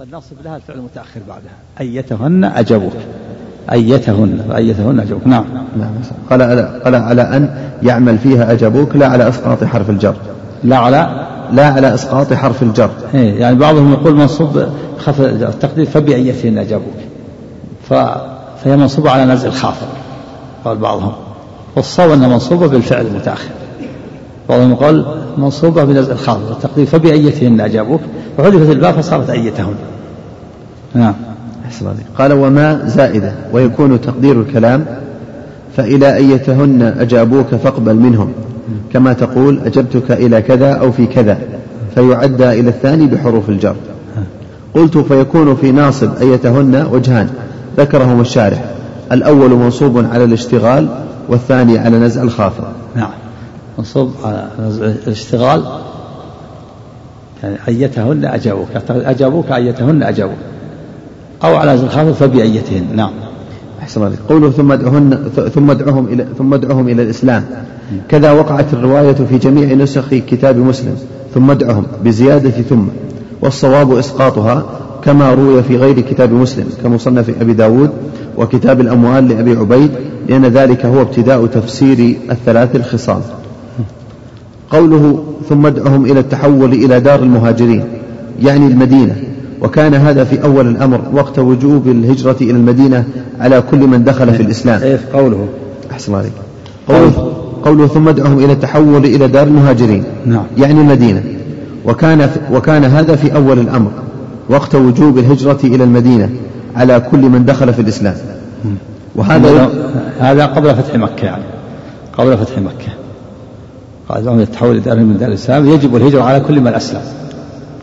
[0.00, 1.52] والنصب لها الفعل المتأخر بعدها.
[1.80, 2.92] أيتهن أجبوك
[3.72, 4.44] أيتهن.
[4.48, 5.44] فأيتهن أجبوك نعم.
[5.78, 5.90] نعم
[6.30, 10.14] قال على, قال على أن يعمل فيها أجبوك لا على إسقاط حرف الجر.
[10.64, 12.90] لا على؟ لا على إسقاط حرف الجر.
[13.14, 14.66] إيه يعني بعضهم يقول منصوب
[14.98, 16.96] خف التقدير فبأيتهن أجبوك.
[17.88, 17.94] ف...
[18.64, 19.86] فهي منصوبة على نزع الخافض
[20.64, 21.12] قال بعضهم.
[21.76, 23.50] والصواب أنها منصوبة بالفعل المتأخر.
[24.50, 25.04] بعضهم قال
[25.38, 28.00] منصوبة بنزع الخافض والتقدير فبأيتهن أجابوك.
[28.38, 29.74] وحذفت الباء فصارت أيتهن.
[30.94, 31.14] نعم.
[31.66, 31.86] أحسن
[32.18, 34.84] قال وما زائدة ويكون تقدير الكلام
[35.76, 38.32] فإلى أيتهن أجابوك فاقبل منهم.
[38.92, 41.38] كما تقول أجبتك إلى كذا أو في كذا.
[41.94, 43.74] فيعدى إلى الثاني بحروف الجر.
[44.74, 47.28] قلت فيكون في ناصب أيتهن وجهان
[47.76, 48.64] ذكرهما الشارح.
[49.12, 50.88] الأول منصوب على الاشتغال
[51.28, 52.64] والثاني على نزع الخافض
[52.96, 53.10] نعم.
[53.80, 55.64] منصوب على نزع الاشتغال
[57.42, 60.38] يعني أيتهن أجابوك أجابوك أيتهن أجابوك.
[61.44, 63.10] أو على نزع الخافض فبأيتهن نعم.
[63.82, 64.18] أحسن عليك.
[64.28, 67.44] قوله ثم ادعهن ثم ادعهم إلى ثم ادعهم إلى الإسلام.
[68.08, 70.96] كذا وقعت الرواية في جميع نسخ كتاب مسلم.
[71.34, 72.84] ثم ادعهم بزيادة ثم
[73.42, 74.64] والصواب إسقاطها
[75.04, 77.90] كما روي في غير كتاب مسلم كمصنف أبي داود
[78.36, 79.90] وكتاب الأموال لأبي عبيد
[80.28, 83.20] لأن ذلك هو ابتداء تفسير الثلاث الخصال.
[84.70, 87.84] قوله ثم ادعهم إلى التحول إلى دار المهاجرين
[88.42, 89.16] يعني المدينة.
[89.62, 93.04] وكان هذا في أول الأمر وقت وجوب الهجرة إلى المدينة
[93.40, 94.82] على كل من دخل في الإسلام.
[94.82, 95.46] إيه قوله؟
[95.90, 96.32] أحسن عليك.
[96.88, 97.32] قوله,
[97.64, 100.44] قوله ثم ادعهم إلى التحول إلى دار المهاجرين نعم.
[100.58, 101.22] يعني المدينة.
[101.84, 103.90] وكان وكان هذا في أول الأمر
[104.48, 106.30] وقت وجوب الهجرة إلى المدينة
[106.76, 108.14] على كل من دخل في الإسلام.
[109.14, 109.70] وهذا
[110.18, 111.44] هذا قبل فتح مكة يعني.
[112.18, 112.92] قبل فتح مكة.
[114.10, 117.00] قال لهم التحول إلى دار من دار الإسلام يجب الهجرة على كل من أسلم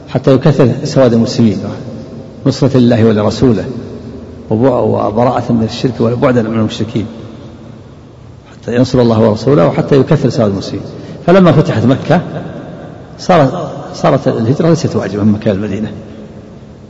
[0.09, 1.57] حتى يكثر سواد المسلمين.
[2.45, 3.65] نصرة لله ولرسوله
[4.49, 7.05] وبراءة من الشرك وبعدا من المشركين.
[8.51, 10.85] حتى ينصر الله ورسوله وحتى يكثر سواد المسلمين.
[11.25, 12.21] فلما فتحت مكة
[13.19, 13.51] صارت
[13.93, 15.91] صارت الهجرة ليست واجبة من مكة المدينة.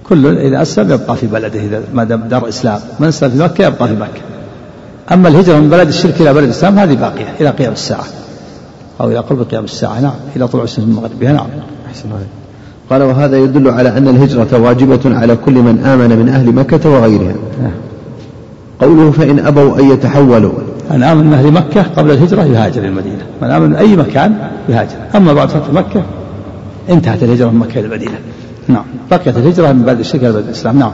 [0.10, 3.66] كل إذا أسلم يبقى في بلده إذا ما دام دار إسلام من أسلم في مكة
[3.66, 4.22] يبقى في مكة.
[5.12, 8.06] أما الهجرة من بلد الشرك إلى بلد الإسلام هذه باقية إلى قيام الساعة.
[9.02, 10.00] أو إلى قرب قيام الساعة.
[10.00, 11.34] نعم إلى طلوع الشمس من مغربها.
[11.34, 11.48] نعم.
[11.88, 12.28] أحسن عليك.
[12.90, 17.36] قال وهذا يدل على أن الهجرة واجبة على كل من آمن من أهل مكة وغيرها
[17.62, 17.72] نعم.
[18.82, 20.52] قوله فإن أبوا أن يتحولوا.
[20.92, 23.24] من آمن من أهل مكة قبل الهجرة يهاجر المدينة.
[23.42, 24.38] من آمن من أي مكان
[24.70, 24.96] يهاجر.
[25.16, 26.04] أما بعد فتح مكة
[26.90, 28.18] انتهت الهجرة من مكة إلى المدينة.
[28.68, 28.84] نعم.
[29.12, 30.80] بقيت الهجرة من بلد الشرك إلى بلد الإسلام.
[30.80, 30.92] نعم.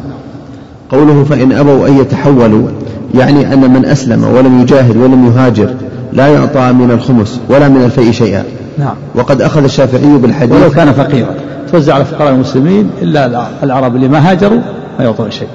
[0.89, 2.67] قوله فإن أبوا أن يتحولوا
[3.15, 5.73] يعني أن من أسلم ولم يجاهد ولم يهاجر
[6.13, 8.43] لا يعطى من الخمس ولا من الفيء شيئا.
[8.77, 8.95] نعم.
[9.15, 11.35] وقد أخذ الشافعي بالحديث ولو كان فقيرا.
[11.71, 14.59] توزع على فقراء المسلمين إلا العرب اللي ما هاجروا
[14.99, 15.47] ما يعطون شيء.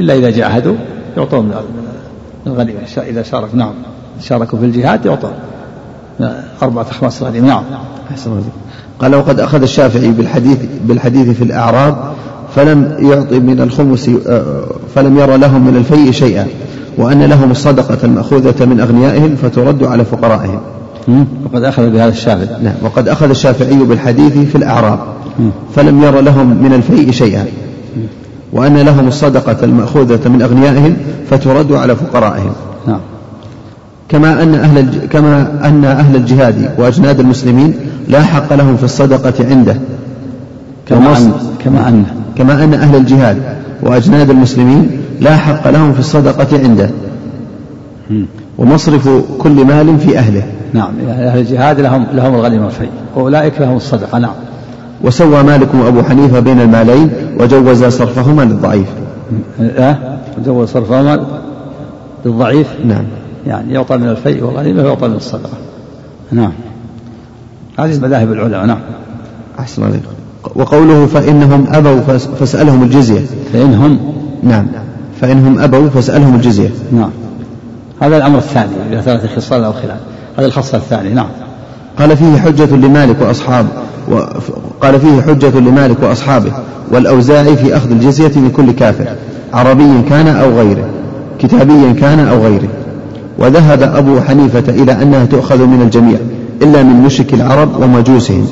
[0.00, 0.74] إلا إذا جاهدوا
[1.16, 1.54] يعطون من
[2.46, 2.80] الغنيمة.
[2.98, 3.72] إذا شارك نعم.
[4.20, 5.32] شاركوا في الجهاد يعطون.
[6.62, 7.62] أربعة أخماس غنيمة نعم.
[8.10, 8.42] أحسن
[9.00, 11.96] قال وقد أخذ الشافعي بالحديث بالحديث في الأعراب
[12.56, 16.46] فلم يعطي من الخمس آه، فلم يرى لهم من الفيء شيئا
[16.98, 20.60] وأن لهم الصدقة المأخوذة من أغنيائهم فترد على فقرائهم.
[21.44, 24.98] وقد أخذ بهذا الشافعي نعم وقد أخذ الشافعي بالحديث في الأعراب.
[25.74, 27.46] فلم ير لهم من الفيء شيئا.
[28.52, 30.96] وأن لهم الصدقة المأخوذة من أغنيائهم
[31.30, 32.52] فترد على فقرائهم.
[32.86, 33.00] نعم.
[34.08, 34.96] كما أن أهل الج...
[34.96, 37.74] كما أن أهل الجهاد وأجناد المسلمين
[38.08, 39.76] لا حق لهم في الصدقة عنده.
[40.88, 41.32] كما أن
[41.64, 42.04] كما أن
[42.40, 43.36] كما أن أهل الجهاد
[43.82, 44.90] وأجناد المسلمين
[45.20, 46.90] لا حق لهم في الصدقة عنده.
[48.58, 49.08] ومصرف
[49.38, 50.42] كل مال في أهله.
[50.72, 54.32] نعم أهل الجهاد لهم لهم الغنيمة والفيء وأولئك لهم الصدقة نعم.
[55.02, 58.88] وسوى مالك وأبو حنيفة بين المالين وجوز صرفهما للضعيف.
[59.60, 59.96] أه؟
[60.38, 61.26] وجوز صرفهما
[62.24, 63.04] للضعيف؟ نعم.
[63.46, 65.58] يعني يعطى من الفيء والغنيمة ويعطى من الصدقة.
[66.32, 66.52] نعم.
[67.78, 68.80] هذه مذاهب العلماء نعم.
[69.58, 70.02] أحسن عليك
[70.54, 72.00] وقوله فإنهم أبوا
[72.40, 73.20] فاسألهم الجزية.
[73.52, 73.98] فإنهم؟
[74.42, 74.66] نعم.
[75.20, 76.70] فإنهم أبوا فاسألهم الجزية.
[76.92, 77.10] نعم.
[78.00, 79.96] هذا الأمر الثاني إلى ثلاثة خصال أو خلال.
[80.38, 81.28] هذا الخصل الثاني نعم.
[81.98, 83.68] قال فيه حجة لمالك وأصحابه
[84.80, 86.52] قال فيه حجة لمالك وأصحابه
[86.92, 89.04] والأوزاعي في أخذ الجزية من كل كافر
[89.52, 90.84] عربي كان أو غيره
[91.38, 92.68] كتابيا كان أو غيره.
[93.38, 96.18] وذهب أبو حنيفة إلى أنها تؤخذ من الجميع
[96.62, 98.48] إلا من مشرك العرب ومجوسهم.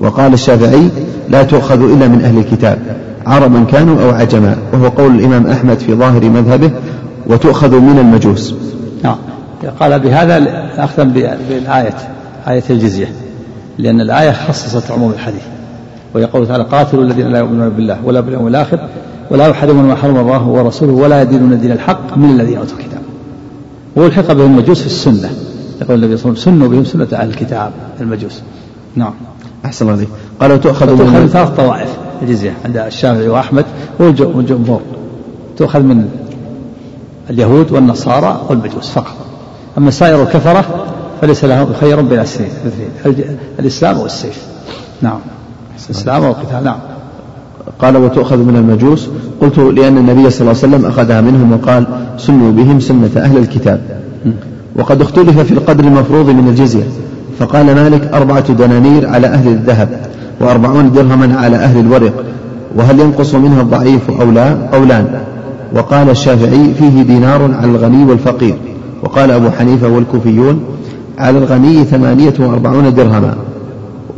[0.00, 0.88] وقال الشافعي
[1.28, 2.78] لا تؤخذ إلا من أهل الكتاب
[3.26, 6.70] عربا كانوا أو عجما وهو قول الإمام أحمد في ظاهر مذهبه
[7.26, 8.54] وتؤخذ من المجوس.
[9.04, 9.16] نعم.
[9.80, 11.04] قال بهذا أخذا
[11.48, 11.94] بالآية
[12.48, 13.12] آية الجزية
[13.78, 15.42] لأن الآية خصصت عموم الحديث
[16.14, 18.88] ويقول تعالى قاتلوا الذين لا يؤمنون بالله ولا باليوم الآخر
[19.30, 23.00] ولا يحرمون ما حرم الله ورسوله ولا يدينون دين الحق من الذين أوتوا الكتاب.
[23.96, 25.30] والحق بهم المجوس في السنة
[25.82, 27.70] يقول النبي صلى الله عليه وسلم سنوا بهم سنة أهل الكتاب
[28.00, 28.42] المجوس.
[28.96, 29.14] نعم.
[29.64, 30.06] أحسن الله
[30.40, 31.88] قال وتؤخذ من ثلاث طوائف
[32.22, 33.64] الجزية عند الشافعي وأحمد
[33.98, 34.80] والجمهور.
[35.56, 36.08] تؤخذ من
[37.30, 39.16] اليهود والنصارى والمجوس فقط.
[39.78, 40.64] أما سائر الكفرة
[41.20, 42.50] فليس له خير بين السنين
[43.58, 44.42] الإسلام والسيف.
[45.02, 45.18] نعم.
[45.90, 46.78] الإسلام والقتال نعم.
[47.78, 49.08] قال وتؤخذ من المجوس.
[49.40, 51.86] قلت لأن النبي صلى الله عليه وسلم أخذها منهم وقال
[52.18, 54.00] سنوا بهم سنة أهل الكتاب.
[54.76, 56.84] وقد اختلف في القدر المفروض من الجزية.
[57.38, 60.00] فقال مالك أربعة دنانير على أهل الذهب
[60.40, 62.12] وأربعون درهما على أهل الورق
[62.76, 65.20] وهل ينقص منها الضعيف أو لا؟ قولان
[65.74, 68.54] وقال الشافعي فيه دينار على الغني والفقير.
[69.02, 70.60] وقال أبو حنيفة والكوفيون
[71.18, 73.34] على الغني ثمانية وأربعون درهما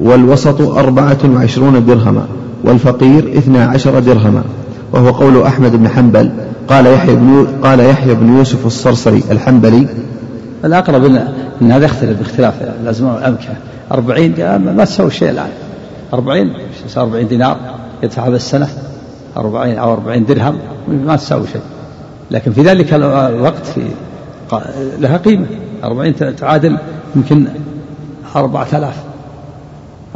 [0.02, 2.22] والوسط أربعة وعشرون درهما
[2.64, 4.42] والفقير اثنا عشر درهما.
[4.92, 6.30] وهو قول أحمد بن حنبل.
[6.68, 9.86] قال يحيى بن قال يحيى بن يوسف الصرصري الحنبلي
[10.64, 11.04] الأقرب
[11.62, 13.56] أن هذا يختلف باختلاف الأزمان والأمكنة.
[13.92, 15.50] أربعين ما تسوي شيء الآن.
[16.14, 16.52] أربعين؟
[16.96, 17.56] أربعين دينار.
[18.02, 18.68] يدفع هذا السنة.
[19.36, 20.58] أربعين أو أربعين درهم.
[20.88, 21.60] ما تساوي شيء.
[22.30, 23.82] لكن في ذلك الوقت في
[24.98, 25.46] لها قيمة.
[25.84, 26.78] أربعين تعادل
[27.16, 27.46] يمكن
[28.36, 28.96] أربعة آلاف.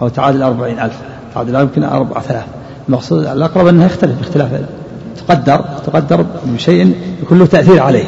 [0.01, 0.99] أو تعادل أربعين ألف.
[1.35, 2.47] تعادل يمكن أربعة آلاف.
[2.89, 4.61] المقصود الأقرب أنها يختلف باختلاف.
[5.29, 8.05] تقدر تقدر بشيء يكون له تأثير عليه.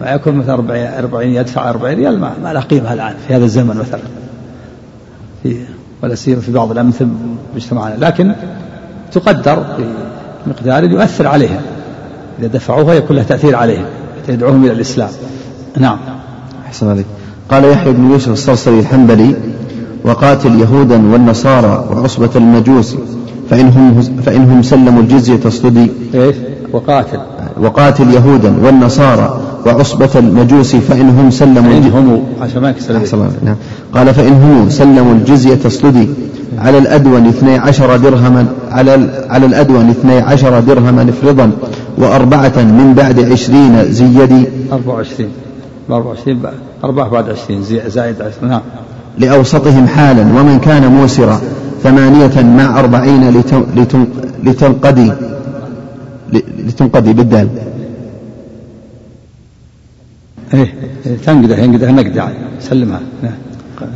[0.00, 0.54] ما يكون مثلا
[0.98, 4.00] 40 يدفع 40 ريال ما, ما له قيمة الآن في هذا الزمن مثلا.
[5.42, 5.56] في
[6.02, 7.08] ولا سيما في بعض الأمثلة
[7.56, 7.94] مجتمعنا.
[7.98, 8.32] لكن
[9.12, 9.64] تقدر
[10.46, 11.60] بمقدار يؤثر عليهم
[12.38, 13.84] إذا دفعوها يكون له تأثير عليهم
[14.28, 15.10] يدعوهم إلى الإسلام.
[15.76, 15.98] نعم.
[16.66, 17.06] أحسن عليك.
[17.50, 19.36] قال يحيى بن يوسف الصرصري الحنبلي
[20.04, 22.96] وقاتل يهودا والنصارى وعصبة المجوس
[23.50, 26.36] فإنهم, فإنهم سلموا الجزية اصطدي إيش؟
[26.72, 27.20] وقاتل.
[27.60, 33.56] وقاتل يهودا والنصارى وعصبة المجوس فإنهم سلموا فإنهم عشان ما نعم.
[33.94, 36.08] قال فإنهم سلموا الجزية اصطدي
[36.58, 41.50] على الأدون اثني عشر درهما على على الأدون اثني عشر درهما افرضا
[41.98, 44.44] وأربعة من بعد عشرين زيدي.
[44.72, 45.28] أربعة وعشرين.
[45.90, 46.40] أربعة وعشرين
[46.84, 48.60] أربعة بعد عشرين زائد عشرين نعم.
[49.18, 51.40] لأوسطهم حالا ومن كان موسرا
[51.82, 53.42] ثمانية مع أربعين
[54.44, 55.12] لتنقدي
[56.66, 57.48] لتنقدي بالدال.
[60.54, 60.74] إيه
[61.26, 62.28] تنقده ينقده نقدة
[62.60, 63.00] سلمها.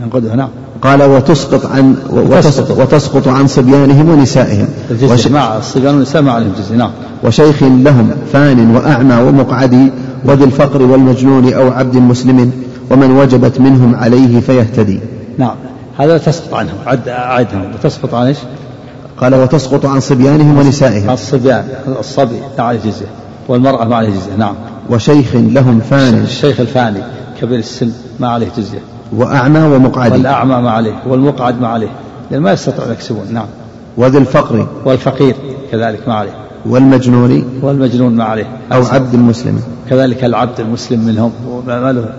[0.04, 0.48] ينقدها نعم.
[0.82, 3.28] قال وتسقط عن وتسقط, وتسقط.
[3.28, 4.68] عن صبيانهم ونسائهم.
[5.02, 5.26] وش...
[5.26, 6.90] مع الصبيان والنساء ما عليهم جزء نعم.
[7.24, 9.90] وشيخ لهم فان وأعمى ومقعدي
[10.24, 12.52] وذي الفقر والمجنون أو عبد مسلم
[12.90, 15.00] ومن وجبت منهم عليه فيهتدي.
[15.38, 15.54] نعم.
[15.98, 17.72] هذا تسقط عنهم عد أعدهم.
[17.74, 18.38] وتسقط عن إيش؟
[19.16, 21.10] قال وتسقط عن صبيانهم ونسائهم.
[21.10, 21.64] الصبيان
[21.98, 23.06] الصبي عليه جزية
[23.48, 24.54] والمرأة ما عليه جزية نعم.
[24.92, 27.00] وشيخ لهم فان الشيخ الفاني
[27.40, 28.78] كبير السن ما عليه جزية.
[29.16, 31.88] وأعمى ومقعد والأعمى ما عليه والمقعد ما عليه
[32.30, 33.46] لأن ما يستطيعون يكسبون نعم.
[33.96, 35.34] وذي الفقر والفقير
[35.72, 36.32] كذلك ما عليه.
[36.66, 38.46] والمجنون والمجنون ما عليه.
[38.72, 39.62] أو عبد المسلم.
[39.90, 41.32] كذلك العبد المسلم منهم.
[41.66, 42.14] ما له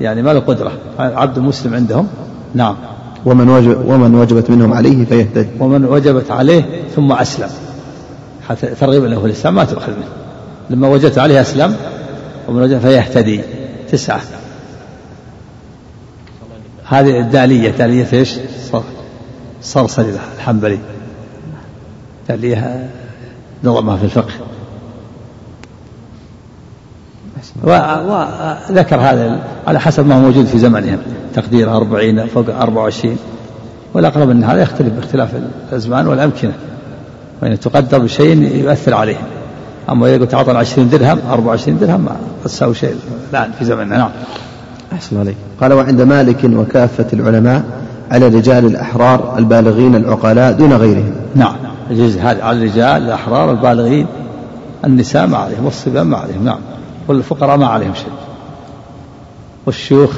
[0.00, 0.72] يعني ما له قدرة.
[0.98, 2.06] عبد المسلم عندهم؟
[2.54, 2.76] نعم.
[3.24, 5.48] ومن وجب ومن وجبت منهم عليه فيهتدي.
[5.60, 6.64] ومن وجبت عليه
[6.96, 7.48] ثم أسلم.
[8.48, 10.08] حتى ترغيب له الإسلام ما تؤخذ منه.
[10.70, 11.76] لما وجدت عليه أسلم
[12.48, 13.40] ومن وجد فيهتدي.
[13.90, 14.20] تسعة.
[16.84, 18.34] هذه الدالية دالية إيش؟
[19.62, 20.78] صرصري الحنبلي.
[22.28, 22.90] دالية
[23.64, 24.32] نظمها في الفقه.
[27.64, 30.98] وذكر هذا على حسب ما هو موجود في زمنهم.
[31.34, 33.18] تقدير أربعين فوق أربعة وعشرين.
[33.94, 35.30] والأقرب أن هذا يختلف باختلاف
[35.70, 36.54] الأزمان والأمكنة.
[37.42, 39.26] وإن تقدر بشيء يؤثر عليهم.
[39.90, 42.96] أما إذا قلت أعطنا 20 درهم 24 درهم ما تساوي شيء
[43.30, 43.96] الآن في زمننا.
[43.96, 44.10] نعم.
[44.92, 45.36] أحسن عليك.
[45.60, 47.64] قال وعند مالك وكافة العلماء
[48.10, 51.12] على الرجال الأحرار البالغين العقلاء دون غيرهم.
[51.34, 51.56] نعم.
[51.90, 54.06] يجوز هذا على الرجال الأحرار البالغين
[54.84, 56.58] النساء ما عليهم والصبيان ما عليهم نعم.
[57.08, 58.12] والفقراء ما عليهم شيء.
[59.66, 60.10] والشيوخ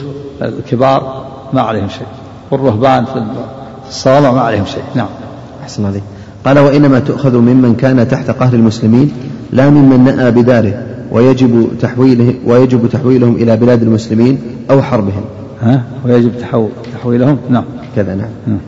[0.43, 2.07] الكبار ما عليهم شيء.
[2.51, 3.25] والرهبان في
[3.89, 4.83] الصوامع ما عليهم شيء.
[4.95, 5.09] نعم.
[5.63, 6.03] أحسن عليك.
[6.45, 9.13] قال وإنما تؤخذ ممن كان تحت قهر المسلمين
[9.52, 14.38] لا ممن نأى بداره ويجب تحويله ويجب تحويلهم إلى بلاد المسلمين
[14.71, 15.25] أو حربهم.
[15.61, 16.33] ها؟ ويجب
[16.93, 17.64] تحويلهم؟ نعم.
[17.97, 18.59] كذا نعم.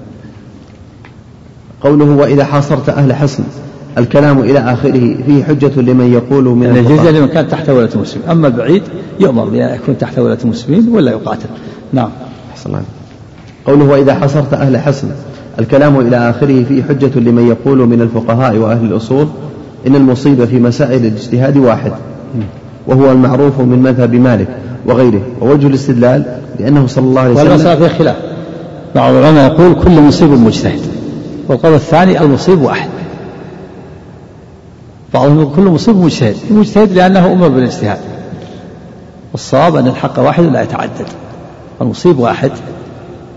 [1.80, 3.44] قوله وإذا حاصرت أهل حصن
[3.99, 8.28] الكلام إلى آخره فيه حجة لمن يقول من يعني الجزية لمن كان تحت ولاة المسلمين.
[8.28, 8.82] أما البعيد
[9.20, 11.49] يؤمر بأن يكون تحت ولاة المسلمين ولا يقاتل.
[11.92, 12.10] نعم.
[12.52, 12.82] أحسن الله
[13.66, 15.08] قوله وإذا حصرت أهل حصن
[15.58, 19.28] الكلام إلى آخره فيه حجة لمن يقول من الفقهاء وأهل الأصول
[19.87, 21.92] إن المصيبة في مسائل الاجتهاد واحد
[22.87, 24.49] وهو المعروف من مذهب مالك
[24.87, 28.16] وغيره ووجه الاستدلال لأنه صلى الله عليه وسلم والمسألة في خلاف.
[28.94, 30.80] بعض العلماء يقول كل مصيب مجتهد.
[31.49, 32.88] والقول الثاني المصيب واحد.
[35.14, 36.37] بعضهم يقول كل مصيب مجتهد.
[36.50, 37.99] مجتهد لأنه أمر بالاجتهاد.
[39.32, 41.06] والصواب أن الحق واحد لا يتعدد.
[41.80, 42.50] المصيب واحد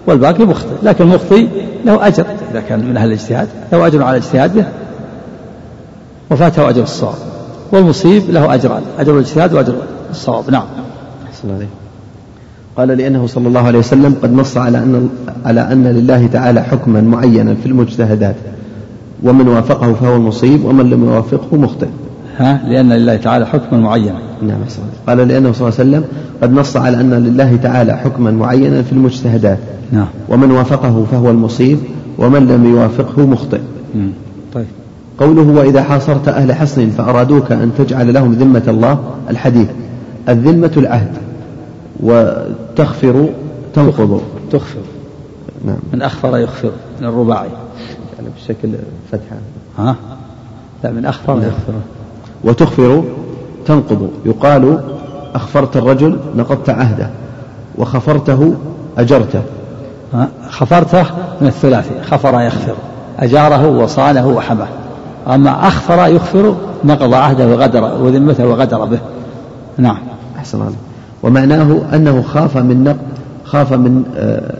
[0.07, 0.75] والباقي مخطئ.
[0.83, 1.47] لكن المخطئ
[1.85, 2.25] له أجر.
[2.51, 4.65] إذا كان من أهل الاجتهاد له أجر على اجتهاده
[6.33, 7.15] وفاته أجر الصواب.
[7.71, 9.75] والمصيب له أجران أجر الاجتهاد وأجر
[10.11, 10.49] الصواب.
[10.49, 10.65] نعم.
[11.29, 11.67] أحسن عليه
[12.77, 15.09] قال لأنه صلى الله عليه وسلم قد نص على أن
[15.45, 18.35] على أن لله تعالى حكما معينا في المجتهدات.
[19.23, 21.87] ومن وافقه فهو المصيب ومن لم يوافقه مخطئ.
[22.37, 24.19] ها؟ لأن لله تعالى حكما معينا.
[24.41, 24.59] نعم
[25.07, 26.03] قال لأنه صلى الله عليه وسلم
[26.41, 29.57] قد نص على أن لله تعالى حكما معينا في المجتهدات.
[29.91, 30.07] نعم.
[30.29, 31.77] ومن وافقه فهو المصيب
[32.17, 33.59] ومن لم يوافقه مخطئ.
[34.53, 34.65] طيب.
[35.23, 38.99] قوله وإذا حاصرت أهل حصن فأرادوك أن تجعل لهم ذمة الله
[39.29, 39.69] الحديث
[40.29, 41.11] الذمة العهد
[41.99, 43.29] وتغفر
[43.73, 44.21] تنقض.
[44.51, 44.79] تغفر
[45.65, 45.77] نعم.
[45.93, 47.47] من أخفر يغفر من الرباعي.
[48.17, 48.69] يعني بشكل
[49.11, 49.35] فتحة
[49.77, 49.95] ها؟
[50.83, 51.43] لا من أخفر نعم.
[51.43, 51.73] يغفر
[52.43, 53.03] وتخفر
[53.65, 54.09] تنقض.
[54.25, 54.79] يقال
[55.35, 57.09] أخفرت الرجل نقضت عهده
[57.77, 58.55] وخفرته
[58.97, 59.41] أجرته.
[60.49, 61.05] خفرته
[61.41, 62.01] من الثلاثي.
[62.01, 62.75] خفر يخفر
[63.19, 64.82] أجاره وصانه وحماه
[65.27, 68.99] أما أخفر يخفر نقض عهده وغدر وذمته وغدر به.
[69.77, 69.97] نعم.
[70.37, 70.73] أحسن الله.
[71.23, 72.97] ومعناه أنه خاف من نقض
[73.45, 74.55] خاف من آه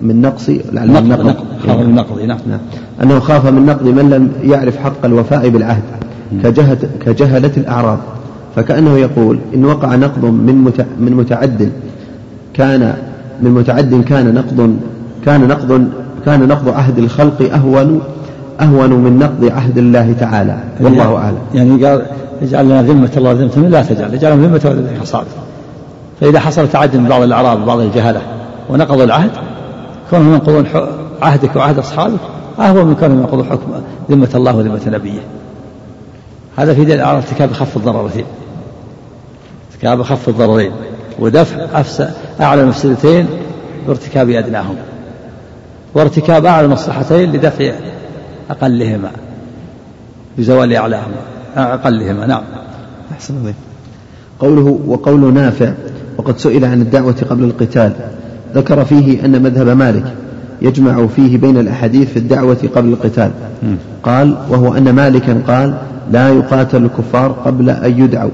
[0.00, 2.38] من نقص نقض نقض خاف من نقض نعم.
[2.46, 2.60] نعم.
[3.02, 5.82] أنه خاف من نقض من لم يعرف حق الوفاء بالعهد
[6.42, 7.98] كجهة كجهلة الأعراب
[8.56, 11.72] فكأنه يقول إن وقع نقض من من متعد
[12.54, 12.94] كان
[13.42, 14.76] من متعد كان نقض
[15.24, 15.88] كان نقض
[16.24, 18.00] كان نقض عهد الخلق أهون
[18.60, 20.58] أهون من نقض عهد الله تعالى.
[20.80, 21.38] والله يعني أعلم.
[21.54, 22.06] يعني قال
[22.42, 24.14] اجعل لنا ذمة الله ذمة لا تجعل.
[24.14, 25.26] اجعلهم ذمة ذمة أصحابه
[26.20, 28.20] فإذا حصل تعد من بعض الأعراب وبعض الجهلة
[28.70, 29.30] ونقضوا العهد
[30.10, 30.66] كونهم ينقضون
[31.22, 32.18] عهدك وعهد أصحابك
[32.58, 33.72] أهون من كونهم ينقضوا حكم
[34.10, 35.20] ذمة الله وذمة نبيه.
[36.56, 38.24] هذا في دليل على ارتكاب خف الضررتين.
[39.72, 40.72] ارتكاب خف الضررين.
[41.18, 42.08] ودفع أفس
[42.40, 43.26] أعلى المفسدتين
[43.86, 44.82] بارتكاب أدناهما
[45.94, 47.72] وارتكاب أعلى المصلحتين لدفع
[48.50, 49.10] أقلهما
[50.38, 51.16] بزوال أعلاهما.
[51.56, 52.42] أقلهما نعم.
[53.12, 53.54] أحسن الله.
[54.38, 55.72] قوله وقول نافع
[56.18, 57.92] وقد سئل عن الدعوة قبل القتال.
[58.54, 60.04] ذكر فيه أن مذهب مالك
[60.62, 63.30] يجمع فيه بين الأحاديث في الدعوة قبل القتال.
[64.02, 65.74] قال وهو أن مالكا قال
[66.12, 68.30] لا يقاتل الكفار قبل أن يدعوا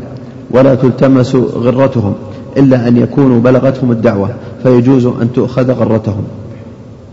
[0.50, 2.14] ولا تلتمس غرتهم
[2.56, 4.30] إلا أن يكونوا بلغتهم الدعوة
[4.62, 6.24] فيجوز أن تؤخذ غرتهم.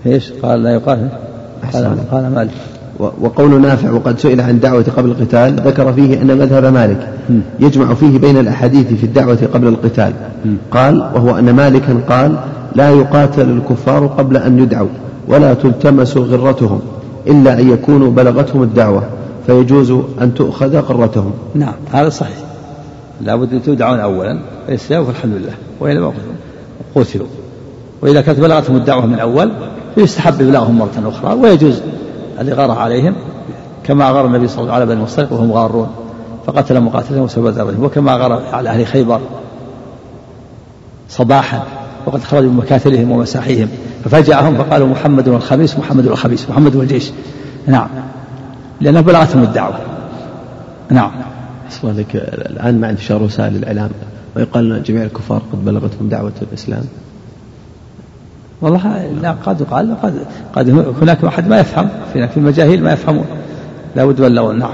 [0.05, 1.09] إيش؟ قال لا يقاتل.
[1.73, 2.51] قال, قال مالك.
[2.99, 7.09] وقول نافع وقد سئل عن الدعوة قبل القتال ذكر فيه أن مذهب مالك
[7.59, 10.13] يجمع فيه بين الأحاديث في الدعوة قبل القتال.
[10.71, 12.35] قال وهو أن مالكا قال
[12.75, 14.87] لا يقاتل الكفار قبل أن يدعوا
[15.27, 16.79] ولا تلتمس غرتهم
[17.27, 19.03] إلا أن يكونوا بلغتهم الدعوة
[19.47, 21.31] فيجوز أن تؤخذ غرتهم.
[21.55, 22.37] نعم هذا صحيح.
[23.21, 26.11] لابد أن تدعون أولا فيستجابوا فالحمد لله وإلا
[26.95, 27.27] قتلوا
[28.01, 29.51] وإذا كانت بلغتهم الدعوة من أول
[29.95, 31.81] فيستحب إبلاغهم مرة أخرى ويجوز
[32.41, 33.15] الإغارة عليهم
[33.83, 35.87] كما أغار النبي صلى الله عليه وسلم على بني مصطلق وهم غارون
[36.47, 39.19] فقتل مقاتلهم وسبب ذرهم وكما أغار على أهل خيبر
[41.09, 41.63] صباحا
[42.05, 43.67] وقد خرجوا من مكاتلهم ومساحيهم
[44.03, 47.11] ففجأهم فقالوا محمد الخميس محمد الخبيث محمد والجيش
[47.67, 47.87] نعم.
[48.81, 49.79] لأنه بلغتهم الدعوة.
[50.89, 51.11] نعم.
[51.71, 53.89] أسمع لك الآن مع انتشار وسائل الإعلام
[54.35, 56.83] ويقال جميع الكفار قد بلغتهم دعوة الإسلام؟
[58.61, 60.13] والله لا قد يقال قد
[60.55, 60.69] قد
[61.01, 63.25] هناك أحد ما يفهم في المجاهيل ما يفهمون.
[63.95, 64.69] لا بد يبلغون نعم.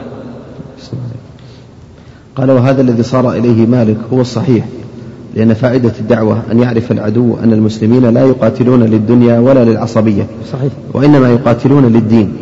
[2.36, 4.66] قال وهذا الذي صار إليه مالك هو الصحيح
[5.36, 10.28] لأن فائدة الدعوة أن يعرف العدو أن المسلمين لا يقاتلون للدنيا ولا للعصبية.
[10.52, 10.72] صحيح.
[10.94, 12.34] وإنما يقاتلون للدين.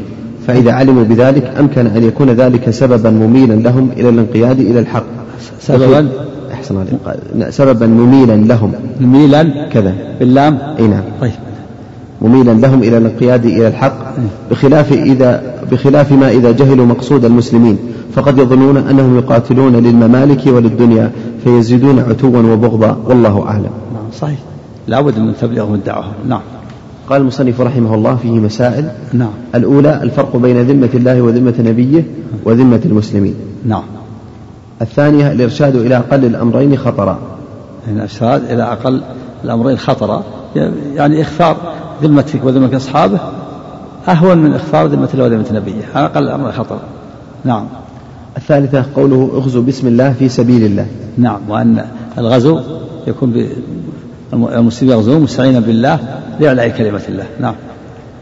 [0.47, 5.03] فإذا علموا بذلك أمكن أن يكون ذلك سببا مميلا لهم إلى الانقياد إلى الحق.
[5.61, 6.09] سببا.
[6.59, 6.85] أحسن
[7.49, 8.71] سببا مميلا لهم.
[8.99, 9.93] مميلا؟ كذا.
[10.19, 11.03] باللام؟ أي نعم.
[11.21, 11.31] طيب.
[12.21, 13.97] مميلا لهم إلى الانقياد إلى الحق
[14.51, 17.77] بخلاف إذا بخلاف ما إذا جهلوا مقصود المسلمين.
[18.15, 21.11] فقد يظنون أنهم يقاتلون للممالك وللدنيا
[21.43, 22.97] فيزيدون عتوا وبغضا.
[23.05, 23.73] والله أعلم.
[23.93, 24.39] نعم صحيح.
[24.87, 26.41] لابد من تبليغهم الدعوة نعم.
[27.09, 28.85] قال المصنف رحمه الله فيه مسائل.
[29.13, 29.31] نعم.
[29.55, 32.03] الأولى الفرق بين ذمة الله وذمة نبيه
[32.45, 33.33] وذمة المسلمين.
[33.65, 33.83] نعم.
[34.81, 37.19] الثانية الإرشاد إلى أقل الأمرين خطرا.
[37.87, 39.01] الإرشاد إلى أقل
[39.43, 40.23] الأمرين خطرا
[40.95, 41.57] يعني إخفار
[42.03, 43.19] ذمتك وذمة أصحابه
[44.07, 46.79] أهون من إخفاء ذمة الله وذمة نبيه على أقل الأمر خطر
[47.45, 47.65] نعم.
[48.37, 50.85] الثالثة قوله اغزوا بسم الله في سبيل الله.
[51.17, 51.85] نعم وأن
[52.17, 52.59] الغزو
[53.07, 53.47] يكون
[54.33, 55.99] المسلمين يغزون مستعينا بالله
[56.39, 57.25] لإعلاء كلمة الله.
[57.39, 57.55] نعم.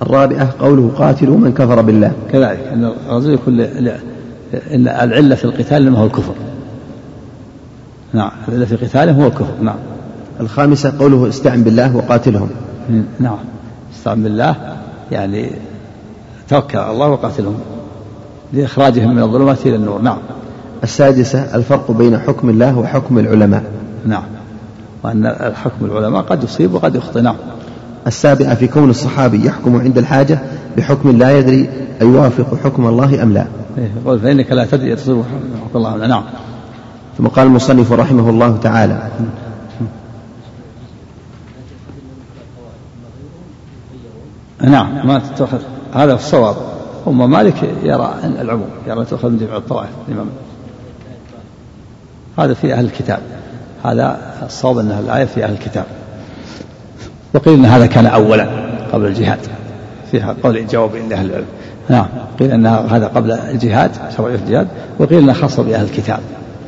[0.01, 2.11] الرابعة قوله قاتلوا من كفر بالله.
[2.31, 3.67] كذلك أن الغزو يكون.
[4.53, 6.33] إن العلة في القتال لما هو الكفر.
[8.13, 9.53] نعم العلة في قتالهم هو الكفر.
[9.61, 9.77] نعم.
[10.39, 12.49] الخامسة قوله استعن بالله وقاتلهم.
[13.19, 13.37] نعم.
[13.95, 14.55] استعن بالله
[15.11, 15.51] يعني
[16.49, 17.59] توكل على الله وقاتلهم.
[18.53, 20.01] لإخراجهم من الظلمات إلى النور.
[20.01, 20.17] نعم.
[20.83, 23.63] السادسة الفرق بين حكم الله وحكم العلماء.
[24.05, 24.23] نعم.
[25.03, 27.21] وأن الحكم العلماء قد يصيب وقد يخطئ.
[27.21, 27.35] نعم.
[28.07, 30.39] السابعة في كون الصحابي يحكم عند الحاجة
[30.77, 31.69] بحكم لا يدري
[32.01, 33.47] أيوافق حكم الله أم لا.
[33.77, 35.23] إيه، يقول فإنك لا تدري تصيب
[35.65, 36.07] حكم الله أم لا.
[36.07, 36.23] نعم.
[37.17, 39.09] ثم قال المصنف رحمه الله تعالى
[44.61, 45.59] نعم ما تتخذ
[45.93, 46.55] هذا الصواب.
[47.07, 50.27] أم مالك يرى العموم يرى تؤخذ من جميع الطوائف الإمام
[52.39, 53.19] هذا في أهل الكتاب.
[53.83, 55.85] هذا الصواب أن الآية في أهل الكتاب.
[57.37, 58.47] وقيل أن هذا كان أولا
[58.93, 59.39] قبل الجهاد.
[60.11, 61.45] فيها قول جواب إلا أهل العلم.
[61.89, 62.05] نعم.
[62.39, 64.67] قيل أن هذا قبل الجهاد شرعية الجهاد
[64.99, 66.19] وقيل أنه خاص بأهل الكتاب.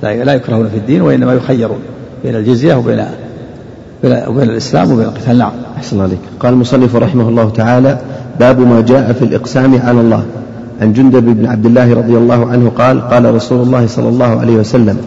[0.03, 1.79] لا لا يكرهون في الدين وإنما يخيرون
[2.23, 3.05] بين الجزية وبين
[4.03, 5.37] وبين الإسلام وبين القتال.
[5.37, 5.51] نعم.
[5.77, 6.19] أحسن عليك.
[6.39, 7.97] قال المصنف رحمه الله تعالى
[8.39, 10.23] باب ما جاء في الإقسام على الله.
[10.81, 14.53] عن جندب بن عبد الله رضي الله عنه قال قال رسول الله صلى الله عليه
[14.53, 14.97] وسلم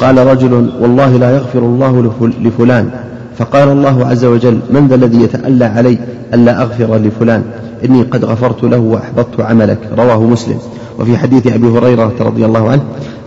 [0.00, 2.02] قال رجل والله لا يغفر الله
[2.40, 2.90] لفلان.
[3.38, 5.98] فقال الله عز وجل من ذا الذي يتألى علي
[6.34, 7.42] ألا أغفر لفلان
[7.84, 9.78] إني قد غفرت له وأحبطت عملك.
[9.98, 10.58] رواه مسلم.
[10.98, 12.82] وفي حديث أبي هريرة رضي الله عنه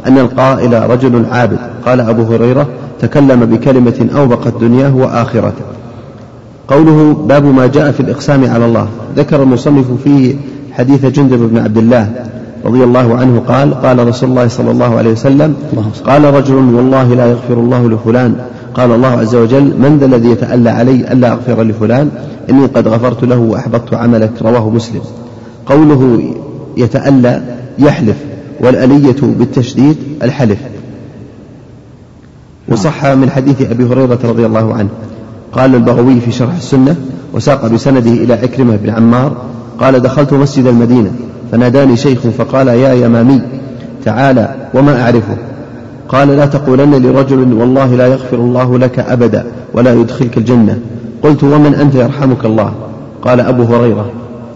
[0.07, 1.57] أن القائل رجل عابد.
[1.85, 2.67] قال أبو هريرة
[3.01, 5.65] تكلم بكلمة أوبقت دنياه وآخرته.
[6.67, 8.87] قوله باب ما جاء في الإقسام على الله.
[9.15, 10.35] ذكر المصنف فيه
[10.71, 12.11] حديث جندب بن عبد الله
[12.65, 15.55] رضي الله عنه قال قال رسول الله صلى الله عليه وسلم
[16.05, 18.35] قال رجل والله لا يغفر الله لفلان.
[18.73, 22.09] قال الله عز وجل من ذا الذي يتألى علي ألا أغفر لفلان؟
[22.49, 24.31] إني قد غفرت له وأحبطت عملك.
[24.41, 25.01] رواه مسلم.
[25.65, 26.33] قوله
[26.77, 27.43] يتألى
[27.79, 28.17] يحلف
[28.59, 30.59] والألية بالتشديد الحلف.
[32.67, 34.89] وصح من حديث أبي هريرة رضي الله عنه.
[35.53, 36.95] قال البغوي في شرح السنة
[37.33, 39.37] وساق بسنده إلى عكرمة بن عمار
[39.79, 41.11] قال دخلت مسجد المدينة
[41.51, 43.41] فناداني شيخ فقال يا يمامي
[44.05, 45.37] تعالى وما أعرفه؟
[46.09, 50.79] قال لا تقولن لرجل والله لا يغفر الله لك أبدا ولا يدخلك الجنة.
[51.23, 52.73] قلت ومن أنت يرحمك الله؟
[53.21, 54.11] قال أبو هريرة.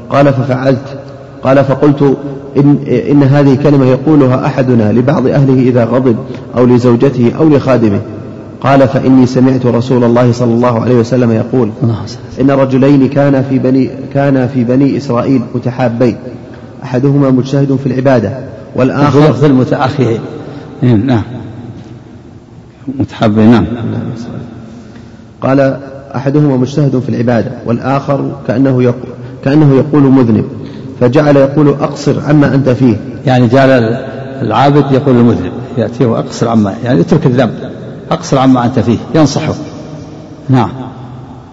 [0.09, 0.99] قال ففعلت.
[1.43, 2.17] قال فقلت
[2.57, 2.77] إن,
[3.11, 6.15] إن هذه كلمة يقولها أحدنا لبعض أهله إذا غضب
[6.57, 7.99] أو لزوجته أو لخادمه.
[8.61, 11.69] قال فإني سمعت رسول الله صلى الله عليه وسلم يقول
[12.41, 16.15] إن رجلين كان في بني كان في بني إسرائيل متحابين.
[16.83, 18.37] أحدهما مجتهد في العبادة
[18.75, 20.19] والآخر في المتأخرين.
[20.81, 21.23] نعم.
[22.99, 23.65] متحابين نعم.
[25.41, 25.79] قال
[26.15, 30.45] أحدهما مجتهد في العبادة والآخر كأنه يقول كأنه يقول مذنب
[30.99, 32.95] فجعل يقول أقصر عما أنت فيه.
[33.25, 33.69] يعني جعل
[34.41, 37.53] العابد يقول المذنب يأتيه أقصر عما يعني اترك الذنب
[38.11, 39.53] أقصر عما أنت فيه ينصحه.
[40.49, 40.69] نعم.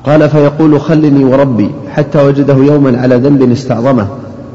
[0.05, 4.09] قال فيقول خلني وربي حتى وجده يوما على ذنب استعظمه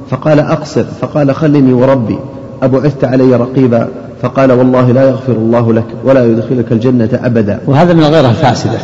[0.10, 2.18] فقال أقصر فقال خلني وربي.
[2.66, 3.88] أبعثت علي رقيبا
[4.22, 7.60] فقال والله لا يغفر الله لك ولا يدخلك الجنة أبدا.
[7.68, 8.78] وهذا من الغيرة الفاسدة.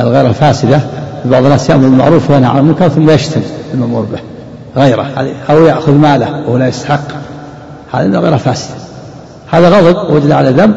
[0.00, 0.80] الغيرة الفاسدة
[1.24, 3.40] بعض الناس يأمر بالمعروف وينهى عن المنكر ثم يشتم
[3.74, 4.18] المأمور به.
[4.82, 5.06] غيرة
[5.50, 7.08] أو يأخذ ماله وهو لا يستحق.
[7.92, 8.74] هذا من الغيرة الفاسدة.
[9.50, 10.74] هذا غضب وجد على ذنب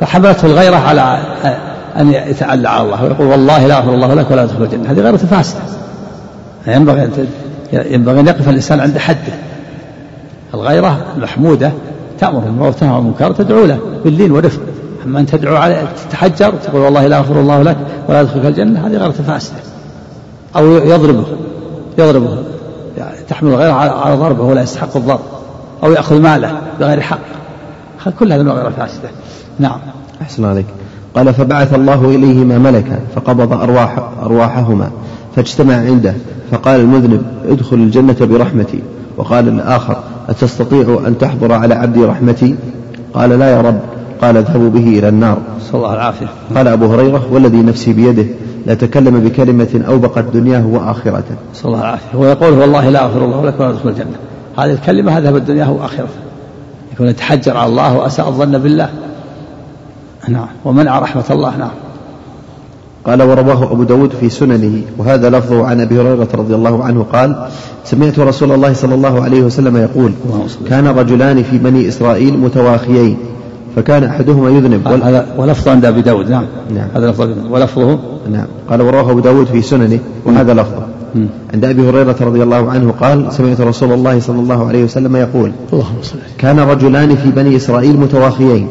[0.00, 1.18] فحملته الغيرة على
[2.00, 4.90] أن يتألى على الله ويقول والله لا أغفر الله لك ولا أدخل الجنة.
[4.90, 5.60] هذه غيرة فاسدة.
[6.66, 7.10] ينبغي أن
[7.72, 9.32] ينبغي أن يقف الإنسان عند حده.
[10.54, 11.72] الغيرة المحمودة
[12.18, 14.60] تأمر بالمعروف وتنهى عن المنكر تدعو له باللين والرفق.
[15.06, 17.76] أما أن تدعو على تتحجر وتقول والله لا أغفر الله لك
[18.08, 19.58] ولا أدخلك الجنة هذه غيرة فاسدة
[20.56, 21.24] أو يضربه
[21.98, 22.38] يضربه
[22.98, 25.20] يعني تحمل الغيرة على ضربه ولا يستحق الضرب.
[25.84, 27.18] أو يأخذ ماله بغير حق.
[28.18, 29.08] كل هذا من الغيرة فاسدة
[29.58, 29.80] نعم.
[30.22, 30.66] أحسن عليك.
[31.16, 34.90] قال فبعث الله إليهما ملكا فقبض أرواح أرواحهما
[35.36, 36.14] فاجتمع عنده
[36.50, 38.82] فقال المذنب ادخل الجنة برحمتي.
[39.16, 42.54] وقال الآخر أتستطيع أن تحضر على عبدي رحمتي؟
[43.14, 43.80] قال لا يا رب.
[44.22, 45.38] قال اذهبوا به إلى النار.
[45.60, 48.24] صلى الله العافية قال أبو هريرة والذي نفسي بيده
[48.66, 51.34] لتكلم بكلمة أوبقت دنياه وآخرته.
[51.54, 54.16] صلى الله العافية ويقول والله لا أغفر الله لك ولا أدخل الجنة.
[54.58, 56.20] هذه الكلمة أذهبت دنياه وآخرته
[56.92, 58.88] يكون يتحجر على الله وأساء الظن بالله.
[60.28, 60.48] نعم.
[60.64, 61.56] ومنع رحمة الله.
[61.56, 61.70] نعم.
[63.04, 67.48] قال ورواه أبو داود في سننه وهذا لفظه عن أبي هريرة رضي الله عنه قال
[67.84, 70.12] سمعت رسول الله صلى الله عليه وسلم يقول
[70.68, 73.16] كان رجلان في بني إسرائيل متواخيين
[73.76, 74.88] فكان أحدهما يذنب.
[74.88, 76.44] هذا ولفظ عند أبي داود نعم.
[76.74, 76.88] نعم.
[76.94, 77.98] هذا لفظ ولفظه؟
[78.32, 78.46] نعم.
[78.70, 80.82] قال ورواه أبو داود في سننه وهذا لفظه.
[81.54, 85.52] عند أبي هريرة رضي الله عنه قال سمعت رسول الله صلى الله عليه وسلم يقول
[86.38, 88.68] كان رجلان في بني إسرائيل متواخيين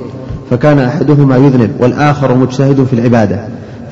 [0.51, 3.39] فكان أحدهما يذنب والآخر مجتهد في العبادة.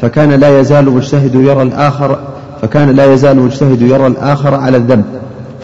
[0.01, 2.17] فكان لا يزال مجتهد يرى الآخر
[2.61, 5.05] فكان لا يزال مجتهد يرى الآخر على الذنب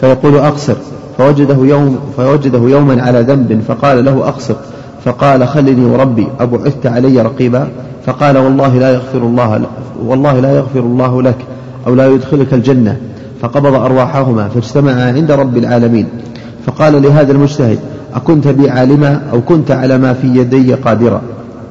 [0.00, 0.74] فيقول أقصر
[1.18, 4.54] فوجده يوم فوجده يوما على ذنب فقال له أقصر
[5.04, 7.68] فقال خلني وربي أبعثت علي رقيبا
[8.06, 9.62] فقال والله لا يغفر الله
[10.04, 11.38] والله لا يغفر الله لك
[11.86, 12.96] أو لا يدخلك الجنة
[13.40, 16.06] فقبض أرواحهما فاجتمعا عند رب العالمين
[16.66, 17.78] فقال لهذا المجتهد
[18.14, 21.22] أكنت بي عالما أو كنت على ما في يدي قادرا؟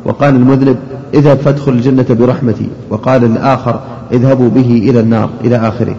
[0.05, 0.77] وقال المذنب
[1.13, 2.67] اذهب فادخل الجنة برحمتي.
[2.89, 3.79] وقال الآخر
[4.11, 5.95] اذهبوا به إلى النار إلى آخره.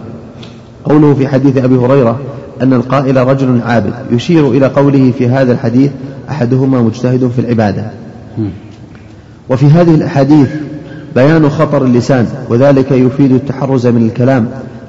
[0.85, 2.19] قوله في حديث أبي هريرة
[2.61, 3.93] أن القائل رجل عابد.
[4.11, 5.91] يشير إلى قوله في هذا الحديث
[6.29, 7.91] أحدهما مجتهد في العبادة.
[9.49, 10.49] وفي هذه الأحاديث
[11.15, 14.47] بيان خطر اللسان وذلك يفيد التحرز من الكلام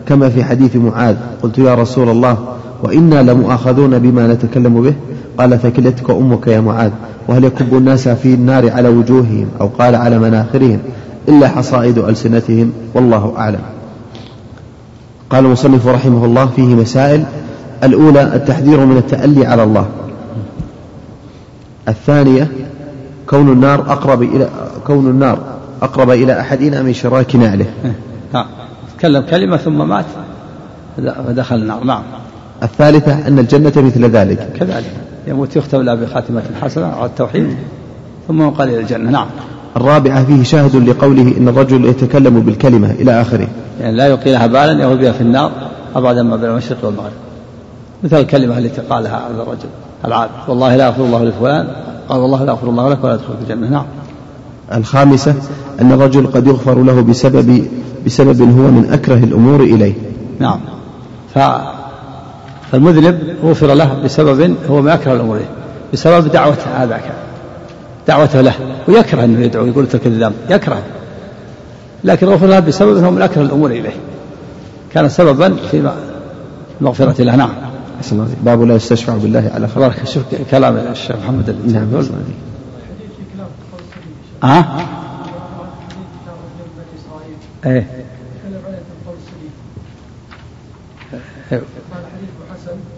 [0.09, 1.17] كما في حديث معاذ.
[1.43, 2.39] قلت يا رسول الله
[2.83, 4.95] وإنا لمؤاخذون بما نتكلم به؟
[5.38, 6.90] قال ثكلتك أمك يا معاذ
[7.29, 10.79] وهل يكب الناس في النار على وجوههم أو قال على مناخرهم؟
[11.29, 13.61] إلا حصائد ألسنتهم والله أعلم.
[15.31, 17.25] قال المصنف رحمه الله فيه مسائل.
[17.85, 19.87] الأولى التحذير من التألي على الله.
[21.88, 22.49] الثانية
[23.27, 24.49] كون النار أقرب إلى
[24.87, 25.38] كون النار
[25.83, 27.66] أقرب إلى أحدنا من شراك نعله.
[28.35, 28.46] نعم.
[28.99, 30.05] تكلم كلمة ثم مات
[30.96, 31.85] فدخل النار.
[31.85, 32.03] نعم.
[32.62, 34.53] الثالثة أن الجنة مثل ذلك.
[34.61, 34.92] كذلك.
[35.27, 37.57] يموت يختم له بخاتمة حسنة على التوحيد
[38.29, 39.11] ثم ينقل إلى الجنة.
[39.11, 39.27] نعم.
[39.77, 43.49] الرابعة فيه شاهد لقوله إن الرجل يتكلم بالكلمة إلى آخره.
[43.81, 45.51] يعني لا يلقي بالا يغوي بها في النار
[45.97, 47.12] أبعد ما بين المشرق والمغرب.
[48.05, 49.69] مثل الكلمة التي قالها هذا الرجل
[50.05, 51.69] العابد والله لا يغفر الله لفلان
[52.09, 53.71] قال والله لا يغفر الله لك ولا تدخل الجنة.
[53.71, 53.85] نعم.
[54.75, 55.35] الخامسة
[55.81, 57.67] أن الرجل قد يغفر له بسبب
[58.07, 59.95] بسبب هو من أكره الأمور إليه.
[60.39, 60.61] نعم.
[61.35, 61.39] ف
[62.72, 65.40] فالمذنب غفر له بسبب هو من أكره الأمور
[65.92, 67.12] بسبب دعوة هذاك
[68.09, 68.55] دعوته له
[68.88, 70.83] ويكره أنه يدعو يقول اترك الذنب يكره
[72.05, 73.96] لكن غفر له بسبب هو من أكره الأمور إليه.
[74.94, 75.92] كان سببا في
[76.81, 77.50] المغفرة له نعم.
[78.42, 82.02] باب لا يستشفع بالله على خبرك شوف كلام الشيخ محمد نعم.
[84.42, 84.87] ها؟
[87.66, 87.87] إيه
[91.50, 91.96] قال حديث حسن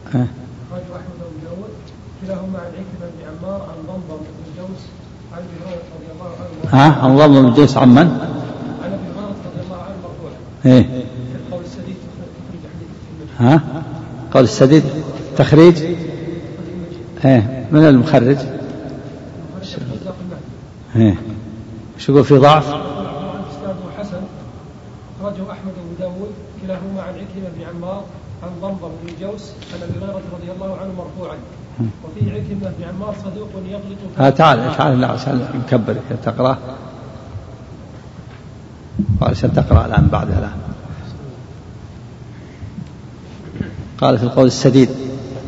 [0.08, 1.70] أخرجه أحمد داود
[2.22, 4.82] كلاهما عن عكرمة بن عمار عن ضمضم بن جوس
[5.32, 9.08] عن أبي هريرة رضي الله عنه ها عن ضمضم بن جوس عن من؟ عن أبي
[9.16, 10.32] هريرة رضي الله عنه مرفوعا
[10.66, 10.82] إيه.
[10.82, 11.96] في القول السديد
[13.38, 13.60] ها؟
[14.34, 14.84] قول السديد
[15.36, 15.82] تخريج؟
[17.24, 17.66] إيه.
[17.72, 18.36] من المخرج؟
[20.96, 21.14] إيه.
[21.98, 24.20] شو يقول في ضعف؟ اسناده حسن
[25.20, 26.30] اخرجه احمد بن داود
[26.62, 28.04] كلاهما عن عكرمه بن عمار
[28.62, 31.36] ضمضم بن جوس عن أبي هريرة رضي الله عنه مرفوعا.
[31.80, 36.58] وفي عكرمة بن عمار صدوق يغلط آه تعال تعال لا عشان مكبر تقرأ.
[39.22, 40.58] عشان تقرأ الآن بعدها الان
[43.98, 44.88] قال في القول السديد.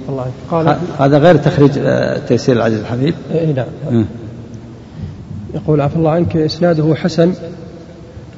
[0.08, 3.14] الله قال هذا غير تخريج آه، تيسير العزيز الحبيب.
[3.32, 4.06] اي نعم.
[5.54, 7.34] يقول عفى الله عنك إسناده حسن.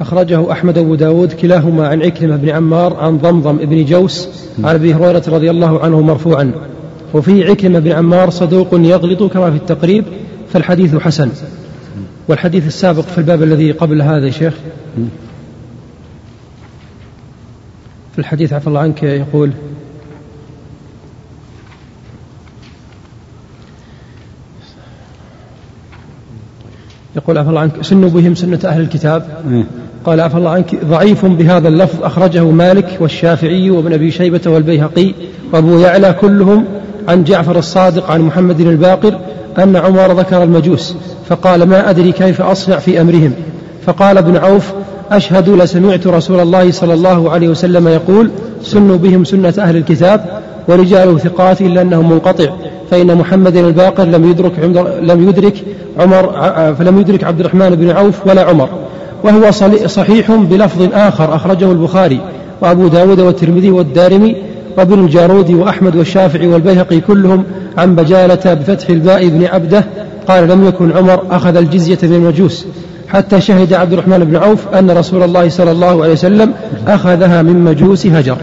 [0.00, 4.28] أخرجه أحمد أبو داود كلاهما عن عكرمة بن عمار عن ضمضم بن جوس
[4.64, 6.52] عن أبي هريرة رضي الله عنه مرفوعا.
[7.14, 10.04] وفي عكرمة بن عمار صدوق يغلط كما في التقريب
[10.52, 11.30] فالحديث حسن.
[12.28, 14.54] والحديث السابق في الباب الذي قبل هذا يا شيخ.
[18.12, 19.50] في الحديث عفى الله عنك يقول
[27.16, 29.64] يقول عفى الله عنك سنوا بهم سنة أهل الكتاب إيه.
[30.04, 35.14] قال عفى الله عنك ضعيف بهذا اللفظ أخرجه مالك والشافعي وابن أبي شيبة والبيهقي
[35.52, 36.64] وأبو يعلى كلهم
[37.08, 39.18] عن جعفر الصادق عن محمد الباقر
[39.58, 40.96] أن عمر ذكر المجوس
[41.28, 43.32] فقال ما أدري كيف أصنع في أمرهم
[43.86, 44.72] فقال ابن عوف
[45.10, 48.30] أشهد لسمعت رسول الله صلى الله عليه وسلم يقول
[48.62, 52.52] سنوا بهم سنة أهل الكتاب ورجاله ثقات إلا أنه منقطع
[52.90, 54.52] فإن محمد الباقر لم يدرك
[55.02, 55.64] لم يدرك
[55.98, 56.32] عمر
[56.78, 58.68] فلم يدرك عبد الرحمن بن عوف ولا عمر.
[59.24, 59.50] وهو
[59.86, 62.20] صحيح بلفظ آخر أخرجه البخاري
[62.60, 64.36] وأبو داود والترمذي والدارمي
[64.78, 67.44] وابن الجارود وأحمد والشافعي والبيهقي كلهم
[67.78, 69.84] عن بجالة بفتح الباء بن عبده
[70.28, 72.66] قال لم يكن عمر أخذ الجزية من المجوس
[73.08, 76.52] حتى شهد عبد الرحمن بن عوف أن رسول الله صلى الله عليه وسلم
[76.88, 78.36] أخذها من مجوس هجر.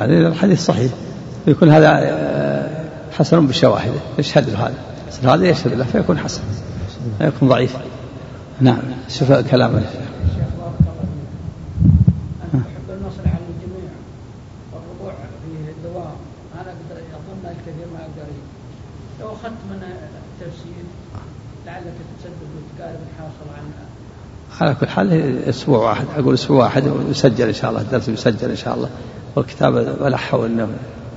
[0.00, 0.92] الحديث صحيح.
[1.46, 2.66] يكون هذا آه،
[3.18, 4.70] حسن بشواهده يشهد له
[5.22, 6.42] هذا هذا يشهد له فيكون حسن.
[7.20, 7.76] يكون ضعيف.
[8.60, 8.82] نعم.
[9.08, 9.82] شوف كلامه.
[24.60, 26.06] على كل حال أسبوع واحد.
[26.16, 27.80] أقول أسبوع واحد ويسجل إن شاء الله.
[27.80, 28.88] الدرس يسجل إن شاء الله.
[29.36, 30.68] والكتاب الحوا انه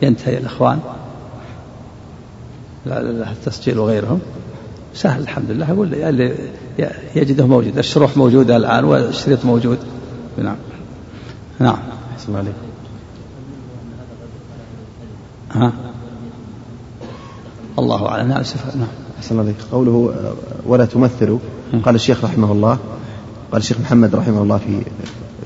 [0.02, 0.80] ينتهي الأخوان.
[2.88, 4.20] التسجيل وغيرهم.
[4.94, 5.72] سهل الحمد لله.
[5.72, 6.36] أقول اللي
[7.16, 9.78] يجده موجود الشروح موجودة الآن والشريط موجود.
[10.38, 10.56] نعم.
[11.60, 11.78] نعم.
[12.30, 12.54] عليك
[15.52, 15.74] ها؟
[17.80, 18.28] الله أعلم.
[18.28, 18.44] نعم
[18.76, 18.88] نعم.
[19.18, 20.14] أحسن عليك قوله
[20.66, 21.40] ولا تمثلوا
[21.86, 22.78] قال الشيخ رحمه الله
[23.52, 24.82] قال الشيخ محمد رحمه الله في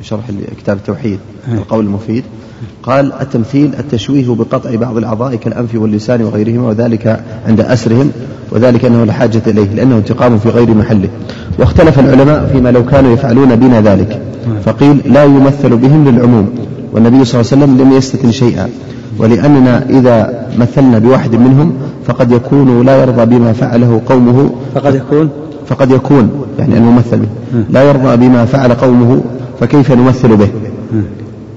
[0.02, 2.23] شرح كتاب التوحيد القول المفيد.
[2.84, 8.12] قال التمثيل التشويه بقطع بعض الأعضاء كالأنف واللسان وغيرهما وذلك عند أسرهم
[8.52, 11.10] وذلك أنه لا حاجة إليه لأنه انتقام في غير محله.
[11.60, 14.22] واختلف العلماء فيما لو كانوا يفعلون بنا ذلك.
[14.65, 16.50] فقيل لا يمثل بهم للعموم
[16.93, 18.70] والنبي صلى الله عليه وسلم لم يستثن شيئا.
[19.20, 21.74] ولأننا إذا مثلنا بواحد منهم
[22.06, 24.50] فقد يكون لا يرضى بما فعله قومه.
[24.76, 25.30] فقد يكون؟
[25.67, 27.28] فقد يكون يعني الممثل به.
[27.70, 29.22] لا يرضى بما فعل قومه
[29.60, 30.50] فكيف نمثل به؟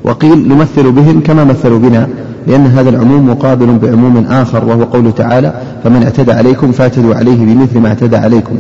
[0.05, 2.09] وقيل نمثل بهم كما مثلوا بنا
[2.47, 7.79] لأن هذا العموم مقابل بعموم آخر وهو قوله تعالى فمن اعتدى عليكم فاعتدوا عليه بمثل
[7.79, 8.57] ما اعتدى عليكم.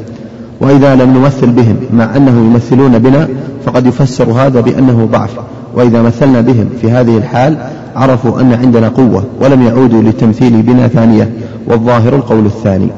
[0.60, 3.28] وإذا لم نمثل بهم مع أنه يمثلون بنا
[3.64, 5.36] فقد يفسر هذا بأنه ضعف.
[5.74, 7.58] وإذا مثلنا بهم في هذه الحال
[7.96, 11.32] عرفوا أن عندنا قوة ولم يعودوا للتمثيل بنا ثانية
[11.66, 12.88] والظاهر القول الثاني.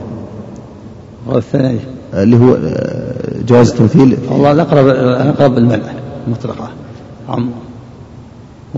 [1.26, 1.78] القول الثاني.
[2.14, 2.56] اللي هو
[3.48, 4.16] جواز التمثيل.
[4.30, 5.92] والله الأقرب الأقرب المنع
[6.28, 6.68] مطلقة
[7.28, 7.48] عم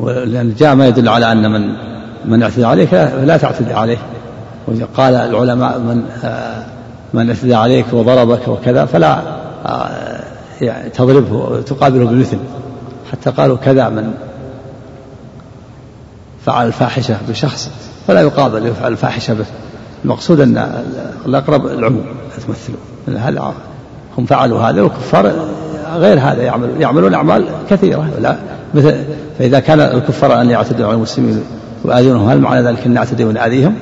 [0.03, 1.77] لأن جاء ما يدل على أن من
[2.25, 3.99] من اعتدى عليك لا تعتدي عليه.
[4.97, 6.05] قال العلماء من
[7.15, 9.19] من اعتدى عليك وضربك وكذا فلا
[10.61, 12.39] يعني تضربه وتقابله بمثل
[13.13, 14.15] حتى قالوا كذا من
[16.47, 17.71] فعل الفاحشة بشخص
[18.07, 19.45] فلا يقابل يفعل الفاحشة به.
[20.05, 20.85] المقصود أن
[21.27, 22.05] الأقرب العموم
[22.47, 22.79] تمثلوا
[23.09, 23.55] هذا
[24.19, 25.33] هم فعلوا هذا والكفار
[25.97, 28.37] غير هذا يعمل يعملون أعمال كثيرة لا.
[28.75, 28.95] مثل
[29.39, 31.43] فإذا كان الكفار أن يعتدوا على المسلمين
[31.85, 33.75] ويؤذونهم هل معنى ذلك أن نعتدي ونؤذيهم؟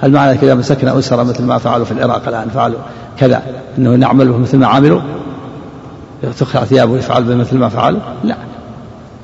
[0.00, 2.78] هل معنى ذلك إذا مسكنا أسرة مثل ما فعلوا في العراق الآن فعلوا
[3.18, 3.42] كذا
[3.78, 5.00] أنه نعمل مثل ما عملوا؟
[6.38, 8.36] تخلع ثيابه ويفعل مثل ما فعلوا؟ لا.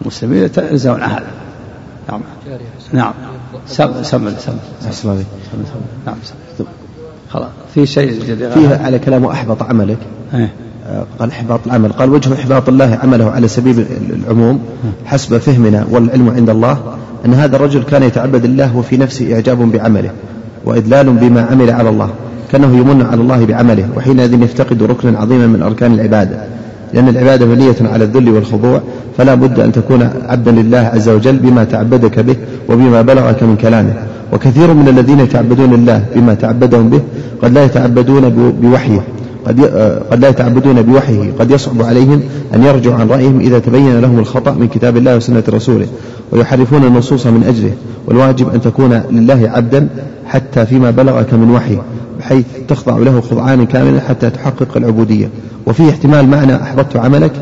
[0.02, 1.26] المسلمين يتنزهون عن هذا
[2.08, 2.20] نعم
[2.92, 3.12] نعم.
[3.66, 4.58] سم سم سم
[4.90, 5.24] سم
[6.06, 6.34] نعم سم
[7.30, 7.48] خلاص.
[7.74, 9.98] في شيء جديد فيها على كلامه أحبط عملك.
[10.34, 10.50] إيه.
[11.18, 11.92] قال إحباط العمل.
[11.92, 14.60] قال وجه إحباط الله عمله على سبيل العموم
[15.04, 16.78] حسب فهمنا والعلم عند الله
[17.26, 20.10] أن هذا الرجل كان يتعبد الله وفي نفسه إعجاب بعمله
[20.64, 22.10] وإدلال بما عمل على الله
[22.52, 26.36] كأنه يمن على الله بعمله وحينئذ يفتقد ركنا عظيما من أركان العبادة.
[26.94, 28.80] لأن العبادة مبنية على الذل والخضوع
[29.18, 32.36] فلا بد أن تكون عبدا لله عز وجل بما تعبدك به
[32.68, 33.94] وبما بلغك من كلامه.
[34.32, 37.00] وكثير من الذين يتعبدون الله بما تعبدهم به
[37.42, 39.00] قد لا يتعبدون بوحيه.
[39.46, 39.60] قد
[40.10, 41.32] قد لا يتعبدون بوحيه.
[41.38, 42.20] قد يصعب عليهم
[42.54, 45.86] أن يرجعوا عن رأيهم إذا تبين لهم الخطأ من كتاب الله وسنة رسوله
[46.32, 47.72] ويحرفون النصوص من أجله.
[48.06, 49.88] والواجب أن تكون لله عبدا
[50.26, 51.78] حتى فيما بلغك من وحي
[52.18, 55.30] بحيث تخضع له خضعانا كاملا حتى تحقق العبودية.
[55.66, 57.32] وفيه احتمال معنى أحبطت عملك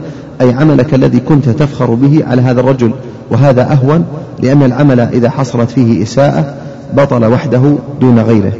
[0.40, 2.90] أي عملك الذي كنت تفخر به على هذا الرجل
[3.30, 4.04] وهذا أهون
[4.42, 6.54] لأن العمل إذا حصلت فيه إساءة
[6.96, 8.52] بطل وحده دون غيره.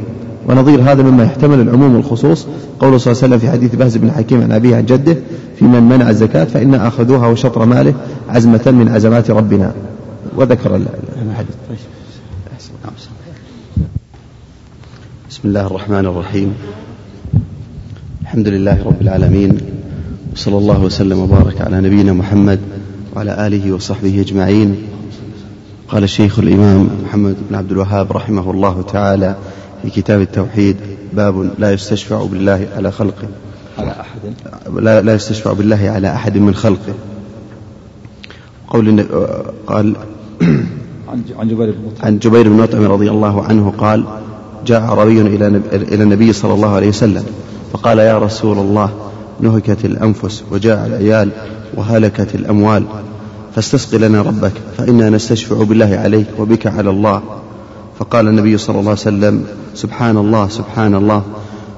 [0.49, 2.47] ونظير هذا مما يحتمل العموم والخصوص
[2.79, 5.17] قوله صلى الله عليه وسلم في حديث بهز بن حكيم عن أبيه عن جده
[5.59, 7.93] في من منع الزكاة فإن أخذوها وشطر ماله
[8.29, 9.73] عزمة من عزمات ربنا.
[10.35, 11.55] وذكر الحديث.
[15.29, 16.53] بسم الله الرحمن الرحيم.
[18.21, 19.57] الحمد لله رب العالمين
[20.33, 22.59] وصلى الله وسلم وبارك على نبينا محمد
[23.15, 24.75] وعلى آله وصحبه أجمعين.
[25.89, 29.35] قال الشيخ الإمام محمد بن عبد الوهاب رحمه الله تعالى
[29.81, 30.77] في كتاب التوحيد
[31.13, 33.27] باب لا يستشفع بالله على خلقه.
[33.77, 34.19] على أحد؟
[34.79, 36.93] لا, لا يستشفع بالله على أحد من خلقه.
[38.67, 39.05] قول
[39.67, 39.95] قال
[41.39, 44.05] عن جبير بن عن جبير بن مطعم رضي الله عنه قال
[44.65, 47.23] جاء عربي إلى إلى النبي صلى الله عليه وسلم
[47.73, 48.89] فقال يا رسول الله
[49.39, 51.29] نهكت الأنفس وجاء العيال
[51.73, 52.85] وهلكت الأموال.
[53.55, 57.21] فاستسق لنا ربك فإنا نستشفع بالله عليك وبك على الله.
[57.99, 61.23] فقال النبي صلى الله عليه وسلم سبحان الله سبحان الله.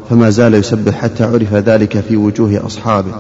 [0.09, 3.11] فما زال يسبح حتى عرف ذلك في وجوه أصحابه.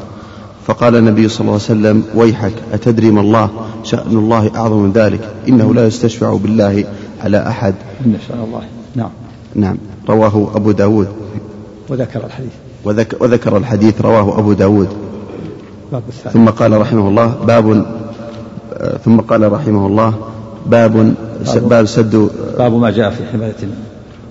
[0.67, 3.49] فقال النبي صلى الله عليه وسلم ويحك أتدري ما الله؟
[3.83, 5.29] شأن الله أعظم من ذلك.
[5.47, 6.83] إنه لا يستشفع بالله
[7.23, 7.75] على أحد.
[8.05, 8.61] إن شاء الله.
[8.95, 9.09] نعم.
[9.55, 9.77] نعم.
[10.09, 11.07] رواه أبو داود.
[11.89, 12.51] وذكر الحديث.
[12.85, 14.87] وذكر, وذكر الحديث رواه أبو داود.
[15.91, 17.85] باب ثم قال رحمه الله باب
[19.05, 20.13] ثم قال رحمه الله
[20.65, 21.13] باب
[21.55, 23.55] باب سد باب ما جاء في حماية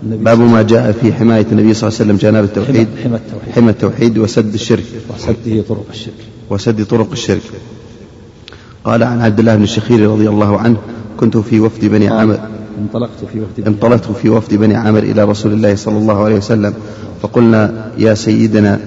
[0.03, 3.53] النبي باب ما جاء في حماية النبي صلى الله عليه وسلم جناب التوحيد حمى التوحيد.
[3.55, 4.85] حمى التوحيد وسد الشرك.
[5.15, 6.15] وسده طرق الشرك.
[6.51, 7.43] وسد طرق الشرك.
[8.85, 10.77] قال عن عبد الله بن الشخير رضي الله عنه
[11.17, 12.39] كنت في وفد بني عامر
[12.83, 16.75] انطلقت في وفد انطلقت في وفد بني عامر إلى رسول الله صلى الله عليه وسلم
[17.23, 18.81] فقلنا يا سيدنا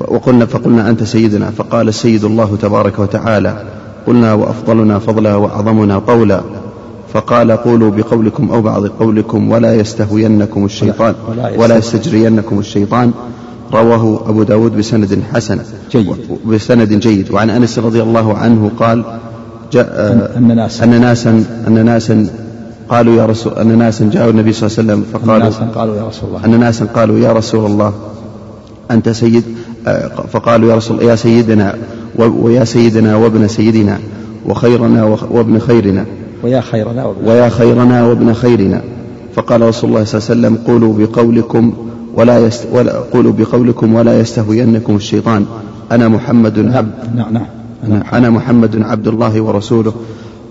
[0.00, 3.64] وقلنا فقلنا أنت سيدنا؟ فقال السيد الله تبارك وتعالى
[4.06, 6.40] قلنا وأفضلنا فضلا وأعظمنا طولا
[7.12, 11.14] فقال قولوا بقولكم أو بعض قولكم ولا يستهوينكم الشيطان
[11.56, 13.12] ولا يستجرينكم الشيطان.
[13.72, 15.58] رواه أبو داود بسند حسن.
[15.92, 16.16] جيد.
[16.46, 17.30] بسند جيد.
[17.30, 19.04] وعن أنس رضي الله عنه قال
[19.72, 19.86] جاء
[20.36, 20.84] أن ناسا.
[20.84, 22.26] أن ناسا أن ناسا
[22.88, 26.08] قالوا يا رسول أن ناسا جاءوا النبي صلى الله عليه وسلم فقالوا ناسا قالوا يا
[26.08, 26.44] رسول الله.
[26.44, 27.92] أن ناسا قالوا يا رسول الله
[28.90, 29.44] أنت سيد
[30.32, 31.74] فقالوا يا رسول يا سيدنا
[32.18, 33.98] ويا سيدنا وابن سيدنا
[34.46, 36.04] وخيرنا وابن خيرنا.
[36.42, 38.80] ويا خيرنا وابن ويا خيرنا وابن خيرنا.
[39.34, 41.72] فقال رسول الله صلى الله عليه وسلم قولوا بقولكم
[42.14, 45.46] ولا, يست ولا قولوا بقولكم ولا يستهوينكم الشيطان.
[45.92, 49.92] أنا محمد عبد نعم نعم أنا محمد عبد الله ورسوله.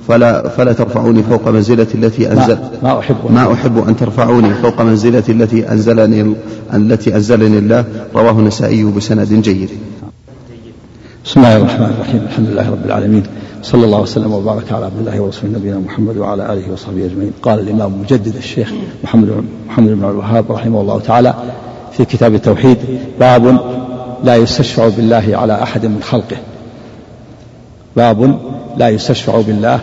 [0.07, 3.15] فلا فلا ترفعوني فوق منزلتي التي أنزل ما, ما أحب.
[3.29, 6.35] ما أحب أن ترفعوني فوق منزلتي التي أنزلني
[6.73, 7.85] التي أنزلني الله.
[8.15, 9.69] رواه النسائي بسند جيد.
[11.25, 12.27] بسم الله الرحمن الرحيم.
[12.29, 13.23] الحمد لله رب العالمين.
[13.63, 17.31] صلى الله وسلم وبارك على عبد الله ورسوله نبينا محمد وعلى آله وصحبه أجمعين.
[17.41, 21.33] قال الإمام مجدد الشيخ محمد محمد بن عبد الوهاب رحمه الله تعالى
[21.91, 22.77] في كتاب التوحيد
[23.19, 23.59] باب
[24.23, 26.37] لا يستشفع بالله على أحد من خلقه.
[27.95, 28.39] باب
[28.77, 29.79] لا يستشفع بالله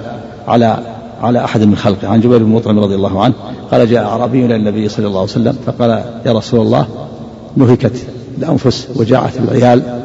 [0.49, 0.79] على
[1.23, 2.09] على أحد من خلقه.
[2.09, 3.35] عن جبير بن مطعم رضي الله عنه
[3.71, 5.91] قال جاء أعرابي إلى النبي صلى الله عليه وسلم فقال
[6.27, 6.87] يا رسول الله
[7.57, 7.97] نهكت
[8.39, 10.01] الأنفس وجاعت العيال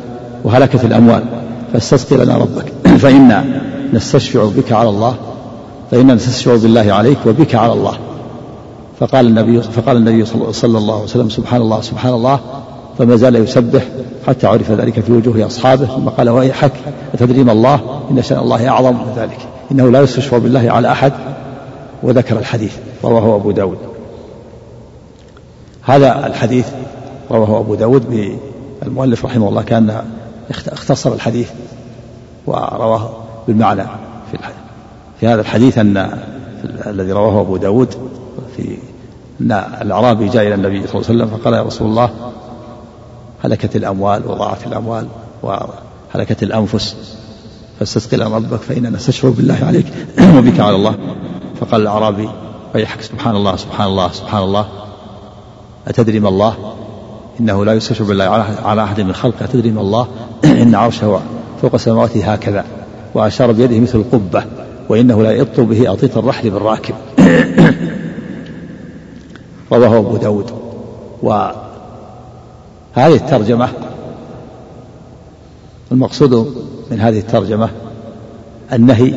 [0.46, 1.24] وهلكت الأموال.
[1.74, 2.74] فاستسقي لنا ربك.
[3.04, 3.46] فإنا
[3.94, 5.16] نستشفع بك على الله.
[5.92, 7.94] فإنا نستشفع بالله عليك وبك على الله.
[9.00, 12.40] فقال النبي فقال النبي صلى الله عليه وسلم سبحان الله سبحان الله.
[12.98, 13.84] فما زال يسبح
[14.28, 15.86] حتى عرف ذلك في وجوه أصحابه.
[15.86, 16.72] ثم قال ويحك
[17.14, 17.80] أتدري ما الله؟
[18.12, 19.38] إن شأن الله أعظم من ذلك.
[19.72, 21.14] إنه لا يستشفى بالله على أحد.
[22.04, 22.74] وذكر الحديث.
[23.04, 23.78] رواه أبو داود.
[25.82, 26.66] هذا الحديث
[27.32, 28.38] رواه أبو داود.
[28.84, 30.02] المؤلف رحمه الله كان
[30.52, 31.50] اختصر الحديث
[32.48, 33.10] ورواه
[33.48, 33.84] بالمعنى
[34.32, 34.58] في الحديث
[35.20, 36.20] في هذا الحديث أن
[36.88, 37.96] الذي رواه أبو داود
[38.58, 38.78] في
[39.42, 42.10] أن الأعرابي جاء إلى النبي صلى الله عليه وسلم فقال يا رسول الله
[43.44, 45.08] هلكت الأموال وضاعت الأموال
[45.44, 46.96] وهلكت الأنفس
[47.80, 49.86] فاستسقي لنا ربك فإننا نستشفع بالله عليك
[50.38, 50.96] وبك على الله.
[51.60, 52.30] فقال الأعرابي
[52.76, 54.68] ويحك سبحان الله سبحان الله سبحان الله.
[55.88, 56.56] أتدري ما الله؟
[57.40, 58.24] إنه لا يستشفع بالله
[58.64, 59.46] على أحد من خلقه.
[59.46, 60.08] أتدري ما الله؟
[60.62, 61.22] إن عرشه
[61.62, 62.66] فوق سماواته هكذا
[63.14, 64.44] وأشار بيده مثل القبة
[64.90, 66.96] وإنه لا يطل به أطيط الرحل بالراكب.
[69.72, 70.52] رواه أبو داود.
[72.94, 73.70] هذه الترجمة
[75.92, 76.56] المقصود
[76.92, 77.70] من هذه الترجمة
[78.74, 79.14] النهي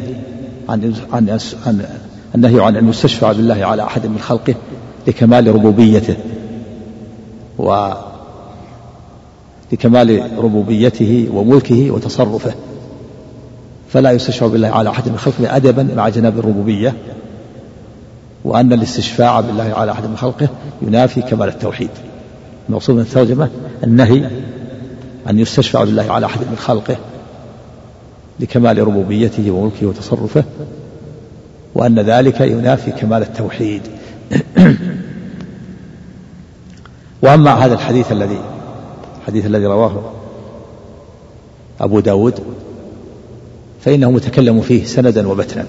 [0.68, 1.84] عن عن عن
[2.34, 4.54] النهي عن أن يستشفع بالله على أحد من خلقه
[5.06, 6.16] لكمال ربوبيته.
[7.58, 7.92] و
[9.72, 12.54] لكمال ربوبيته وملكه وتصرفه.
[13.88, 16.94] فلا يستشفع بالله على أحد من خلقه أدبا مع جناب الربوبية
[18.44, 20.48] وأن الاستشفاع بالله على أحد من خلقه
[20.82, 21.90] ينافي كمال التوحيد.
[22.68, 23.48] المقصود من الترجمة
[23.84, 24.30] النهي
[25.30, 26.96] أن يستشفع بالله على أحد من خلقه
[28.40, 30.44] لكمال ربوبيته وملكه وتصرفه
[31.74, 33.82] وأن ذلك ينافي كمال التوحيد.
[37.22, 38.38] وأما هذا الحديث الذي
[39.28, 40.12] الحديث الذي رواه
[41.80, 42.34] أبو داود
[43.80, 45.66] فإنه متكلم فيه سندا وبتنا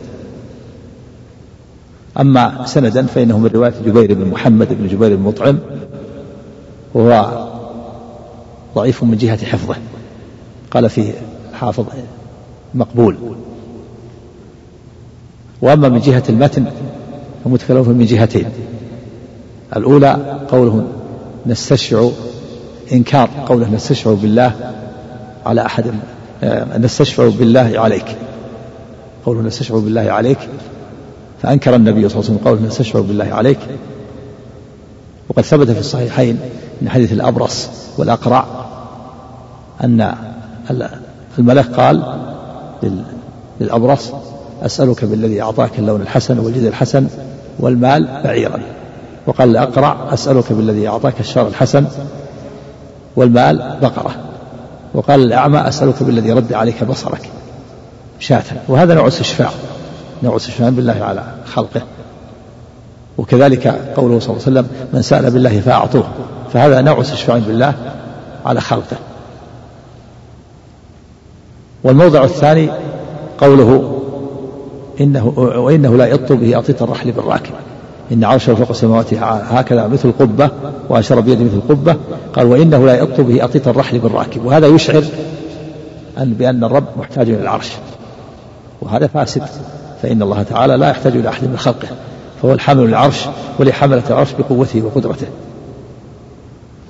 [2.19, 5.59] أما سندا فإنه من رواية جبير بن محمد بن جبير بن مطعم
[6.93, 7.47] وهو
[8.75, 9.75] ضعيف من جهة حفظه.
[10.71, 11.13] قال فيه
[11.51, 11.85] الحافظ
[12.73, 13.17] مقبول.
[15.61, 16.65] وأما من جهة المتن
[17.43, 18.45] فمتكلم من جهتين.
[19.75, 20.87] الأولى قوله
[21.45, 22.09] نستشفع
[22.93, 24.51] إنكار قوله نستشفع بالله
[25.45, 25.85] على أحد
[26.43, 28.05] آه، نستشفع بالله عليك.
[29.25, 30.37] قوله نستشفع بالله عليك
[31.41, 33.59] فأنكر النبي صلى الله عليه وسلم قوله نستشفع بالله عليك.
[35.29, 36.39] وقد ثبت في الصحيحين
[36.81, 38.45] من حديث الأبرص والأقرع
[39.83, 40.15] أن
[41.39, 42.03] الملك قال
[43.61, 44.11] للأبرص
[44.61, 47.07] أسألك بالذي أعطاك اللون الحسن والجد الحسن
[47.59, 48.59] والمال بعيرا.
[49.27, 51.85] وقال الأقرع أسألك بالذي أعطاك الشر الحسن
[53.15, 54.15] والمال بقرة.
[54.93, 57.29] وقال الأعمى أسألك بالذي رد عليك بصرك
[58.19, 58.43] شاة.
[58.67, 59.49] وهذا نوع استشفاع
[60.23, 61.81] نوع استشفاع بالله على خلقه.
[63.17, 66.07] وكذلك قوله صلى الله عليه وسلم من سأل بالله فأعطوه.
[66.53, 67.73] فهذا نوع استشفاع بالله
[68.45, 68.97] على خلقه.
[71.83, 72.69] والموضع الثاني
[73.37, 74.01] قوله
[75.01, 77.53] إنه وإنه لا يطل به أطيط الرحل بالراكب.
[78.11, 80.49] إن عرشه فوق السماوات هكذا مثل قبة
[80.89, 81.95] وأشار بيده مثل قبة.
[82.33, 84.45] قال وإنه لا يطل به أطيط الرحل بالراكب.
[84.45, 85.03] وهذا يشعر
[86.17, 87.71] أن بأن الرب محتاج إلى العرش.
[88.81, 89.43] وهذا فاسد.
[90.01, 91.87] فإن الله تعالى لا يحتاج إلى أحد من خلقه.
[92.41, 93.25] فهو الحامل للعرش
[93.59, 95.27] ولحملة العرش بقوته وقدرته.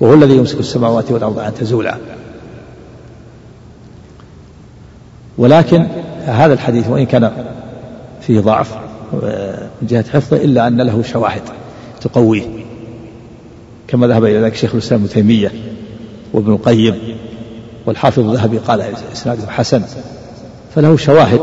[0.00, 1.96] وهو الذي يمسك السماوات والأرض أن تزولا.
[5.38, 5.86] ولكن
[6.26, 7.30] هذا الحديث وإن كان
[8.20, 11.42] فيه ضعف من جهة حفظه إلا أن له شواهد
[12.00, 12.42] تقويه
[13.88, 15.52] كما ذهب إلى ذلك شيخ الإسلام ابن تيمية
[16.32, 17.16] وابن القيم
[17.86, 18.80] والحافظ الذهبي قال
[19.12, 19.82] إسناده حسن
[20.74, 21.40] فله شواهد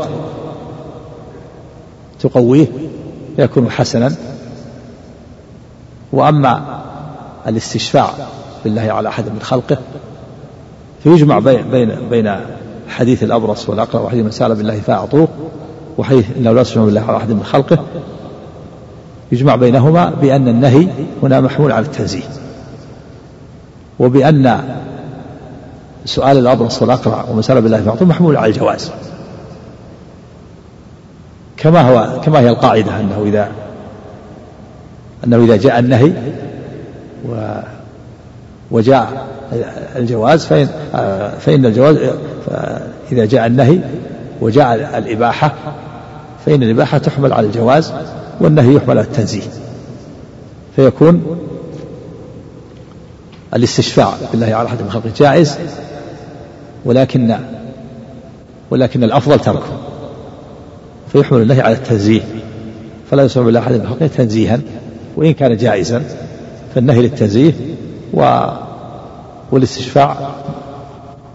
[2.20, 2.66] تقويه
[3.38, 4.14] يكون حسنا.
[6.12, 6.80] وأما
[7.46, 8.10] الاستشفاع
[8.64, 9.78] بالله على أحد من خلقه
[11.02, 12.40] فيجمع بين بين بين
[12.88, 15.28] حديث الأبرص والأقرأ وحديث من سأل بالله فأعطوه
[15.98, 17.78] وحديث إنه لا تشفع بالله على أحد من خلقه
[19.32, 20.88] يجمع بينهما بأن النهي
[21.22, 22.22] هنا محمول على التنزيه.
[23.98, 24.60] وبأن
[26.04, 28.90] سؤال الأبرص والأقرع ومن سأل بالله فأعطوه محمول على الجواز.
[31.56, 33.48] كما هو كما هي القاعدة أنه إذا
[35.24, 36.12] أنه إذا جاء النهي
[37.28, 37.60] و
[38.70, 39.26] وجاء
[39.96, 40.68] الجواز فإن
[41.40, 41.96] فإن الجواز
[43.12, 43.78] إذا جاء النهي
[44.40, 45.54] وجاء الإباحة
[46.48, 47.92] فإن الإباحة تحمل على الجواز
[48.40, 49.42] والنهي يحمل على التنزيه.
[50.76, 51.38] فيكون
[53.54, 55.58] الاستشفاع بالله على أحد من خلقه جائز
[56.84, 57.38] ولكن
[58.70, 59.78] ولكن الأفضل تركه.
[61.12, 62.22] فيحمل النهي على التنزيه.
[63.10, 64.60] فلا يسمع بالله أحد من خلقه تنزيها
[65.16, 66.02] وإن كان جائزا
[66.74, 67.52] فالنهي للتنزيه
[68.14, 68.46] و
[69.52, 70.30] والاستشفاع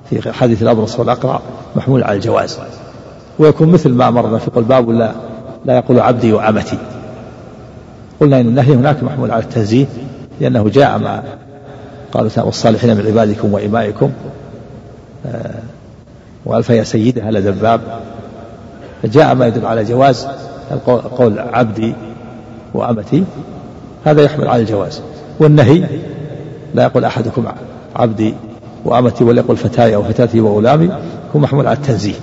[0.10, 1.42] في حديث الأبرص والأقرع
[1.76, 2.58] محمول على الجواز.
[3.40, 5.12] ويكون مثل ما أمرنا في قول باب لا
[5.66, 6.78] لا يقول عبدي وأمتي
[8.20, 9.86] قلنا إن النهي هناك محمول على التنزيه
[10.42, 11.24] لأنه جاء مع
[12.12, 14.12] قالوا والصالحين من عبادكم وإمائكم
[15.26, 15.56] آه
[16.46, 17.82] وألف يا سيدي هل دباب
[19.04, 20.28] فجاء ما يدل على جواز
[21.18, 21.94] قول عبدي
[22.74, 23.24] وأمتي
[24.06, 25.02] هذا يحمل على الجواز.
[25.40, 25.88] والنهي
[26.76, 27.46] لا يقول أحدكم
[27.96, 28.34] عبدي
[28.86, 30.90] وأمتي ولا يقول فتاي أو فتاتي وغلامي
[31.36, 32.14] هو محمول على التنزيه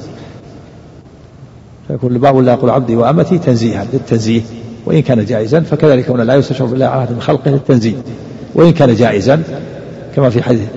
[1.91, 4.43] فيكون الباب لا يقول عبدي وأمتي تنزيها للتنزيه.
[4.86, 7.95] وإن كان جائزا فكذلك هنا لا يستشعر بالله أحد من خلقه للتنزيه.
[8.55, 9.43] وإن كان جائزا
[10.16, 10.68] كما في حديث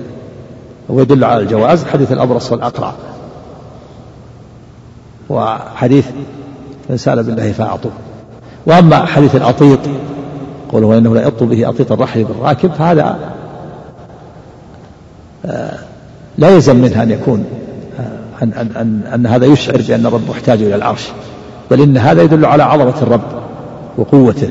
[0.88, 2.92] ويدل على الجواز حديث الأبرص والأقرع.
[5.28, 6.06] وحديث
[6.90, 7.92] من سأل بالله فأعطوه.
[8.66, 9.80] وأما حديث الأطيط
[10.72, 13.18] قوله وإنه لا يطل به أطيط الرحل بالراكب فهذا
[15.46, 15.78] آه،
[16.38, 17.44] لا يلزم منها أن يكون
[18.42, 21.08] أن, أن, أن, أن هذا يشعر بأن الرب محتاج إلى العرش.
[21.70, 23.22] بل إن هذا يدل على عظمة الرب
[23.98, 24.50] وقوته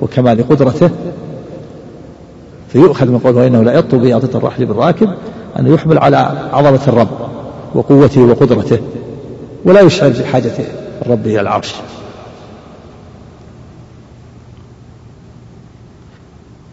[0.00, 0.90] وكمال قدرته.
[2.68, 5.08] فيؤخذ من قوله إنه لا يطل به أطيط الرحل بالراكب
[5.58, 6.16] أنه يحمل على
[6.52, 7.08] عظمة الرب
[7.74, 8.78] وقوته وقدرته.
[9.64, 10.52] ولا يشعر بحاجة
[11.02, 11.74] الرب إلى العرش.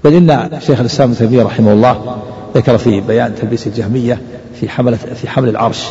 [0.03, 2.17] بل إن شيخ الإسلام ابن تيمية رحمه الله
[2.55, 4.21] ذكر في بيان تلبيس الجهمية
[4.59, 5.85] في حملة في حمل العرش.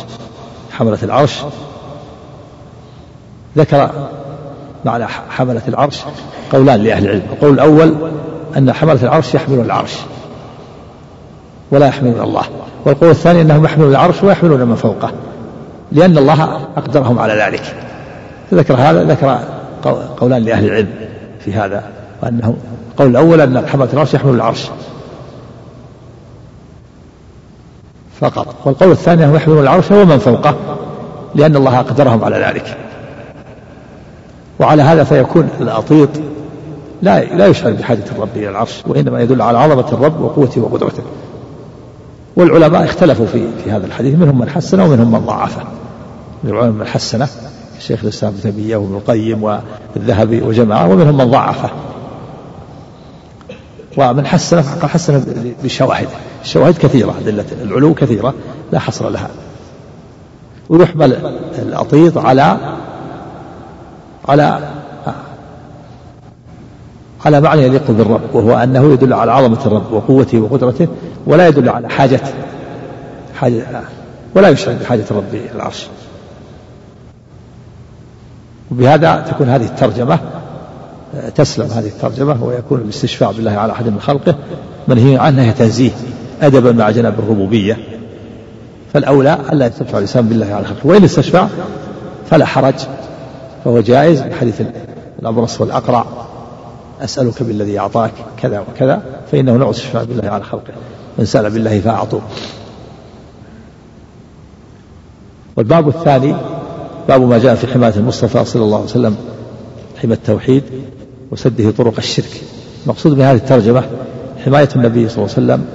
[0.81, 1.41] حملة العرش.
[3.57, 3.89] ذكر
[4.85, 6.01] معنى حملة العرش
[6.51, 7.21] قولان لأهل العلم.
[7.33, 7.95] القول الأول
[8.57, 9.97] أن حملة العرش يحملون العرش
[11.71, 12.43] ولا يحملون الله.
[12.85, 15.11] والقول الثاني أنهم يحملون العرش ويحملون من فوقه
[15.91, 16.43] لأن الله
[16.77, 17.75] أقدرهم على ذلك.
[18.53, 19.39] ذكر هذا ذكر
[20.17, 20.89] قولان لأهل العلم
[21.39, 21.83] في هذا
[22.23, 22.55] وأنه
[22.91, 24.69] القول الأول أن حملة العرش يحمل العرش.
[28.21, 28.55] فقط.
[28.65, 30.55] والقول الثاني أنه يحمل العرش ومن فوقه
[31.35, 32.77] لأن الله أقدرهم على ذلك.
[34.59, 36.09] وعلى هذا فيكون الأطيط
[37.01, 41.03] لا لا يشعر بحاجة الرب إلى العرش وإنما يدل على عظمة الرب وقوته وقدرته.
[42.35, 45.63] والعلماء اختلفوا في في هذا الحديث منهم من حسنه ومنهم من ضعفه
[46.43, 47.27] من العلماء من حسنه
[47.77, 49.43] الشيخ الإسلام ابن تيمية وابن القيم
[49.95, 51.69] والذهبي وجماعة ومنهم من ضعفه.
[53.97, 55.23] ومن حسن فقد حسن
[55.63, 56.07] بشواهد
[56.43, 58.33] الشواهد كثيرة أدلة العلو كثيرة
[58.71, 59.29] لا حصر لها.
[60.69, 61.13] ويحمل
[61.59, 62.57] الأطيط على
[64.27, 64.59] على
[67.25, 70.87] على معنى يليق بالرب وهو أنه يدل على عظمة الرب وقوته وقدرته
[71.25, 72.19] ولا يدل على حاجة
[73.35, 73.81] حاجة
[74.35, 75.87] ولا يشعر بحاجة الرب العرش.
[78.71, 80.19] وبهذا تكون هذه الترجمة.
[81.35, 84.35] تسلم هذه الترجمة ويكون الاستشفاع بالله على أحد من خلقه
[84.87, 85.91] منهي عنه تنزيه
[86.41, 87.77] أدبا مع جناب الربوبية.
[88.93, 90.87] فالأولى ألا يستشفع الإنسان بالله على خلقه.
[90.87, 91.47] وإن استشفع
[92.29, 92.75] فلا حرج
[93.65, 94.61] فهو جائز بحديث
[95.19, 96.05] الأبرص والأقرع.
[97.01, 99.01] أسألك بالذي أعطاك كذا وكذا
[99.31, 100.73] فإنه نوع استشفاع بالله على خلقه.
[101.17, 102.21] من سأل بالله فأعطوه.
[105.55, 106.35] والباب الثاني
[107.07, 109.15] باب ما جاء في حماية المصطفى صلى الله عليه وسلم
[110.01, 110.63] حمى التوحيد.
[111.31, 112.41] وسده طرق الشرك.
[112.83, 113.83] المقصود من هذه الترجمة
[114.45, 115.65] حماية النبي صلى الله عليه وسلم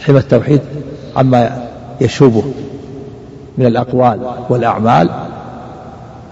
[0.00, 0.60] حمى التوحيد
[1.16, 1.68] عما
[2.00, 2.44] يشوبه
[3.58, 5.10] من الأقوال والأعمال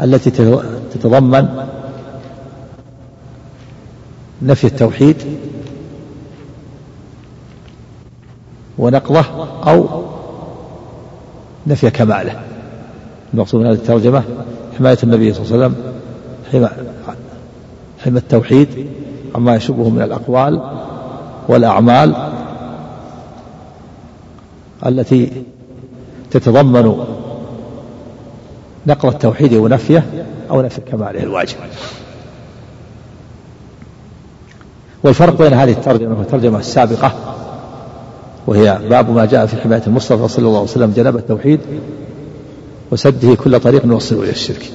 [0.00, 0.30] التي
[0.92, 1.48] تتضمن
[4.42, 5.16] نفي التوحيد
[8.78, 9.24] ونقضه
[9.70, 10.02] أو
[11.66, 12.40] نفي كماله.
[13.34, 14.22] المقصود من هذه الترجمة
[14.78, 16.88] حماية النبي صلى الله عليه وسلم
[18.04, 18.68] حمى التوحيد
[19.34, 20.60] عما يشبه من الأقوال
[21.48, 22.14] والأعمال
[24.86, 25.32] التي
[26.30, 27.04] تتضمن
[28.86, 30.06] نقل التوحيد ونفيه
[30.50, 31.56] أو نفي كماله الواجب.
[35.02, 37.12] والفرق بين هذه الترجمة والترجمة السابقة
[38.46, 41.60] وهي باب ما جاء في حماية المصطفى صلى الله عليه وسلم جناب التوحيد
[42.90, 44.72] وسده كل طريق يوصل إلى الشرك.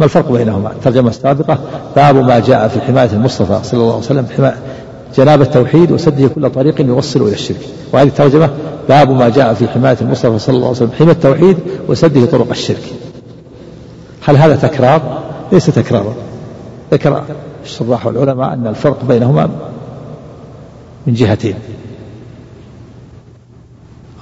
[0.00, 1.58] ما الفرق بينهما؟ الترجمة السابقة
[1.96, 4.52] باب ما جاء في حماية المصطفى صلى الله عليه وسلم
[5.16, 7.60] جناب التوحيد وسده كل طريق يوصل إلى الشرك.
[7.92, 8.50] وهذه الترجمة
[8.88, 12.92] باب ما جاء في حماية المصطفى صلى الله عليه وسلم حماية التوحيد وسده طرق الشرك.
[14.24, 15.22] هل هذا تكرار؟
[15.52, 16.14] ليس تكرارا.
[16.92, 17.24] ذكر
[17.64, 19.48] الشراح والعلماء أن الفرق بينهما
[21.06, 21.54] من جهتين.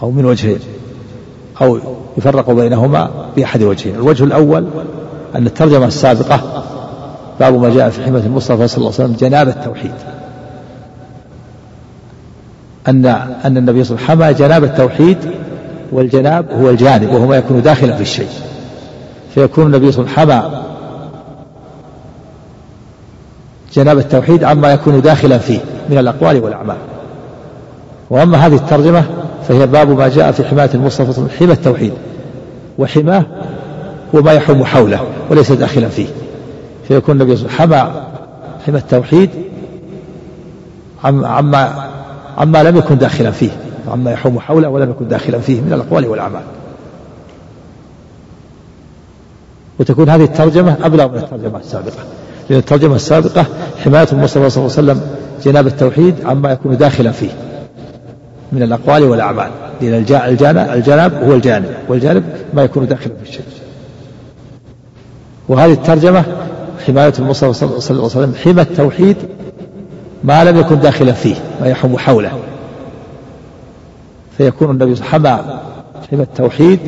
[0.02, 0.58] أو من وجهين.
[1.62, 1.78] أو
[2.18, 3.94] يفرق بينهما بأحد وجهين.
[3.94, 4.66] الوجه الأول
[5.36, 6.64] أن الترجمة السابقة
[7.40, 9.94] باب ما جاء في حماية المصطفى صلى الله عليه وسلم جناب التوحيد.
[12.88, 13.06] أن
[13.44, 15.18] أن النبي صلى الله عليه وسلم حمى جناب التوحيد
[15.92, 18.28] والجناب هو الجانب وهو ما يكون داخلا في الشيء.
[19.34, 20.62] فيكون النبي صلى الله عليه وسلم حمى
[23.74, 25.58] جناب التوحيد عما يكون داخلا فيه
[25.90, 26.76] من الأقوال والأعمال.
[28.10, 29.04] وأما هذه الترجمة
[29.48, 31.92] فهي باب ما جاء في حماية المصطفى حمى التوحيد.
[32.78, 33.24] وحماه
[34.14, 35.00] هو ما يحوم حوله
[35.30, 36.06] وليس داخلا فيه.
[36.88, 38.02] فيكون النبي صلى الله عليه وسلم حمى
[38.66, 39.30] حمى التوحيد
[41.04, 41.88] عما
[42.38, 43.50] عما لم يكن داخلا فيه.
[43.88, 46.42] عما يحوم حوله ولم يكن داخلا فيه من الأقوال والأعمال.
[49.78, 52.04] وتكون هذه الترجمة أبلغ من الترجمة السابقة.
[52.50, 53.46] لأن الترجمة السابقة
[53.84, 55.00] حماية المصطفى صلى الله عليه وسلم
[55.44, 57.30] جناب التوحيد عما يكون داخلا فيه
[58.52, 59.50] من الأقوال والأعمال.
[59.80, 59.94] لأن
[60.74, 63.63] الجانب هو الجانب والجانب ما يكون داخلا في الشيء
[65.48, 66.24] وهذه الترجمة
[66.86, 69.16] حماية المصطفى صلى الله عليه وسلم حمى التوحيد
[70.24, 72.32] ما لم يكن داخلا فيه ما يحوم حوله.
[74.38, 75.38] فيكون النبي حمى
[76.10, 76.80] حمى التوحيد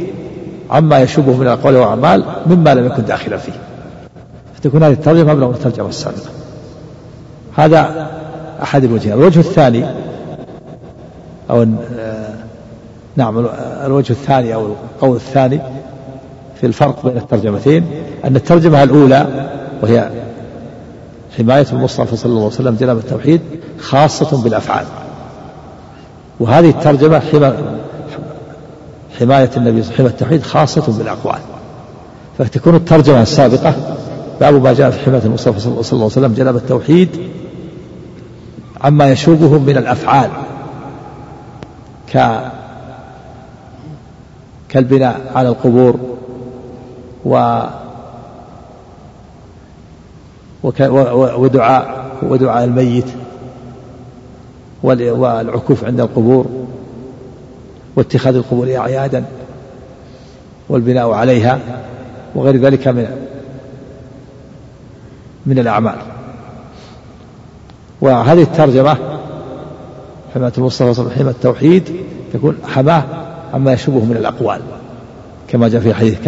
[0.71, 3.53] عما يشبه من الأقوال والأعمال مما لم يكن داخلا فيه.
[4.55, 6.31] فتكون هذه الترجمة أبلغ من الترجمة السابقة.
[7.57, 8.11] هذا
[8.63, 9.13] أحد الوجهين.
[9.13, 9.85] الوجه الثاني
[11.51, 11.67] أو
[11.99, 12.35] آه،
[13.17, 13.47] نعم
[13.85, 15.61] الوجه الثاني أو القول الثاني
[16.61, 17.87] في الفرق بين الترجمتين
[18.25, 19.49] أن الترجمة الأولى
[19.83, 20.11] وهي
[21.39, 23.41] حماية المصطفى صلى الله عليه وسلم جناب التوحيد
[23.81, 24.87] خاصة بالأفعال.
[26.41, 27.23] وهذه الترجمة
[29.19, 31.39] حماية النبي حماية التوحيد خاصة بالأقوال.
[32.39, 33.75] فتكون الترجمة السابقة
[34.41, 37.09] باب ما جاء في حماية المصطفى صلى الله عليه وسلم جناب التوحيد
[38.81, 40.31] عما يشوبه من الأفعال.
[42.15, 42.41] ك
[44.69, 46.16] كالبناء على القبور
[47.25, 47.63] و
[51.37, 53.07] ودعاء ودعاء الميت
[54.83, 56.47] والعكوف عند القبور
[57.97, 59.25] واتخاذ القبور أعيادا
[60.69, 61.59] والبناء عليها
[62.35, 63.27] وغير ذلك من
[65.47, 65.97] من الأعمال.
[68.01, 68.97] وهذه الترجمة
[70.35, 71.97] حماية المصطفى وسلم التوحيد
[72.33, 73.05] تكون حماه
[73.55, 74.61] عما يشبه من الأقوال.
[75.49, 76.19] كما جاء في الحديث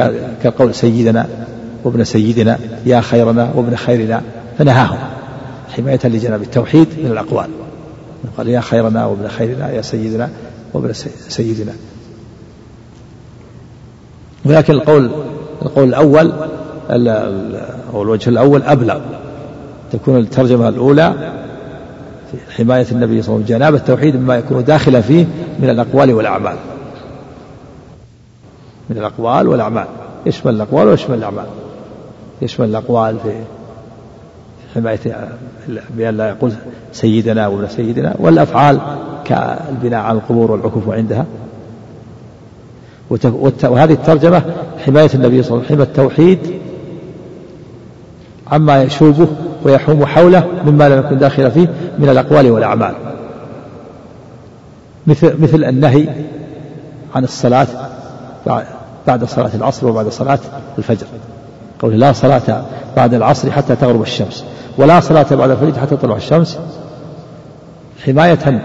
[0.43, 1.27] كقول سيدنا
[1.85, 4.23] وابن سيدنا يا خيرنا وابن خيرنا
[4.59, 4.99] فنهاهم
[5.77, 7.47] حماية لجناب التوحيد من الأقوال.
[8.37, 10.31] قال يا خيرنا وابن خيرنا يا سيدنا
[10.75, 10.93] وابن
[11.29, 11.73] سيدنا.
[14.45, 15.11] ولكن القول
[15.63, 16.33] القول الأول
[17.95, 19.01] أو الوجه الأول أبلغ.
[19.93, 21.33] تكون الترجمة الأولى
[22.57, 25.27] حماية النبي صلى الله عليه وسلم جناب التوحيد مما يكون داخلا فيه
[25.59, 26.57] من الأقوال والأعمال.
[28.91, 29.87] من الأقوال والأعمال.
[30.27, 31.47] يشمل الأقوال ويشمل الأعمال.
[32.43, 33.33] يشمل الأقوال في
[34.75, 34.99] حماية
[35.97, 36.53] بأن لا يقول
[36.93, 38.81] سيدنا وابن سيدنا والأفعال
[39.25, 41.27] كالبناء على القبور والعكوف عندها.
[43.63, 44.43] وهذه الترجمة
[44.87, 46.39] حماية النبي صلى الله عليه وسلم حماية التوحيد
[48.53, 49.29] عما يشوبه
[49.65, 51.69] ويحوم حوله مما لم يكن داخل فيه
[51.99, 52.95] من الأقوال والأعمال.
[55.07, 56.09] مثل مثل النهي
[57.15, 57.67] عن الصلاة
[59.07, 60.39] بعد صلاة العصر وبعد صلاة
[60.79, 61.07] الفجر.
[61.81, 62.65] قول لا صلاة
[62.97, 64.45] بعد العصر حتى تغرب الشمس.
[64.79, 66.59] ولا صلاة بعد الفجر حتى تطلع الشمس
[68.05, 68.63] حماية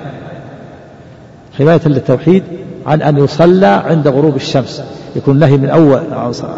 [1.58, 2.44] حماية للتوحيد
[2.86, 4.84] عن أن يصلى عند غروب الشمس.
[5.16, 6.02] يكون نهي من أول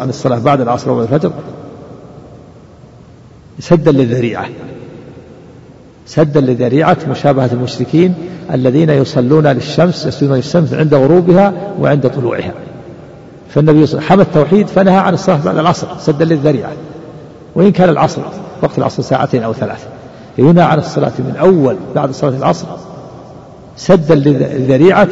[0.00, 1.32] عن الصلاة بعد العصر وبعد الفجر.
[3.60, 4.46] سدا للذريعة.
[6.06, 8.14] سدا لذريعة مشابهة المشركين
[8.52, 12.52] الذين يصلون للشمس يسجدون للشمس عند غروبها وعند طلوعها.
[13.48, 16.72] فالنبي حمى التوحيد فنهى عن الصلاة بعد العصر سدا للذريعة.
[17.54, 18.22] وإن كان العصر
[18.62, 19.86] وقت العصر ساعتين أو ثلاث
[20.38, 22.66] ينهى عن الصلاة من أول بعد صلاة العصر
[23.76, 25.08] سدا لذريعة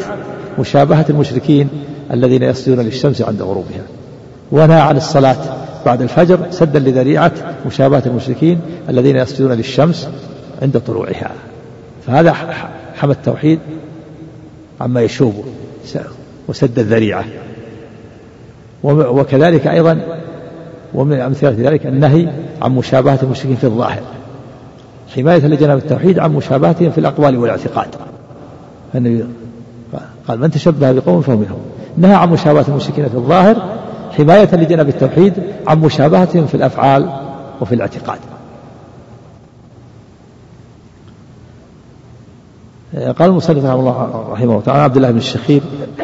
[0.58, 1.68] مشابهة المشركين
[2.12, 3.82] الذين يسجدون للشمس عند غروبها.
[4.52, 5.36] ونهى عن الصلاة
[5.86, 7.32] بعد الفجر سدا لذريعة
[7.66, 10.08] مشابهة المشركين الذين يسجدون للشمس
[10.62, 11.30] عند طلوعها.
[12.06, 12.32] فهذا
[12.94, 13.58] حمى التوحيد
[14.80, 15.44] عما يشوبه
[16.48, 17.24] وسد الذريعة.
[18.84, 20.00] وكذلك أيضا
[20.94, 22.28] ومن أمثلة ذلك النهي
[22.62, 24.02] عن مشابهة المشركين في الظاهر
[25.16, 27.88] حماية لجناب التوحيد عن مشابهتهم في الأقوال والاعتقاد.
[28.92, 29.24] فالنبي
[30.28, 31.58] قال من تشبه بقوم فهو منهم.
[31.96, 33.56] نهى عن مشابهة المشركين في الظاهر
[34.18, 35.32] حماية لجناب التوحيد
[35.66, 37.12] عن مشابهتهم في الأفعال
[37.60, 38.18] وفي الاعتقاد.
[42.94, 45.62] قال المصنف رحمه الله تعالى عبد الله بن الشخير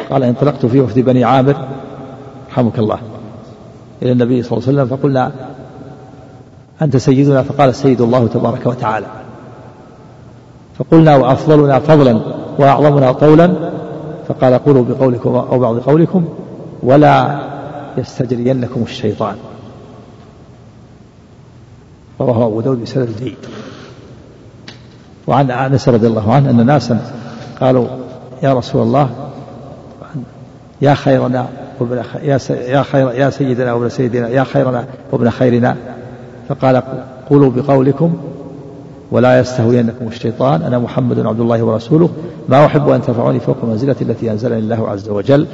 [0.09, 1.55] قال انطلقت في وفد بني عامر
[2.51, 2.99] رحمك الله.
[4.01, 5.31] إلى النبي صلى الله عليه وسلم فقلنا
[6.81, 9.07] أنت سيدنا؟ فقال سيد الله تبارك وتعالى.
[10.77, 12.21] فقلنا وأفضلنا فضلا
[12.57, 13.71] وأعظمنا طولا
[14.27, 16.25] فقال قولوا بقولكم أو بعض قولكم
[16.83, 17.39] ولا
[17.97, 19.35] يستجرينكم الشيطان.
[22.21, 23.37] رواه أبو داود بسند جيد.
[25.27, 27.11] وعن أنس رضي الله عنه أن ناسا
[27.61, 27.87] قالوا
[28.43, 29.09] يا رسول الله
[30.81, 31.47] يا خيرنا
[31.81, 35.75] وابن يا يا خير يا سيدنا وابن سيدنا يا خيرنا وابن خيرنا.
[36.49, 36.83] فقال
[37.29, 38.13] قولوا بقولكم
[39.11, 40.61] ولا يستهوينكم الشيطان.
[40.61, 42.09] أنا محمد عبد الله ورسوله.
[42.49, 45.47] ما أحب أن ترفعوني فوق المنزله التي أنزلني الله عز وجل.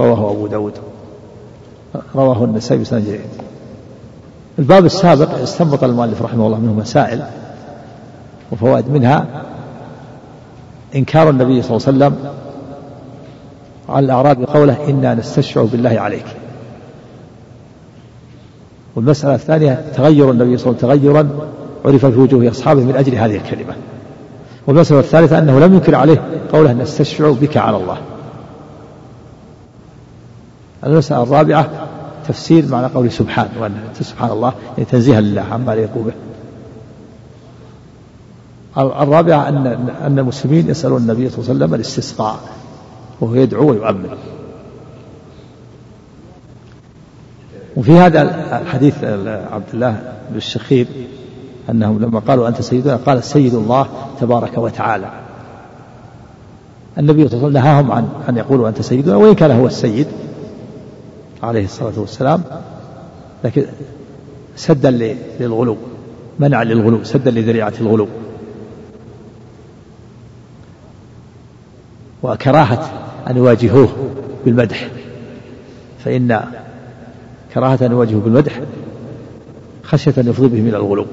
[0.00, 0.72] رواه أبو داود.
[2.14, 3.20] رواه النسائي بسند جيد.
[4.58, 7.22] الباب السابق استنبط المؤلف رحمه الله منه مسائل
[8.52, 9.26] وفوائد منها
[10.96, 12.16] إنكار النبي صلى الله عليه وسلم
[13.88, 16.26] على الأعراب قوله إنا نستشفع بالله عليك.
[18.96, 21.28] والمسألة الثانية تغير النبي صلى الله عليه وسلم تغيرا
[21.84, 23.74] عرف في وجوه أصحابه من أجل هذه الكلمة.
[24.66, 26.22] والمسألة الثالثة أنه لم ينكر عليه
[26.52, 27.98] قوله نستشفع بك على الله.
[30.86, 31.70] المسألة الرابعة
[32.28, 36.12] تفسير معنى قوله سبحان وأن سبحان الله يعني تنزيها لله عما لا يقوم به.
[39.02, 39.66] الرابعة أن
[40.06, 42.38] أن المسلمين يسألون النبي صلى الله عليه وسلم الاستسقاء.
[43.20, 44.16] وهو يدعو ويؤمن.
[47.76, 48.22] وفي هذا
[48.62, 49.04] الحديث
[49.52, 50.86] عبد الله بن الشخير
[51.70, 53.86] أنهم لما قالوا أنت سيدنا قال السيد الله
[54.20, 55.10] تبارك وتعالى.
[56.98, 60.06] النبي صلى الله عليه وسلم نهاهم عن أن يقولوا أنت سيدنا وإن كان هو السيد
[61.42, 62.42] عليه الصلاة والسلام
[63.44, 63.66] لكن
[64.56, 64.90] سدا
[65.40, 65.76] للغلو
[66.38, 68.08] منعا للغلو سدا لذريعة الغلو.
[72.22, 73.88] وكراهة أن يواجهوه
[74.44, 74.88] بالمدح.
[76.04, 76.40] فإن
[77.54, 78.60] كراهة أن يواجهوه بالمدح
[79.82, 81.06] خشية أن يفضي بهم إلى الغلو.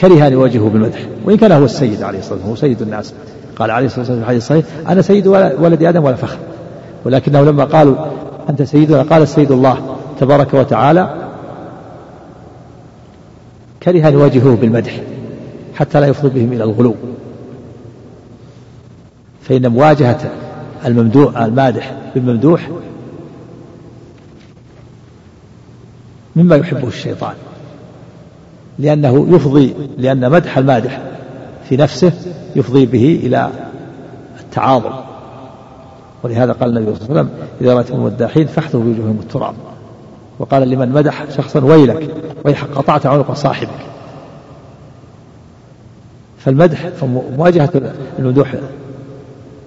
[0.00, 0.98] كره أن يواجهوه بالمدح.
[1.24, 3.14] وإن كان هو السيد عليه الصلاة والسلام هو سيد الناس.
[3.56, 6.38] قال عليه الصلاة والسلام في الحديث الصحيح أنا سيد ولد آدم ولا فخر.
[7.04, 7.94] ولكنه لما قالوا
[8.50, 11.28] أنت سيدنا قال السيد الله تبارك وتعالى
[13.82, 15.00] كره أن يواجهوه بالمدح
[15.74, 16.94] حتى لا يفضي بهم إلى الغلو.
[19.42, 20.30] فإن مواجهة
[20.86, 22.68] الممدوح المادح بالممدوح.
[26.36, 27.34] مما يحبه الشيطان.
[28.78, 31.02] لأنه يفضي لأن مدح المادح
[31.68, 32.12] في نفسه
[32.56, 33.50] يفضي به إلى
[34.40, 34.92] التعاظم.
[36.22, 39.54] ولهذا قال النبي صلى الله عليه وسلم إذا رأيتم المداحين فاحذوا بوجوههم التراب.
[40.38, 42.14] وقال لمن مدح شخصا ويلك
[42.44, 43.88] ويحق قطعت عنق صاحبك.
[46.38, 47.70] فالمدح فمواجهة
[48.18, 48.54] المدوح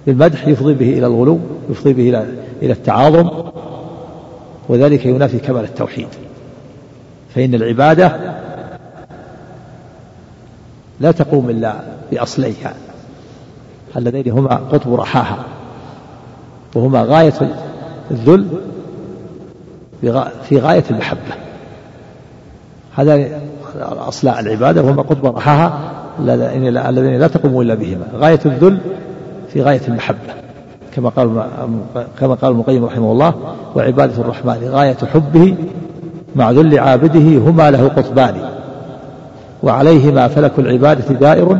[0.06, 1.40] بالمدح يفضي به إلى الغلو
[1.70, 2.26] يفضي به إلى
[2.62, 3.30] إلى التعاظم
[4.68, 6.08] وذلك ينافي كمال التوحيد.
[7.34, 8.12] فإن العبادة
[11.00, 11.74] لا تقوم إلا
[12.12, 12.74] بأصليها.
[13.96, 15.44] اللذين هما قطب رحاها
[16.74, 17.34] وهما غاية
[18.10, 18.46] الذل
[20.48, 21.34] في غاية المحبة.
[22.94, 23.40] هذا
[23.80, 25.78] أصلاء العبادة وهما قطب رحاها
[26.18, 28.06] الذين لا تقوم إلا بهما.
[28.14, 28.80] غاية الذل
[29.52, 30.34] في غاية المحبة
[30.94, 31.46] كما قال
[32.20, 33.34] كما قال ابن القيم رحمه الله
[33.76, 35.56] وعبادة الرحمن غاية حبه
[36.36, 38.34] مع ذل عابده هما له قطبان
[39.62, 41.58] وعليهما فلك العبادة دائر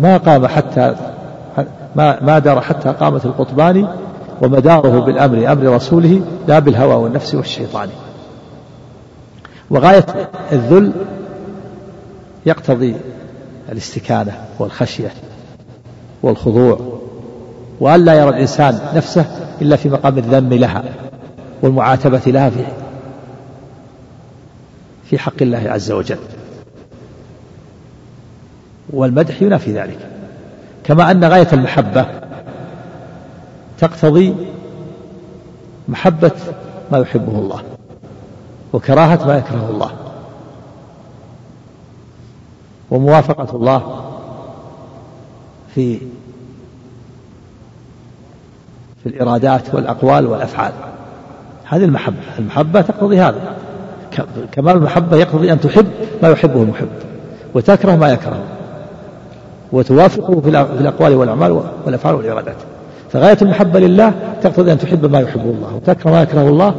[0.00, 0.94] ما قام حتى
[1.96, 3.88] ما ما دار حتى قامت القطبان
[4.42, 7.88] ومداره بالأمر أمر رسوله لا بالهوى والنفس والشيطان.
[9.70, 10.06] وغاية
[10.52, 10.92] الذل
[12.46, 12.94] يقتضي
[13.72, 15.12] الاستكانة والخشية
[16.22, 16.89] والخضوع
[17.80, 19.24] وأن لا يرى الإنسان نفسه
[19.62, 20.84] إلا في مقام الذم لها
[21.62, 22.64] والمعاتبة لها في
[25.04, 26.18] في حق الله عز وجل.
[28.90, 29.98] والمدح ينافي ذلك.
[30.84, 32.06] كما أن غاية المحبة
[33.78, 34.34] تقتضي
[35.88, 36.32] محبة
[36.92, 37.62] ما يحبه الله
[38.72, 39.90] وكراهة ما يكرهه الله
[42.90, 44.04] وموافقة الله
[45.74, 45.98] في
[49.02, 50.72] في الإرادات والأقوال والأفعال.
[51.64, 52.16] هذه المحبة.
[52.38, 53.56] المحبة تقتضي هذا.
[54.52, 55.86] كمال المحبة يقتضي أن تحب
[56.22, 56.88] ما يحبه المحب
[57.54, 58.44] وتكره ما يكرهه
[59.72, 60.48] وتوافقه في
[60.80, 62.56] الأقوال والأعمال والأفعال والإرادات.
[63.12, 66.74] فغاية المحبة لله تقتضي أن تحب ما يحبه الله وتكره ما يكرهه الله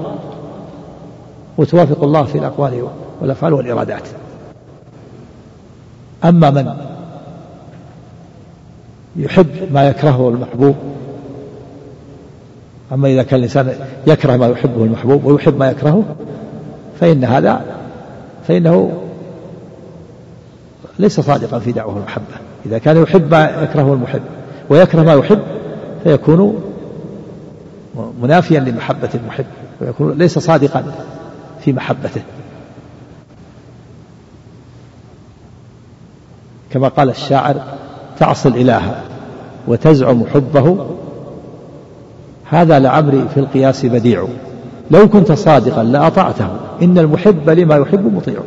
[1.58, 2.88] وتوافق الله في الأقوال
[3.22, 4.04] والأفعال والإرادات.
[6.26, 6.74] أما من
[9.16, 10.76] يحب ما يكرهه المحبوب
[12.92, 13.74] أما إذا كان الإنسان
[14.08, 16.04] يكره ما يحبه المحبوب ويحب ما يكرهه
[17.00, 17.62] فإن هذا
[18.48, 18.92] فإنه
[21.00, 22.36] ليس صادقا في دعوة المحبة.
[22.66, 24.22] إذا كان يحب ما يكرهه المحب
[24.70, 25.40] ويكره ما يحب
[26.04, 26.64] فيكون
[28.22, 29.46] منافيا لمحبة المحب
[29.82, 30.84] ويكون ليس صادقا
[31.66, 32.22] في محبته.
[36.72, 37.56] كما قال الشاعر
[38.20, 39.02] تعصي الإله
[39.68, 40.88] وتزعم حبه
[42.52, 44.26] هذا لعمري في القياس بديع.
[44.92, 46.48] لو كنت صادقا لأطعته.
[46.82, 48.40] إن المحب لما يحب مطيع.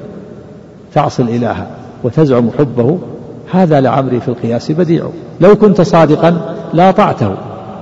[0.94, 1.66] تعصي الإله
[2.04, 2.98] وتزعم حبه.
[3.52, 5.06] هذا لعمري في القياس بديع.
[5.40, 7.34] لو كنت صادقا لأطعته.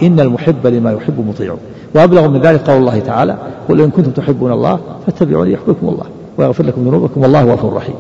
[0.03, 1.55] إن المحب لما يحب مطيع.
[1.95, 3.37] وأبلغ من ذلك قول الله تعالى
[3.69, 6.05] قل إن كنتم تحبون الله فاتبعوني يحبكم الله
[6.39, 7.95] ويغفر لكم ذنوبكم والله غفور رحيم.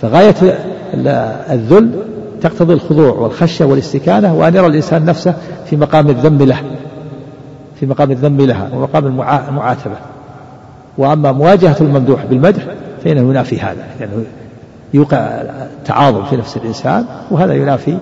[0.00, 0.34] فغاية
[1.50, 1.90] الذل
[2.42, 5.34] تقتضي الخضوع والخشية والاستكانة وأن يرى الإنسان نفسه
[5.70, 6.60] في مقام الذم له.
[7.80, 9.96] في مقام الذم لها ومقام المعاتبة.
[10.98, 12.62] وأما مواجهة الممدوح بالمدح
[13.04, 14.24] فإنه ينافي هذا لأنه
[14.94, 15.42] يوقع
[15.84, 17.98] تعاظم في نفس الإنسان وهذا ينافي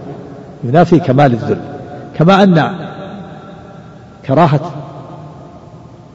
[0.64, 1.61] ينافي كمال الذل.
[2.18, 2.70] كما أن
[4.27, 4.72] كراهة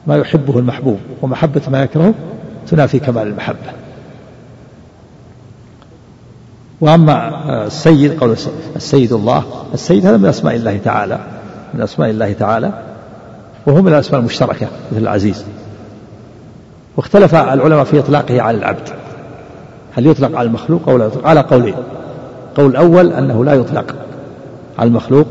[0.06, 2.14] ما يحبه المحبوب ومحبة ما يكرهه
[2.66, 3.72] تنافي كمال المحبة.
[6.80, 8.36] وأما السيد قول
[8.76, 9.44] السيد الله
[9.74, 11.18] السيد هذا من أسماء الله تعالى
[11.74, 12.72] من أسماء الله تعالى
[13.66, 15.44] وهو من الأسماء المشتركة مثل العزيز.
[16.96, 18.88] واختلف العلماء في إطلاقه على العبد.
[19.94, 21.74] هل يطلق على المخلوق أو لا يطلق؟ على قولين.
[22.56, 23.94] قول الأول أنه لا يطلق
[24.78, 25.26] على المخلوق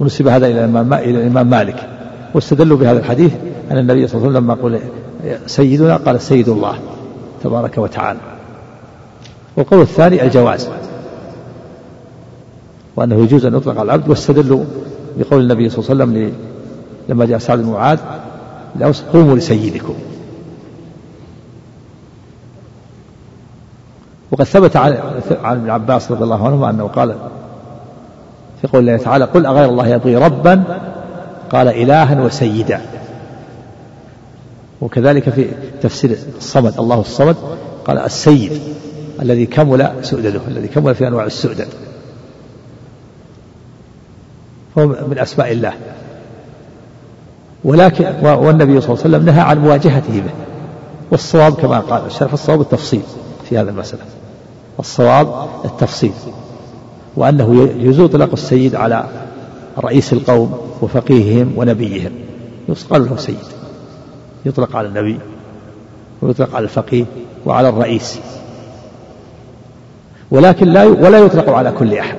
[0.00, 0.64] ونسب هذا إلى
[1.10, 1.88] الإمام مالك.
[2.34, 3.32] واستدلوا بهذا الحديث
[3.70, 4.80] أن النبي صلى الله عليه وسلم لما قال
[5.50, 6.78] سيدنا قال سيد الله
[7.44, 8.18] تبارك وتعالى.
[9.56, 10.68] والقول الثاني الجواز.
[12.96, 14.64] وأنه يجوز أن يطلق على العبد واستدلوا
[15.18, 16.32] بقول النبي صلى الله عليه وسلم
[17.08, 17.98] لما جاء سعد بن معاذ
[19.12, 19.94] قوموا لسيدكم.
[24.30, 24.92] وقد ثبت عن
[25.44, 27.16] ابن عباس رضي الله عنهما أنه قال
[28.60, 30.62] في قول الله تعالى قل أغير الله يبغي ربا؟
[31.50, 32.80] قال إلها وسيدا.
[34.80, 35.46] وكذلك في
[35.82, 37.36] تفسير الصمد الله الصمد
[37.84, 38.60] قال السيد
[39.22, 41.68] الذي كمل سؤدده الذي كمل في أنواع السؤدد.
[44.78, 45.72] هو من أسماء الله.
[47.64, 50.30] ولكن والنبي صلى الله عليه وسلم نهى عن مواجهته به.
[51.10, 53.02] والصواب كما قال الشرف الصواب التفصيل
[53.48, 54.02] في هذا المسألة.
[54.78, 56.12] الصواب التفصيل.
[57.16, 59.04] وأنه يجوز إطلاق السيد على
[59.78, 62.12] رئيس القوم وفقيههم ونبيهم.
[62.68, 63.36] يقال له سيد.
[64.46, 65.18] يطلق على النبي
[66.22, 67.04] ويطلق على الفقيه
[67.46, 68.18] وعلى الرئيس.
[70.30, 72.18] ولكن لا ولا يطلق على كل أحد.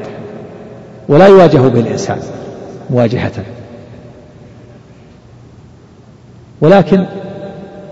[1.10, 2.20] ولا يواجه به الإنسان
[2.90, 3.44] مواجهة.
[6.62, 7.06] ولكن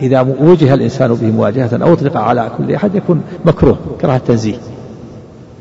[0.01, 4.57] إذا وجه الإنسان به مواجهة أو أطلق على كل أحد يكون مكروه كراهة التنزيه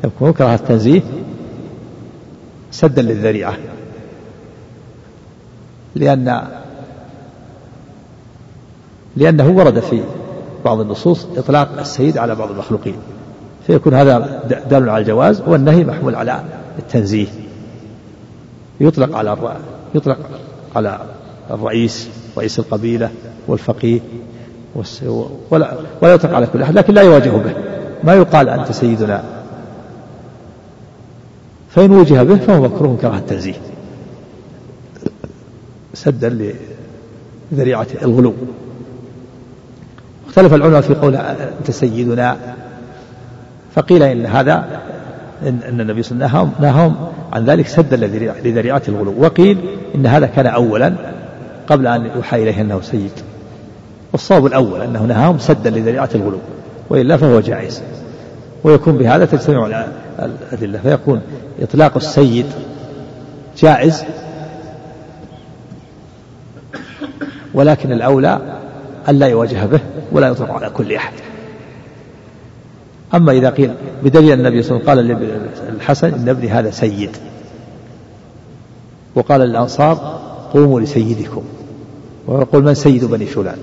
[0.03, 1.01] يكون كراهة التنزيه
[2.71, 3.57] سدا للذريعة.
[5.95, 6.41] لأن
[9.15, 10.03] لأنه ورد في
[10.65, 12.95] بعض النصوص إطلاق السيد على بعض المخلوقين.
[13.67, 16.43] فيكون هذا دال على الجواز والنهي محمول على
[16.79, 17.27] التنزيه.
[18.79, 19.37] يطلق على
[19.95, 20.17] يطلق
[20.75, 20.99] على
[21.51, 22.09] الرئيس.
[22.37, 23.09] رئيس القبيلة
[23.47, 23.99] والفقيه
[25.51, 27.53] ولا ولا يطلق على كل أحد لكن لا يواجه به.
[28.03, 29.23] ما يقال أنت سيدنا.
[31.69, 33.53] فإن وجه به فهو مكروه كراهة التنزيه.
[35.93, 36.53] سدا
[37.51, 38.33] لذريعة الغلو.
[40.27, 42.37] اختلف العلماء في قول أنت سيدنا.
[43.75, 44.81] فقيل إن هذا
[45.41, 46.95] إن, إن النبي صلى الله عليه وسلم نهاهم
[47.33, 47.97] عن ذلك سدا
[48.43, 49.13] لذريعة الغلو.
[49.17, 49.57] وقيل
[49.95, 51.14] إن هذا كان أولا
[51.67, 53.11] قبل أن يوحى إليه أنه سيد.
[54.11, 56.39] والصواب الأول أنه نهاهم سدا لذريعة الغلو
[56.89, 57.81] وإلا فهو جائز.
[58.63, 59.85] ويكون بهذا تجتمع
[60.19, 61.21] الأدلة فيكون
[61.61, 62.45] إطلاق السيد
[63.57, 64.03] جائز
[67.53, 68.59] ولكن الأولى
[69.09, 69.79] ألا يواجه به
[70.11, 71.13] ولا يطلق على كل أحد.
[73.13, 77.17] أما إذا قيل بدليل النبي صلى الله عليه وسلم قال للحسن إن ابني هذا سيد.
[79.15, 80.19] وقال للأنصار
[80.53, 81.43] قوموا لسيدكم.
[82.27, 83.57] ويقول من سيد بني فلان.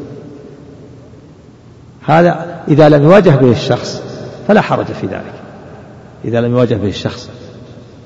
[2.04, 4.02] هذا إذا لم يواجه به الشخص
[4.48, 5.34] فلا حرج في ذلك.
[6.24, 7.28] إذا لم يواجه به الشخص.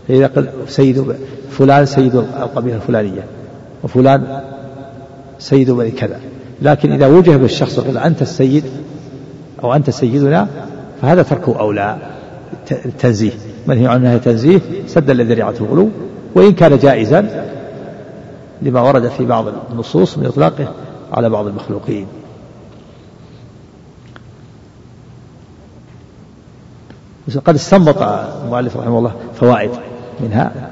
[0.09, 1.17] فإذا قال سيد
[1.51, 3.25] فلان سيد القبيلة الفلانية
[3.83, 4.41] وفلان
[5.39, 6.21] سيد بني كذا.
[6.63, 8.65] لكن إذا وجه به الشخص وقال أنت السيد
[9.65, 10.49] أو أنت سيدنا
[11.03, 11.97] فهذا تركه أولى
[12.71, 13.33] التنزيه
[13.67, 15.89] منهي عنه تنزيه؟ سدا لذريعة الغلو
[16.35, 17.47] وإن كان جائزا
[18.63, 20.69] لما ورد في بعض النصوص من إطلاقه
[21.13, 22.07] على بعض المخلوقين.
[27.45, 29.71] قد استنبط المؤلف رحمه الله فوائد
[30.21, 30.71] منها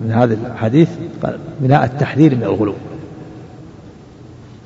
[0.00, 0.88] من هذا الحديث
[1.60, 2.74] منها التحذير من الغلو.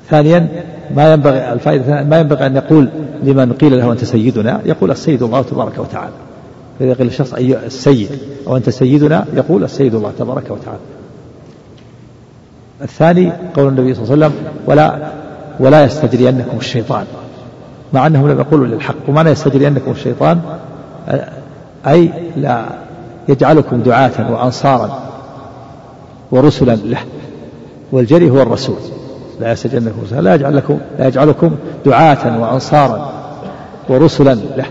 [0.09, 0.65] ثانيا
[0.95, 2.89] ما ينبغي الفائدة ما ينبغي أن يقول
[3.23, 6.13] لمن قيل له أنت سيدنا يقول السيد الله تبارك وتعالى.
[6.79, 8.09] فإذا قيل الشخص أي السيد
[8.47, 10.79] أو أنت سيدنا يقول السيد الله تبارك وتعالى.
[12.81, 15.11] الثاني قول النبي صلى الله عليه وسلم ولا
[15.59, 17.05] ولا يستجرينكم الشيطان.
[17.93, 20.41] مع أنهم لم يقولوا للحق ومعنى يستجرينكم الشيطان؟
[21.87, 22.65] أي لا
[23.29, 24.99] يجعلكم دعاة وأنصارا
[26.31, 26.99] ورسلا له
[27.91, 28.75] والجري هو الرسول.
[29.39, 31.55] لا يستجنكم لا يجعل لكم لا يجعلكم
[31.85, 33.11] دعاة وأنصارا
[33.89, 34.65] ورسلا له.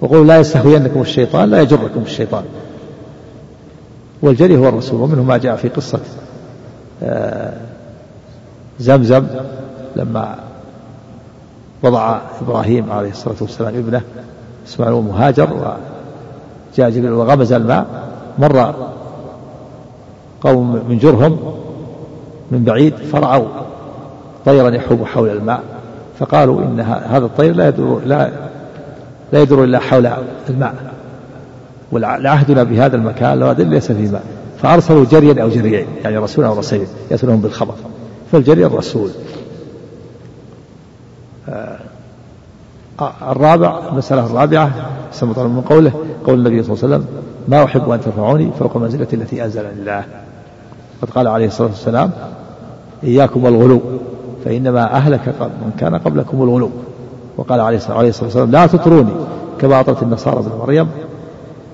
[0.00, 2.44] وقول لا يستهوينكم الشيطان لا يجركم الشيطان.
[4.22, 6.00] والجري هو الرسول ومنه ما جاء في قصة
[8.80, 9.26] زمزم
[9.96, 10.34] لما
[11.82, 14.02] وضع إبراهيم عليه الصلاة والسلام ابنه
[14.66, 17.86] إسماعيل مهاجر وجاء جبريل وغمز الماء
[18.38, 18.74] مر
[20.40, 21.38] قوم من جرهم
[22.50, 23.48] من بعيد فرعوا
[24.44, 25.62] طيرا يحوم حول الماء
[26.18, 28.30] فقالوا إن هذا الطير لا يدور لا
[29.32, 30.08] لا يدور إلا حول
[30.50, 30.74] الماء.
[31.92, 34.22] ولعهدنا بهذا المكان لو ليس فيه ماء.
[34.62, 37.74] فأرسلوا جريا أو جريين يعني رسولا أو رسولين يأتونهم بالخبر.
[38.32, 39.10] فالجري الرسول.
[41.48, 41.78] آه
[43.30, 44.72] الرابع المسألة الرابعة
[45.12, 45.92] سمط من قوله
[46.26, 47.06] قول النبي صلى الله عليه وسلم
[47.48, 50.04] ما أحب أن ترفعوني فوق المنزلة التي أنزل الله.
[51.02, 52.10] قد قال عليه الصلاة والسلام
[53.04, 53.80] إياكم والغلو
[54.44, 56.70] فإنما أهلك من كان قبلكم الغلو.
[57.36, 59.14] وقال عليه الصلاة والسلام لا تطروني
[59.60, 60.88] كما أطرت النصارى ابن مريم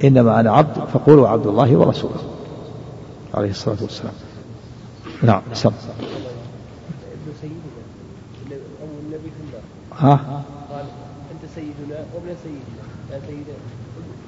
[0.04, 2.37] إنما أنا عبد فقولوا عبد الله ورسوله.
[3.38, 4.12] عليه الصلاة والسلام.
[5.22, 5.70] نعم سم.
[9.98, 10.10] ها؟
[10.70, 10.84] قال
[11.32, 12.82] أنت سيدنا وابن سيدنا؟
[13.12, 13.54] يا سيدنا.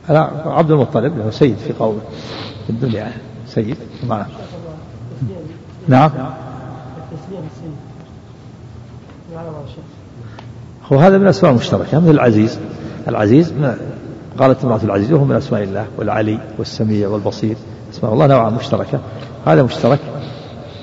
[0.09, 2.01] لا عبد المطلب له سيد في قومه
[2.67, 3.13] في الدنيا.
[3.47, 3.77] سيد
[4.09, 4.27] معه
[5.89, 6.11] نعم.
[10.93, 12.59] هو هذا من الأسماء المشتركة مثل العزيز.
[13.09, 13.53] العزيز
[14.39, 17.57] قالت امرأة العزيز وهو من أسماء الله والعلي والسميع والبصير.
[18.01, 18.99] أسماء الله نوعا مشتركة.
[19.47, 19.99] هذا مشترك.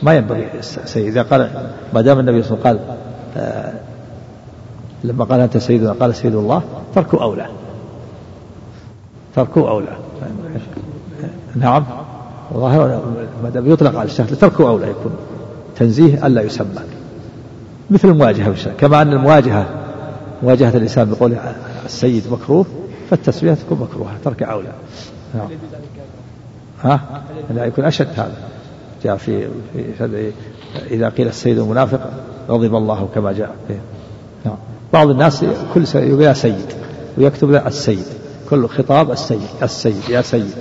[0.03, 1.49] ما ينبغي سيد إذا قال
[1.93, 2.97] ما دام النبي صلى الله عليه وسلم قال
[3.37, 3.73] آه
[5.03, 6.61] لما قال أنت سيدنا قال سيد الله
[6.95, 7.47] ترك أولى.
[9.35, 9.97] تركه أولى.
[11.55, 11.85] نعم.
[12.53, 13.01] ظاهر
[13.43, 15.11] ما دام يطلق على الشهر تركه أولى يكون.
[15.75, 16.67] تنزيه ألا يسمى.
[17.89, 19.65] مثل المواجهة بالشهر كما أن المواجهة
[20.43, 21.35] مواجهة الإنسان بقول
[21.85, 22.65] السيد مكروه
[23.09, 24.71] فالتسمية تكون مكروهة ترك أولى.
[25.35, 25.47] نعم.
[26.83, 27.23] ها؟
[27.55, 28.37] لا يكون أشد هذا.
[29.03, 29.47] جاء في,
[29.97, 30.31] في
[30.91, 32.11] إذا قيل السيد المنافق
[32.49, 33.55] غضب الله كما جاء.
[34.45, 34.55] نعم.
[34.93, 36.65] بعض الناس كل يقول يا سيد
[37.17, 38.05] ويكتب السيد.
[38.49, 40.53] كل خطاب السيد السيد يا سيد.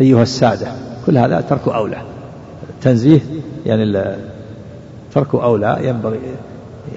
[0.00, 0.66] أيها السادة.
[1.06, 2.02] كل هذا ترك أولى.
[2.82, 3.20] تنزيه
[3.66, 4.16] يعني
[5.14, 6.20] ترك أولى ينبغي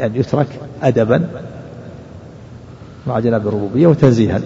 [0.02, 0.48] أن يترك
[0.84, 1.28] أدبا
[3.08, 4.42] مع جناب الربوبية وتنزيها.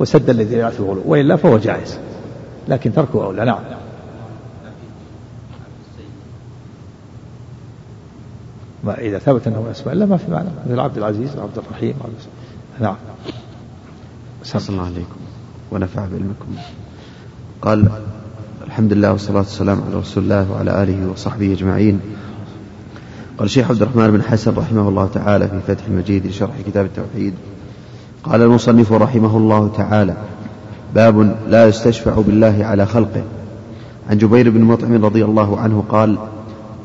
[0.00, 1.98] وسدا لذريعة الغلو وإلا فهو جائز
[2.68, 3.44] لكن تركه أولى.
[3.44, 3.58] نعم.
[8.84, 10.48] ما إذا ثبت أنه أسماء الله ما في معنى.
[10.66, 12.14] مثل عبد العزيز وعبد الرحيم وعبد
[12.80, 12.96] نعم.
[14.44, 15.20] صلى الله عليكم
[15.70, 16.56] ونفع بعلمكم.
[17.62, 17.88] قال
[18.66, 22.00] الحمد لله والصلاة والسلام على رسول الله وعلى آله وصحبه أجمعين.
[23.38, 27.34] قال الشيخ عبد الرحمن بن حسن رحمه الله تعالى في فتح المجيد لشرح كتاب التوحيد.
[28.24, 30.14] قال المصنف رحمه الله تعالى
[30.94, 33.22] باب لا يستشفع بالله على خلقه.
[34.10, 36.18] عن جبير بن مطعم رضي الله عنه قال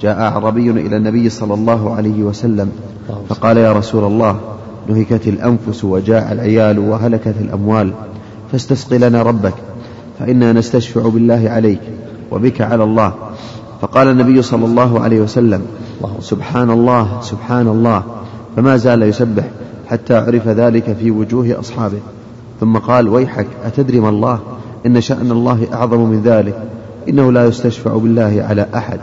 [0.02, 2.72] جاء أعرابي إلى النبي صلى الله عليه وسلم
[3.30, 4.40] فقال يا رسول الله
[4.88, 7.94] نهكت الأنفس وجاع العيال وهلكت الأموال
[8.52, 9.54] فاستسق لنا ربك
[10.20, 11.82] فإنا نستشفع بالله عليك
[12.32, 13.14] وبك على الله.
[13.82, 15.62] فقال النبي صلى الله عليه وسلم
[16.20, 18.04] سبحان الله سبحان الله
[18.56, 19.44] فما زال يسبح.
[19.88, 22.00] حتى عرف ذلك في وجوه أصحابه.
[22.60, 24.40] ثم قال ويحك أتدري ما الله؟
[24.86, 26.64] إن شأن الله أعظم من ذلك
[27.10, 29.00] إنه لا يستشفع بالله على أحد.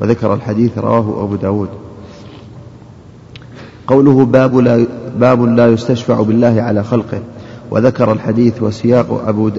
[0.00, 1.68] وذكر الحديث رواه أبو داود.
[3.86, 4.86] قوله باب لا,
[5.20, 7.20] باب لا يستشفع بالله على خلقه.
[7.70, 9.50] وذكر الحديث وسياق أبو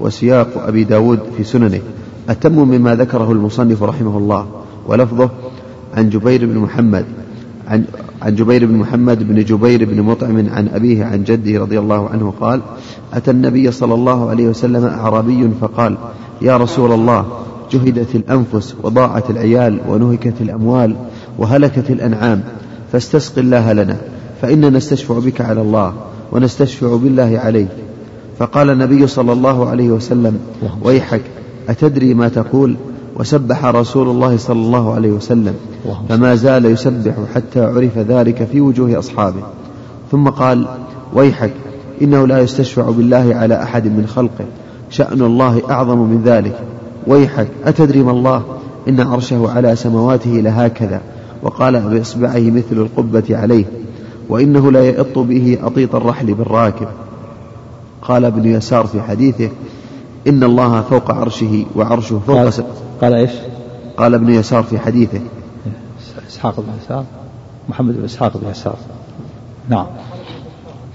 [0.00, 1.80] وسياق أبي داود في سننه.
[2.28, 4.46] أتم مما ذكره المصنف رحمه الله.
[4.86, 5.30] ولفظه
[5.96, 7.04] عن جبير بن محمد
[7.68, 7.84] عن,
[8.24, 12.34] عن جبير بن محمد بن جبير بن مطعم عن أبيه عن جده رضي الله عنه
[12.40, 12.60] قال
[13.14, 15.96] أتى النبي صلى الله عليه وسلم أعرابي فقال
[16.42, 17.26] يا رسول الله
[17.70, 20.96] جهدت الأنفس وضاعت العيال ونهكت الأموال
[21.38, 22.40] وهلكت الأنعام
[22.92, 23.96] فاستسق الله لنا
[24.42, 25.92] فإنا نستشفع بك على الله
[26.32, 27.68] ونستشفع بالله عليك.
[28.38, 30.38] فقال النبي صلى الله عليه وسلم
[30.82, 31.22] ويحك
[31.68, 32.76] أتدري ما تقول؟
[33.16, 35.54] وسبح رسول الله صلى الله عليه وسلم.
[36.08, 39.42] فما زال يسبح حتى عرف ذلك في وجوه أصحابه.
[40.12, 40.66] ثم قال
[41.14, 41.52] ويحك
[42.02, 44.44] إنه لا يستشفع بالله على أحد من خلقه.
[44.90, 46.58] شأن الله أعظم من ذلك.
[47.06, 48.42] ويحك أتدري ما الله؟
[48.88, 51.00] إن عرشه على سمواته لهكذا.
[51.42, 53.64] وقال بإصبعه مثل القبة عليه
[54.28, 56.86] وإنه لا يئط به أطيط الرحل بالراكب.
[58.02, 59.48] قال ابن يسار في حديثه
[60.26, 62.52] إن الله فوق عرشه وعرشه فوق قال,
[63.00, 63.30] قال إيش؟
[63.96, 65.20] قال ابن يسار في حديثه.
[66.28, 67.04] إسحاق بن يسار.
[67.68, 68.76] محمد بن إسحاق بن يسار.
[69.68, 69.86] نعم.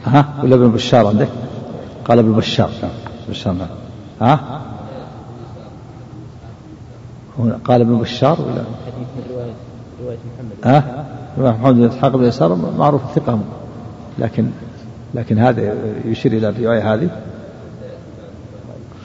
[0.06, 1.30] ها؟ ولا ابن بشار عندك؟
[2.06, 2.70] قال ابن بشار.
[2.82, 2.92] نعم.
[3.30, 3.68] بشار نعم.
[4.22, 4.62] ها؟
[7.66, 8.64] قال ابن بشار ولا؟
[9.32, 9.54] رواية
[10.04, 11.06] رواية محمد ها؟
[11.38, 13.40] محمد بن إسحاق بن يسار معروف الثقة
[14.20, 14.50] لكن
[15.14, 15.74] لكن هذا
[16.06, 17.10] يشير إلى الرواية هذه.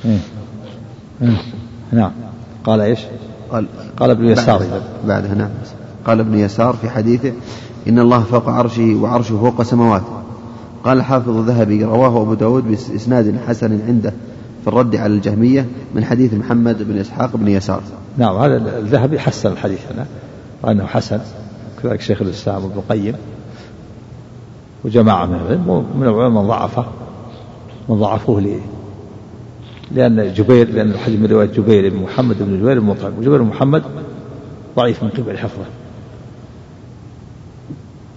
[0.05, 0.19] إيه.
[1.23, 1.37] إيه.
[1.93, 2.13] نعم.
[2.65, 3.01] قال إيش؟
[3.53, 4.63] قال قال ابن يسار.
[5.09, 5.51] بعدها نعم
[6.07, 7.33] قال ابن يسار في حديثه
[7.89, 10.23] إن الله فوق عرشه وعرشه فوق سماواته.
[10.85, 14.13] قال الحافظ الذهبي رواه أبو داود بإسناد حسن عنده
[14.63, 17.81] في الرد على الجهمية من حديث محمد بن إسحاق بن يسار.
[18.19, 20.07] نعم هذا الذهبي حسن الحديث هنا
[20.63, 21.21] وأنه حسن.
[21.83, 23.15] كذلك شيخ الإسلام ابن القيم.
[24.85, 26.85] وجماعة من من العلماء من ضعفة
[27.89, 28.41] من ضعفوه
[29.93, 33.13] لأن جبير لأن الحديث من رواية جبير بن محمد بن جبير بن مطعم.
[33.19, 33.83] وجبير بن محمد
[34.77, 35.65] ضعيف من قبل حفظه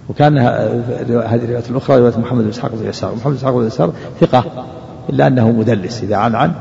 [0.08, 3.14] وكان هذه الرواية الأخرى رواية محمد بن إسحاق بن يسار.
[3.14, 4.66] محمد بن إسحاق بن يسار ثقة
[5.10, 6.52] إلا أنه مدلس إذا عن عن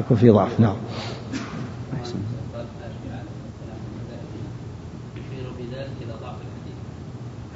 [0.00, 0.60] يكون فيه ضعف.
[0.60, 0.76] نعم.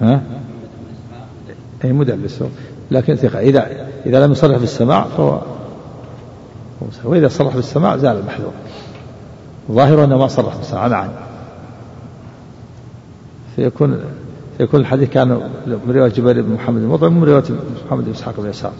[0.00, 0.22] ها؟
[1.84, 2.42] أي مدلس.
[2.90, 3.38] لكن ثقة.
[3.38, 5.42] إذا إذا لم يصرح بالسماع فهو
[7.04, 8.52] وإذا صرح بالسماع زال المحذور.
[9.72, 11.08] ظاهر أنه ما صرح بالسماع نعم
[13.56, 14.00] فيكون
[14.58, 15.28] فيكون الحديث كان
[15.66, 17.44] من رواية جبير بن محمد المطعم من رواية
[17.86, 18.72] محمد بن إسحاق بن يسار.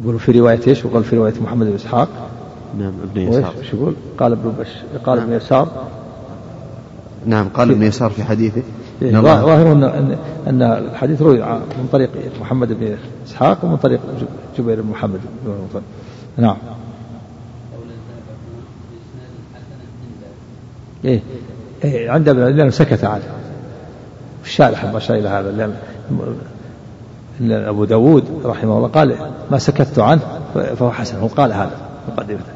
[0.00, 2.08] يقول في رواية إيش؟ وقال في رواية محمد بن إسحاق.
[2.78, 3.54] نعم ابن يسار.
[3.58, 4.68] إيش يقول؟ قال ابن بش...
[5.06, 5.68] قال ابن يسار.
[7.26, 8.62] نعم قال ابن يسار في حديثه.
[9.02, 10.16] ظاهره أن
[10.46, 11.38] أن الحديث روي
[11.78, 14.00] من طريق محمد بن إسحاق ومن طريق
[14.58, 15.82] جبير بن محمد بن
[16.36, 16.56] نعم.
[21.04, 21.20] إيه,
[21.84, 23.22] إيه عند ابن لأنه سكت عنه
[24.44, 25.50] الشارح ما شاء إلى هذا.
[25.50, 25.74] لأن
[27.52, 29.16] أبو داود رحمه الله قال
[29.50, 30.20] ما سكت عنه
[30.54, 31.18] فهو حسن.
[31.18, 31.76] هو قال هذا
[32.08, 32.52] مقدمته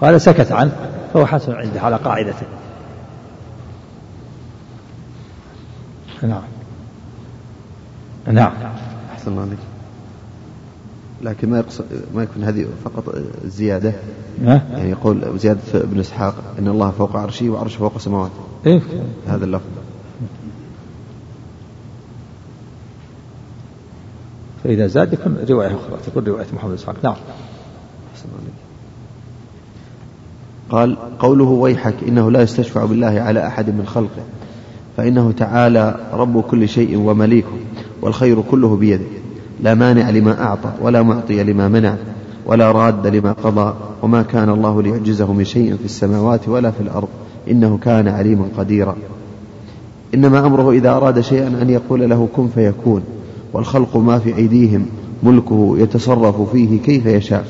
[0.00, 0.72] قال سكت عنه
[1.14, 2.46] فهو حسن عنده على قاعدته.
[6.22, 6.42] نعم.
[8.26, 8.52] نعم.
[9.12, 9.58] أحسن الله عليك.
[11.22, 13.14] لكن ما يقصد ما يكون هذه فقط
[13.44, 13.92] زيادة.
[14.42, 18.82] يعني يقول زيادة ابن إسحاق إن الله فوق عرشه وعرشه فوق سماواته إيه؟
[19.26, 19.64] هذا اللفظ.
[24.64, 27.16] فإذا زاد يكون رواية أخرى تكون رواية محمد إسحاق نعم.
[30.70, 34.22] قال قوله ويحك إنه لا يستشفع بالله على أحد من خلقه.
[34.96, 37.48] فإنه تعالى رب كل شيء ومليكه
[38.02, 39.04] والخير كله بيده.
[39.62, 41.94] لا مانع لما أعطى ولا معطي لما منع
[42.46, 47.08] ولا راد لما قضى وما كان الله ليعجزه من شيء في السماوات ولا في الأرض.
[47.50, 48.96] إنه كان عليما قديرا.
[50.14, 53.02] إنما أمره إذا أراد شيئا أن يقول له كن فيكون.
[53.52, 54.86] والخلق ما في أيديهم
[55.22, 57.44] ملكه يتصرف فيه كيف يشاء.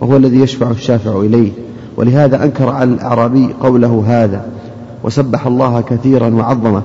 [0.00, 1.50] وهو الذي يشفع الشافع إليه.
[1.96, 4.46] ولهذا أنكر على الأعرابي قوله هذا.
[5.02, 6.82] وسبح الله كثيرا وعظمه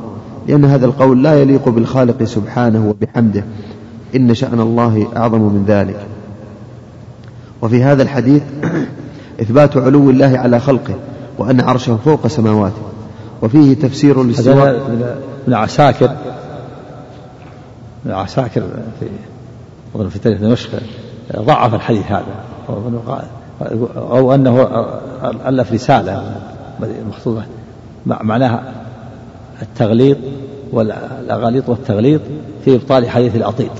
[0.47, 3.43] لأن هذا القول لا يليق بالخالق سبحانه وبحمده.
[4.15, 5.99] إن شأن الله أعظم من ذلك.
[7.61, 8.43] وفي هذا الحديث
[9.41, 10.95] إثبات علو الله على خلقه
[11.37, 12.81] وأن عرشه فوق سماواته.
[13.41, 14.81] وفيه تفسير الاستواء
[15.45, 16.11] ابن عساكر.
[18.05, 18.61] ابن عساكر
[18.99, 19.05] في
[19.95, 20.69] أظن في تاريخ دمشق
[21.37, 22.25] ضعف الحديث هذا.
[23.97, 24.67] أو أنه
[25.47, 26.35] ألف رسالة
[27.09, 27.43] مخطوطة
[28.05, 28.73] معناها
[29.61, 30.17] التغليط
[30.71, 32.21] والأغاليط والتغليط
[32.65, 33.71] في إبطال حديث الأطيط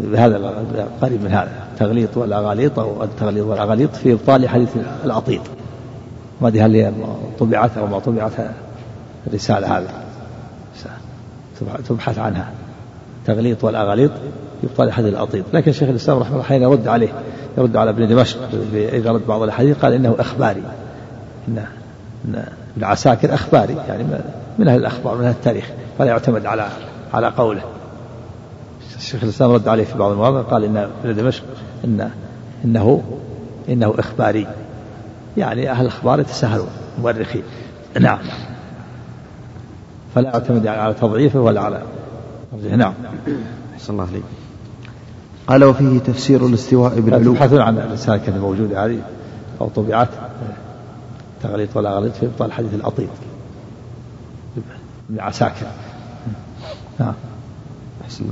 [0.00, 0.52] بهذا
[1.02, 1.52] قريب من هذا.
[1.72, 4.68] التغليط والأغاليط أو التغليط والأغاليط في إبطال حديث
[5.04, 5.40] الأطيط
[6.40, 6.94] ما أدري هل
[7.38, 8.32] طبعت أو ما طبعت
[9.26, 9.88] الرسالة هذه.
[11.88, 12.50] تبحث عنها.
[13.26, 14.10] تغليط والأغاليط
[14.60, 17.08] في إبطال حديث الأطيط لكن شيخ الإسلام رحمه الله يرد عليه
[17.58, 18.38] يرد على ابن دمشق
[18.74, 20.62] إذا رد بعض الأحاديث قال إنه إخباري.
[21.48, 22.44] إن
[22.76, 24.04] ابن عساكر أخباري يعني
[24.58, 26.68] من أهل الأخبار من أهل التاريخ فلا يعتمد على
[27.14, 27.62] على قوله.
[28.96, 31.44] الشيخ الإسلام رد عليه في بعض المواضع قال إن دمشق
[31.84, 32.10] إن
[32.64, 33.02] إنه
[33.68, 34.46] إنه إخباري.
[35.36, 36.68] يعني أهل الأخبار يتساهلون
[37.02, 37.42] مؤرخين.
[38.00, 38.18] نعم.
[40.14, 41.82] فلا يعتمد على تضعيفه ولا على
[42.76, 42.94] نعم.
[43.78, 44.20] صلى الله عليه
[45.46, 47.34] قال وفيه تفسير الاستواء بالعلو.
[47.34, 48.98] تبحثون عن الرسالة كانت موجودة هذه
[49.60, 50.08] أو طبعات
[51.44, 53.08] تغليط ولا غليط في إبطال حديث الأطيب.
[55.10, 55.66] ابن عساكر
[57.00, 57.14] نعم.
[58.04, 58.24] أحسن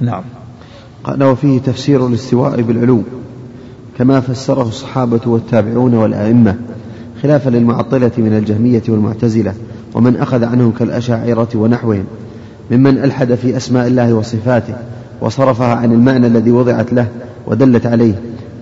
[0.00, 0.22] نعم.
[1.04, 3.02] قال وفيه تفسير الاستواء بالعلو
[3.98, 6.56] كما فسره الصحابة والتابعون والأئمة
[7.22, 9.54] خلافا للمعطلة من الجهمية والمعتزلة
[9.94, 12.04] ومن أخذ عنهم كالأشاعرة ونحوهم
[12.70, 14.74] ممن ألحد في أسماء الله وصفاته
[15.20, 17.08] وصرفها عن المعنى الذي وضعت له
[17.46, 18.14] ودلت عليه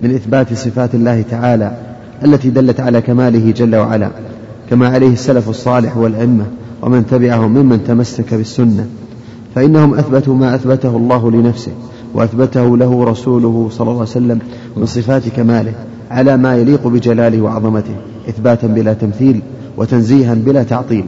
[0.03, 1.90] من إثبات صفات الله تعالى
[2.25, 4.09] التي دلت على كماله جل وعلا
[4.69, 6.45] كما عليه السلف الصالح والأئمة
[6.81, 8.85] ومن تبعهم ممن تمسك بالسنة.
[9.55, 11.71] فإنهم أثبتوا ما أثبته الله لنفسه
[12.13, 14.39] وأثبته له رسوله صلى الله عليه وسلم
[14.77, 15.73] من صفات كماله
[16.11, 17.95] على ما يليق بجلاله وعظمته
[18.29, 19.41] إثباتا بلا تمثيل
[19.77, 21.05] وتنزيها بلا تعطيل.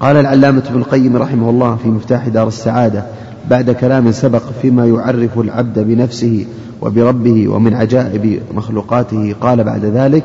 [0.00, 3.04] قال العلامة ابن القيم رحمه الله في مفتاح دار السعادة
[3.50, 6.46] بعد كلام سبق فيما يعرف العبد بنفسه
[6.82, 10.24] وبربه ومن عجائب مخلوقاته قال بعد ذلك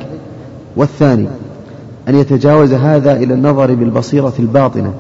[0.75, 1.27] والثاني
[2.09, 4.93] أن يتجاوز هذا إلى النظر بالبصيرة الباطنة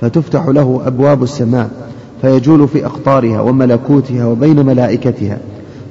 [0.00, 1.70] فتفتح له أبواب السماء
[2.22, 5.38] فيجول في أقطارها وملكوتها وبين ملائكتها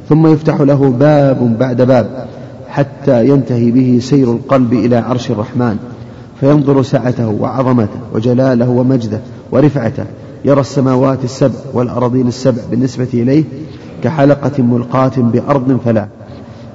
[0.09, 2.27] ثم يفتح له باب بعد باب
[2.69, 5.77] حتى ينتهي به سير القلب إلى عرش الرحمن
[6.39, 9.19] فينظر سعته وعظمته وجلاله ومجده
[9.51, 10.05] ورفعته
[10.45, 13.43] يرى السماوات السبع والأراضين السبع بالنسبة إليه
[14.03, 16.07] كحلقة ملقاة بأرض فلا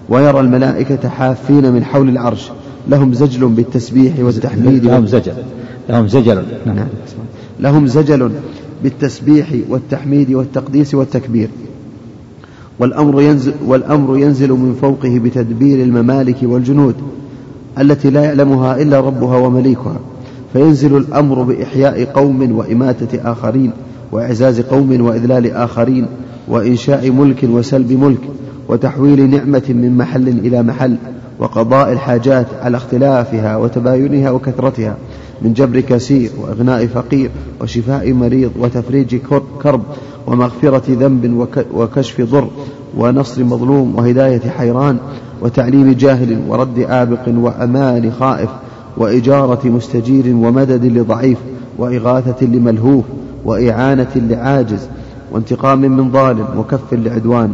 [0.08, 2.50] ويرى الملائكة حافين من حول العرش
[2.88, 5.32] لهم زجل بالتسبيح والتحميد لهم زجل
[5.88, 6.42] لهم زجل.
[6.66, 6.88] نعم.
[7.60, 8.30] لهم زجل
[8.82, 11.48] بالتسبيح والتحميد والتقديس والتكبير.
[12.78, 16.94] والأمر ينزل, والأمر ينزل من فوقه بتدبير الممالك والجنود
[17.80, 20.00] التي لا يعلمها إلا ربها ومليكها.
[20.52, 23.70] فينزل الأمر بإحياء قوم وإماتة آخرين
[24.12, 26.06] وإعزاز قوم وإذلال آخرين
[26.48, 28.20] وإنشاء ملك وسلب ملك
[28.68, 30.96] وتحويل نعمة من محل إلى محل
[31.38, 34.96] وقضاء الحاجات على اختلافها وتباينها وكثرتها
[35.42, 37.30] من جبر كسير وإغناء فقير
[37.60, 39.16] وشفاء مريض وتفريج
[39.62, 39.82] كرب
[40.26, 42.48] ومغفرة ذنب وكشف ضر
[42.96, 44.98] ونصر مظلوم وهداية حيران
[45.42, 48.50] وتعليم جاهل ورد آبق وأمان خائف
[48.98, 51.38] وإجارة مستجير ومدد لضعيف
[51.78, 53.04] وإغاثة لملهوف
[53.44, 54.88] وإعانة لعاجز
[55.32, 57.52] وانتقام من ظالم وكف لعدوان.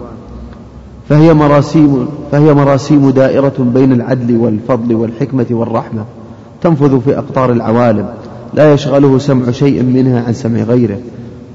[1.09, 6.05] فهي مراسيم فهي مراسيم دائرة بين العدل والفضل والحكمة والرحمة
[6.63, 8.09] تنفذ في أقطار العوالم.
[8.55, 10.99] لا يشغله سمع شيء منها عن سمع غيره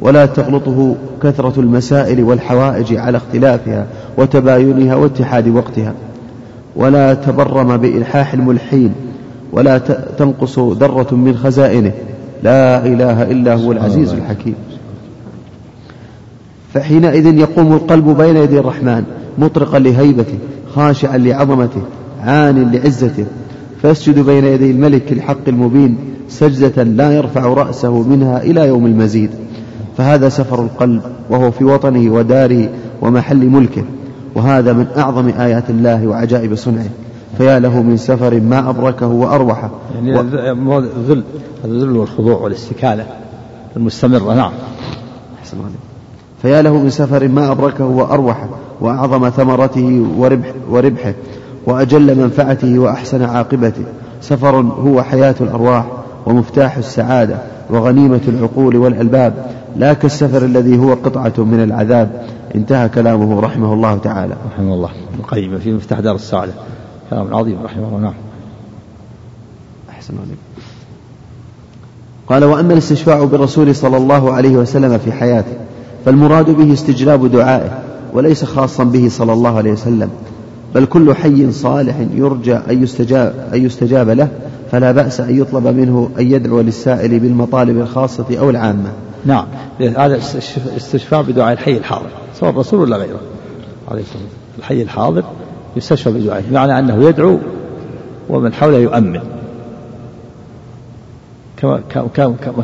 [0.01, 3.87] ولا تغلطه كثرة المسائل والحوائج على اختلافها
[4.17, 5.93] وتباينها واتحاد وقتها.
[6.75, 8.93] ولا تبرم بإلحاح الملحين
[9.51, 9.77] ولا
[10.17, 11.91] تنقص ذرة من خزائنه.
[12.43, 14.55] لا إله إلا هو العزيز الحكيم.
[16.73, 19.03] فحينئذ يقوم القلب بين يدي الرحمن
[19.37, 20.37] مطرقا لهيبته
[20.75, 21.81] خاشعا لعظمته
[22.21, 23.25] عان لعزته.
[23.81, 25.97] فيسجد بين يدي الملك الحق المبين
[26.29, 29.29] سجدة لا يرفع رأسه منها إلى يوم المزيد.
[29.97, 32.69] فهذا سفر القلب وهو في وطنه وداره
[33.01, 33.83] ومحل ملكه.
[34.35, 36.89] وهذا من أعظم آيات الله وعجائب صنعه.
[37.39, 39.69] فيا له من سفر ما أبركه وأروحه.
[39.95, 40.15] يعني
[40.67, 40.79] و...
[40.79, 41.23] الذل
[41.65, 43.05] الذل والخضوع والاستكانة
[43.77, 44.51] المستمرة نعم.
[45.39, 45.57] أحسن
[46.41, 48.49] فيا له من سفر ما أبركه وأروحه
[48.81, 51.13] وأعظم ثمرته وربح وربحه
[51.65, 53.83] وأجل منفعته وأحسن عاقبته.
[54.21, 55.85] سفر هو حياة الأرواح
[56.25, 57.37] ومفتاح السعادة
[57.69, 59.33] وغنيمة العقول والألباب.
[59.75, 62.23] لا كالسفر الذي هو قطعة من العذاب.
[62.55, 64.35] انتهى كلامه رحمه الله تعالى.
[64.53, 64.89] رحمه الله.
[65.19, 66.53] القيم في مفتاح دار السعادة.
[67.09, 67.99] كلام عظيم رحمه الله.
[67.99, 68.13] نعم.
[69.89, 70.37] أحسن عليك
[72.27, 75.53] قال وأما الاستشفاع بالرسول صلى الله عليه وسلم في حياته
[76.05, 77.79] فالمراد به استجلاب دعائه
[78.13, 80.09] وليس خاصا به صلى الله عليه وسلم
[80.75, 84.27] بل كل حي صالح يرجى أن يستجاب, أن يستجاب له
[84.71, 88.91] فلا بأس أن يطلب منه أن يدعو للسائل بالمطالب الخاصة أو العامة.
[89.25, 89.45] نعم.
[89.79, 90.19] هذا
[90.77, 92.09] استشفاء بدعاء الحي الحاضر
[92.39, 93.19] سواء الرسول ولا غيره.
[93.91, 94.59] عليه الصلاة والسلام.
[94.59, 95.23] الحي الحاضر
[95.79, 97.37] يستشفى بدعائه بمعنى أنه يدعو
[98.29, 99.21] ومن حوله يؤمن.
[101.57, 101.81] كما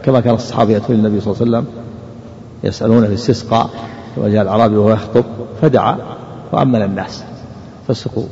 [0.03, 1.83] كما كان الصحابة يأتون النبي صلى الله عليه وسلم
[2.63, 3.69] يسألون الاستسقاء
[4.17, 5.23] وجاء الأعرابي وهو يخطب
[5.61, 5.97] فدعا
[6.51, 7.23] وأمن الناس
[7.87, 8.27] فسقوا.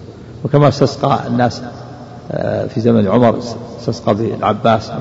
[0.46, 1.62] وكما استسقى الناس
[2.32, 3.40] آه، في زمن عمر
[3.80, 4.92] استسقى بالعباس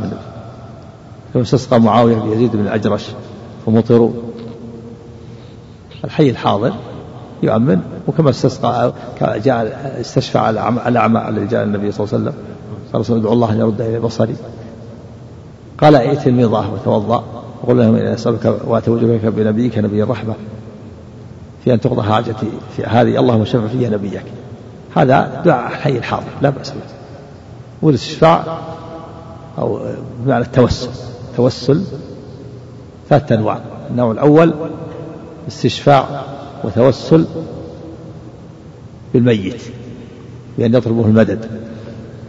[1.35, 3.07] كما استسقى معاوية بيزيد بن الأجرش
[3.67, 4.11] فمطروا.
[6.05, 6.73] الحي الحاضر.
[7.43, 10.51] يؤمن وكما استسقى جاء استشفع
[10.89, 12.35] الأعمى الذي جاء النبي صلى الله عليه وسلم.
[12.93, 14.37] قال ادعو الله أن يرد إلي بصري.
[15.79, 17.25] قال ائت الميضة وتوضأ.
[17.63, 20.35] وقل لهم إني أسألك وأتوجهك بنبيك نبي الرحمة.
[21.65, 24.25] في أن تقضى حاجتي في هذه اللهم شفع فيها نبيك.
[24.97, 26.77] هذا دعاء الحي الحاضر لا بأس به.
[27.83, 28.59] والاستشفاع
[29.59, 29.81] أو
[30.19, 30.89] بمعنى التوسل
[31.37, 31.83] توسل
[33.09, 33.59] ثلاثة أنواع.
[33.91, 34.55] النوع الأول
[35.49, 36.25] استشفاع
[36.65, 37.27] وتوسل
[39.15, 39.63] بالميت
[40.59, 41.47] بأن يطلبه المدد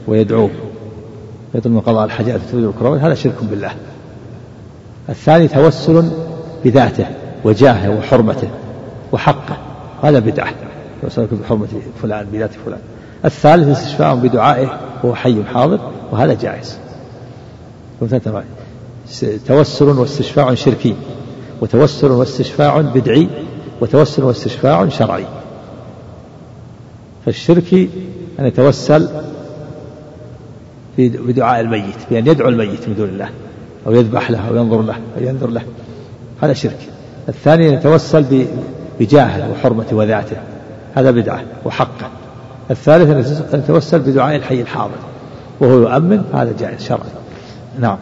[0.08, 0.50] ويدعوه
[1.56, 3.72] يطلب من قضاء الحاجات وتفيد الكرامات هذا شرك بالله.
[5.10, 6.12] الثاني توسل
[6.66, 7.06] بذاته
[7.44, 8.50] وجاهه وحرمته
[9.12, 9.58] وحقه
[10.04, 10.54] هذا بدعة.
[11.04, 11.68] يوصلك بحرمة
[12.02, 12.80] فلان بذات فلان.
[13.26, 15.80] الثالث استشفاء بدعائه وهو حي حاضر
[16.12, 16.78] وهذا جائز.
[19.48, 20.96] توسل واستشفاع شركي
[21.62, 23.30] وتوسل واستشفاع بدعي
[23.84, 25.26] وتوسل واستشفاع شرعي.
[27.26, 27.90] فالشركي
[28.40, 29.10] أن يتوسل
[30.98, 33.30] بدعاء الميت بأن يدعو الميت من دون الله
[33.88, 35.62] أو يذبح له أو ينظر له أو ينذر له.
[36.42, 36.90] هذا شرك.
[37.30, 38.46] الثاني أن يتوسل
[39.00, 40.38] بجاهه وحرمته وذاته.
[40.96, 42.10] هذا بدعة وحقه.
[42.72, 43.10] الثالث
[43.54, 45.00] أن يتوسل بدعاء الحي الحاضر.
[45.60, 47.10] وهو يؤمن هذا جائز شرعا.
[47.80, 47.98] نعم.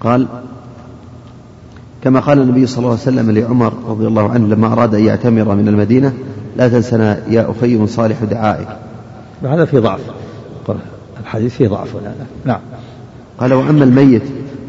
[0.00, 0.26] قال
[2.04, 5.54] كما قال النبي صلى الله عليه وسلم لعمر رضي الله عنه لما أراد أن يعتمر
[5.54, 6.12] من المدينة
[6.56, 8.68] لا تنسنا يا أخي من صالح دعائك.
[9.42, 10.00] هذا في ضعف.
[11.20, 11.96] الحديث فيه ضعف
[12.44, 12.60] نعم.
[13.38, 14.22] قال وأما الميت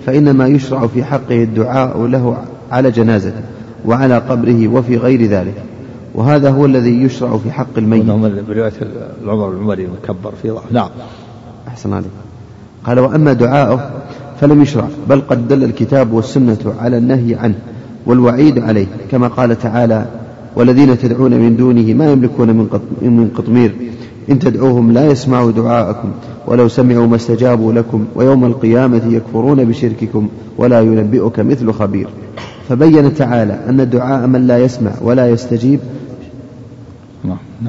[0.05, 2.37] فإنما يشرع في حقه الدعاء له
[2.71, 3.41] على جنازته
[3.85, 5.63] وعلى قبره وفي غير ذلك.
[6.13, 8.05] وهذا هو الذي يشرع في حق الميت.
[8.05, 8.73] برواية
[9.23, 10.71] العمر العمري المكبر في ضعف.
[10.71, 10.89] نعم.
[11.67, 12.11] أحسن عليك
[12.85, 13.91] قال وأما دعاؤه
[14.41, 17.55] فلم يشرع بل قد دل الكتاب والسنة على النهي عنه
[18.05, 20.05] والوعيد عليه كما قال تعالى
[20.55, 22.47] والذين تدعون من دونه ما يملكون
[23.01, 23.75] من قطمير
[24.29, 26.11] إن تدعوهم لا يسمعوا دعاءكم
[26.47, 32.07] ولو سمعوا ما استجابوا لكم ويوم القيامة يكفرون بشرككم ولا ينبئك مثل خبير
[32.69, 35.79] فبين تعالى أن دعاء من لا يسمع ولا يستجيب.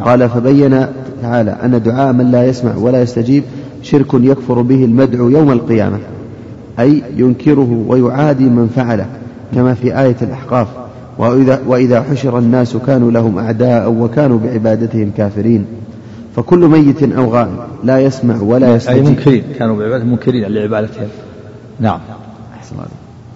[0.04, 0.86] قال فبين
[1.22, 3.42] تعالى أن دعاء من لا يسمع ولا يستجيب
[3.82, 5.98] شرك يكفر به المدعو يوم القيامة
[6.80, 9.06] أي ينكره ويعادي من فعله
[9.54, 10.68] كما في آية الأحقاف
[11.18, 15.66] وإذا, وإذا حشر الناس كانوا لهم أعداء وكانوا بعبادتهم كافرين.
[16.36, 19.04] فكل ميت أو غائب لا يسمع ولا يستجيب.
[19.04, 21.08] أي منكرين كانوا بعبادتهم منكرين لعبادتهم.
[21.80, 21.98] نعم.
[22.58, 22.76] أحسن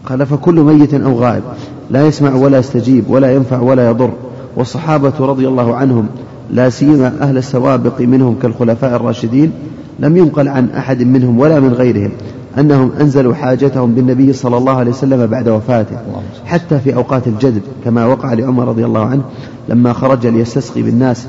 [0.06, 1.42] قال فكل ميت أو غائب
[1.90, 4.10] لا يسمع ولا يستجيب ولا ينفع ولا يضر.
[4.56, 6.06] والصحابة رضي الله عنهم
[6.50, 9.52] لا سيما أهل السوابق منهم كالخلفاء الراشدين
[9.98, 12.10] لم ينقل عن أحد منهم ولا من غيرهم.
[12.58, 15.96] أنهم أنزلوا حاجتهم بالنبي صلى الله عليه وسلم بعد وفاته
[16.44, 19.22] حتى في أوقات الجدب كما وقع لعمر رضي الله عنه
[19.68, 21.26] لما خرج ليستسقي بالناس.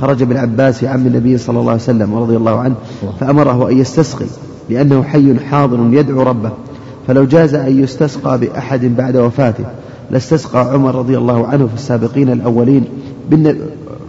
[0.00, 2.74] خرج بالعباس عم النبي صلى الله عليه وسلم رضي الله عنه
[3.20, 4.26] فأمره أن يستسقي
[4.70, 6.50] لأنه حي حاضر يدعو ربه.
[7.06, 9.64] فلو جاز أن يستسقى بأحد بعد وفاته
[10.10, 12.84] لاستسقى عمر رضي الله عنه في السابقين الأولين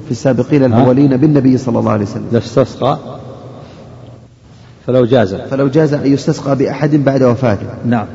[0.06, 2.26] في السابقين الأولين بالنبي صلى الله عليه وسلم.
[2.32, 2.98] لاستسقى؟
[4.88, 5.36] فلو جاز.
[5.36, 7.68] فلو جاز أن يستسقى بأحد بعد وفاته.
[7.86, 8.08] نعم.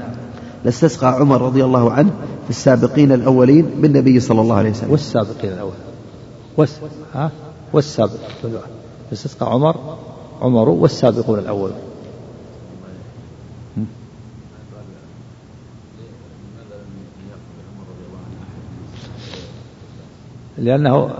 [0.65, 2.11] لاستسقى عمر رضي الله عنه
[2.45, 4.91] في السابقين الأولين بالنبي صلى الله عليه وسلم.
[4.91, 5.73] والسابقين الأول.
[7.15, 7.31] ها؟
[7.73, 8.19] والسابق.
[9.13, 9.99] استسقى عمر
[10.41, 11.73] عمر والسابقون الأولون
[20.59, 21.11] لأنه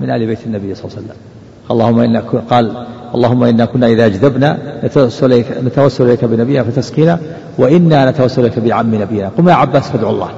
[0.00, 1.23] من آل بيت النبي صلى الله عليه وسلم.
[1.70, 2.20] اللهم إنا
[2.50, 7.18] قال اللهم إنا كنا إذا أجدبنا نتوسل إليك, نتوسل إليك بنبينا فتسقينا
[7.58, 9.28] وإنا نتوسل إليك بعم نبينا.
[9.28, 10.30] قم يا عباس فادعو الله.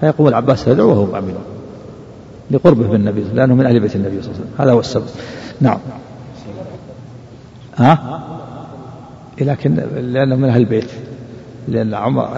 [0.00, 1.44] فيقوم العباس فيدعو وهم يؤمنون
[2.50, 4.54] لقربه من النبي لأنه من أهل بيت النبي صلى الله عليه وسلم.
[4.58, 5.04] هذا هو السبب.
[5.60, 5.78] نعم.
[7.76, 8.20] ها؟
[9.40, 10.90] لكن لأنه من أهل البيت.
[11.68, 12.28] لأن عمر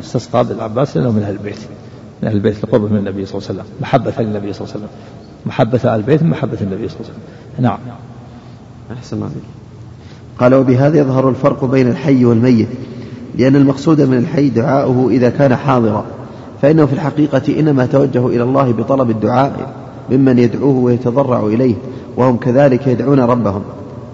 [0.00, 1.58] استسقى بالعباس لأنه من أهل البيت.
[2.22, 4.84] من أهل البيت لقربة من النبي صلى الله عليه وسلم محبة للنبي صلى الله عليه
[4.84, 4.88] وسلم
[5.46, 7.64] محبة أهل البيت من محبة النبي صلى الله عليه وسلم.
[7.64, 7.78] نعم.
[8.98, 9.34] أحسن عليك.
[10.38, 12.68] قال وبهذا يظهر الفرق بين الحي والميت
[13.38, 16.04] لأن المقصود من الحي دعاؤه إذا كان حاضرا
[16.62, 19.72] فإنه في الحقيقة إنما توجه إلى الله بطلب الدعاء
[20.10, 21.74] ممن يدعوه ويتضرع إليه
[22.16, 23.62] وهم كذلك يدعون ربهم.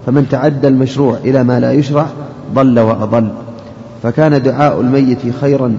[0.05, 2.07] فمن تعدى المشروع إلى ما لا يشرع
[2.53, 3.29] ضل وأضل.
[4.03, 5.77] فكان دعاء الميت خيرا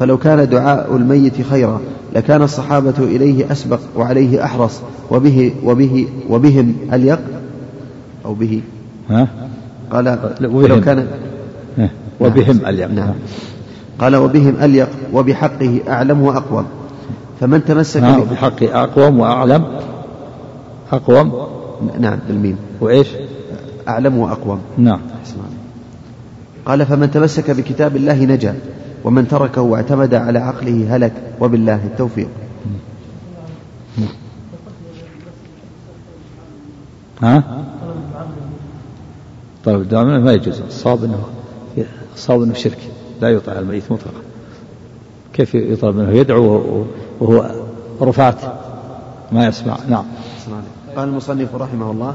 [0.00, 1.80] فلو كان دعاء الميت خيرا
[2.14, 7.18] لكان الصحابة إليه أسبق وعليه أحرص وبه وبه وبهم أليق
[8.24, 8.62] أو به.
[9.10, 9.28] ها؟
[9.92, 11.06] قال ولو كان
[12.20, 12.66] وبهم نعم.
[12.66, 12.90] أليق.
[12.90, 13.14] نعم.
[13.98, 16.66] قال وبهم أليق وبحقه أعلم وأقوم.
[17.40, 19.64] فمن تمسك نعم بحقه أقوم وأعلم.
[20.92, 21.46] أقوم.
[21.98, 22.56] نعم بالميم.
[22.80, 23.08] وإيش؟
[23.88, 24.60] أعلم وأقوم.
[24.78, 25.00] نعم.
[26.66, 28.54] قال فمن تمسك بكتاب الله نجا.
[29.04, 32.28] ومن تركه واعتمد على عقله هلك وبالله التوفيق.
[37.22, 37.64] ها؟
[39.64, 41.24] طلب الدعاء منه ما يجوز الصواب إنه
[42.14, 42.78] الصواب إنه شرك
[43.20, 44.20] لا يطع الميت مطلقا.
[45.32, 46.84] كيف يطلب منه؟ يدعو
[47.20, 47.50] وهو
[48.02, 48.36] رفعت.
[49.32, 49.78] ما يسمع.
[49.88, 50.04] نعم.
[50.96, 52.14] قال المصنف رحمه الله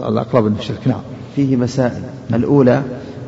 [0.00, 0.86] الأقرب إنه شرك.
[0.86, 1.00] نعم.
[1.36, 2.02] فيه مسائل.
[2.34, 2.82] الأولى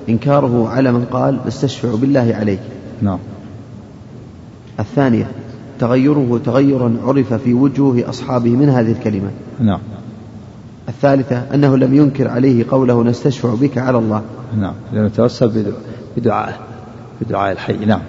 [0.08, 2.60] إنكاره على من قال نستشفع بالله عليك.
[3.02, 3.18] نعم.
[4.80, 5.30] الثانية
[5.78, 9.30] تغيره تغيرا عرف في وجوه أصحابه من هذه الكلمة.
[9.60, 9.80] نعم.
[10.88, 14.22] الثالثة أنه لم ينكر عليه قوله نستشفع بك على الله.
[14.58, 14.74] نعم.
[14.92, 15.72] لأنه توسل
[16.16, 16.54] بدعائه
[17.20, 17.84] بدعاء الحي.
[17.84, 18.00] نعم.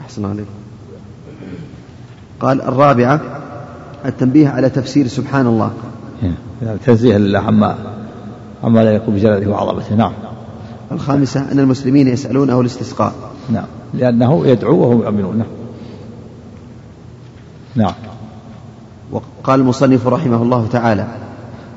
[0.00, 0.46] أحسن عليك
[2.40, 3.20] قال الرابعة
[4.04, 5.70] التنبيه على تفسير سبحان الله.
[6.62, 7.76] يعني تنزيه لله عما
[8.64, 9.94] عما لا يقوم بجلاله وعظمته.
[9.94, 10.12] نعم.
[10.92, 13.12] الخامسة أن المسلمين يسألونه الاستسقاء.
[13.50, 13.66] نعم.
[13.94, 15.36] لأنه يدعو وهم يؤمنون.
[15.36, 15.46] نعم.
[17.76, 17.94] نعم.
[19.12, 21.06] وقال المصنف رحمه الله تعالى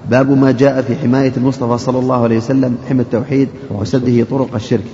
[0.10, 4.86] باب ما جاء في حماية المصطفى صلى الله عليه وسلم حمى التوحيد وسده طرق الشرك.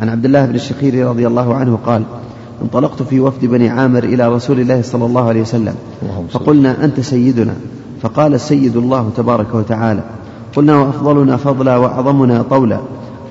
[0.00, 2.02] عن عبد الله بن الشخير رضي الله عنه قال
[2.62, 5.74] انطلقت في وفد بني عامر إلى رسول الله صلى الله عليه وسلم
[6.30, 7.54] فقلنا أنت سيدنا؟
[8.02, 10.02] فقال السيد الله تبارك وتعالى
[10.56, 12.80] قلنا وأفضلنا فضلا وأعظمنا طولا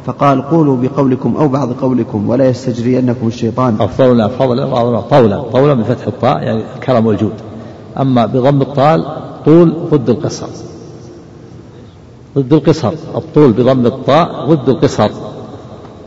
[0.05, 3.75] فقال قولوا بقولكم أو بعض قولكم ولا يستجرينكم الشيطان.
[3.79, 7.33] أفضلنا فضلا وأعظمنا طولا طولا بفتح الطاء يعني الكرم والجود.
[7.99, 9.05] أما بضم الطال
[9.45, 10.47] طول ضد القصر.
[12.37, 12.93] ضد القصر.
[13.15, 15.09] الطول بضم الطاء ضد القصر.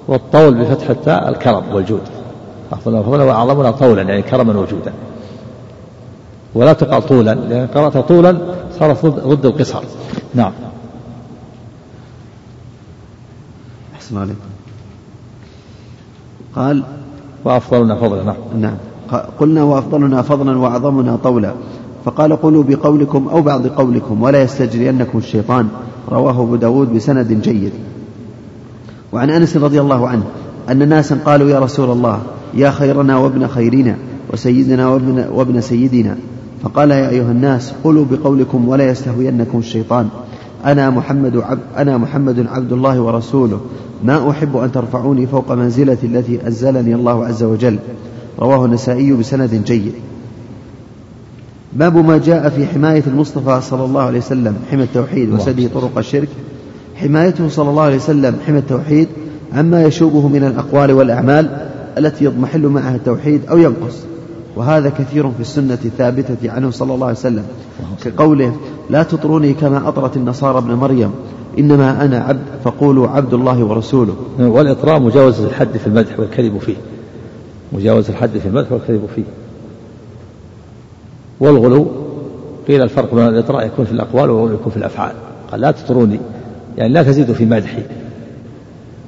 [0.08, 2.02] والطول بفتح التاء الكرم والجود.
[2.72, 4.92] أفضل فضلا وأعظمنا طولا يعني كرما وجودا.
[6.54, 8.38] ولا تقال طولا لأن قرأت طولا
[8.78, 9.82] صارت ضد القصر.
[10.34, 10.52] نعم.
[14.10, 14.36] أحسن عليك
[16.56, 16.82] قال
[17.44, 18.36] وأفضلنا فضلا نعم.
[18.60, 18.76] نعم.
[19.38, 21.54] قلنا وأفضلنا فضلا وأعظمنا طولا.
[22.04, 25.68] فقال قولوا بقولكم أو بعض قولكم ولا يستجرينكم الشيطان.
[26.08, 27.72] رواه أبو داود بسند جيد.
[29.12, 30.24] وعن أنس رضي الله عنه
[30.70, 32.22] أن ناسا قالوا يا رسول الله
[32.54, 33.96] يا خيرنا وابن خيرنا
[34.32, 36.16] وسيدنا وابن, وابن سيدنا.
[36.62, 40.08] فقال يا أيها الناس قولوا بقولكم ولا يستهوينكم الشيطان.
[40.66, 43.60] أنا محمد عبد أنا محمد عبد الله ورسوله.
[44.04, 47.78] ما أحب أن ترفعوني فوق منزلتي التي أنزلني الله عز وجل.
[48.38, 49.92] رواه النسائي بسند جيد.
[51.72, 54.56] باب ما جاء في حماية المصطفى صلى الله عليه وسلم.
[54.70, 56.28] حمى التوحيد وسده طرق الشرك.
[56.96, 58.36] حمايته صلى الله عليه وسلم.
[58.46, 59.08] حمى التوحيد.
[59.52, 61.66] عما يشوبه من الأقوال والأعمال
[61.98, 64.04] التي يضمحل معها التوحيد أو ينقص.
[64.56, 67.44] وهذا كثير في السنة الثابتة عنه صلى الله عليه وسلم
[68.04, 68.56] كقوله
[68.90, 71.10] لا تطروني كما أطرت النصارى ابن مريم
[71.58, 74.14] إنما أنا عبد فقولوا عبد الله ورسوله.
[74.38, 76.76] والإطراء مجاوزة الحد في المدح والكذب فيه.
[77.72, 79.24] مجاوزة الحد في المدح والكذب فيه.
[81.40, 81.86] والغلو
[82.68, 85.14] قيل الفرق بين الإطراء يكون في الأقوال والغلو يكون في الأفعال.
[85.50, 86.20] قال لا تطروني
[86.78, 87.82] يعني لا تزيدوا في مدحي.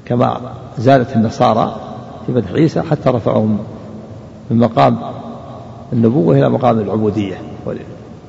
[0.05, 0.40] كما
[0.78, 1.77] زادت النصارى
[2.27, 3.59] في مدح عيسى حتى رفعهم
[4.51, 4.98] من مقام
[5.93, 7.35] النبوة إلى مقام العبودية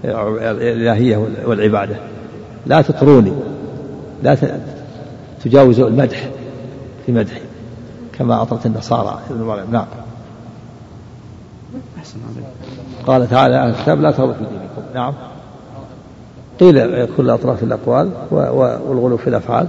[0.05, 1.95] الإلهية والعبادة.
[2.65, 3.33] لا تطروني.
[4.23, 4.37] لا
[5.43, 6.29] تجاوزوا المدح
[7.05, 7.41] في مدحي
[8.17, 9.19] كما أطرت النصارى.
[9.29, 9.71] ابن مريم.
[9.71, 9.85] نعم.
[13.07, 14.93] قال تعالى أهل الكتاب لا تغلوا في دينكم.
[14.95, 15.13] نعم.
[16.59, 19.67] قيل كل أطراف الأقوال والغلو في الأفعال.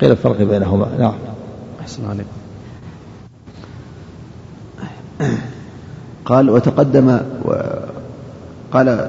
[0.00, 0.88] قيل الفرق بينهما.
[0.98, 1.14] نعم.
[1.80, 2.30] أحسن عليكم.
[6.24, 7.18] قال وتقدم
[8.72, 9.08] قال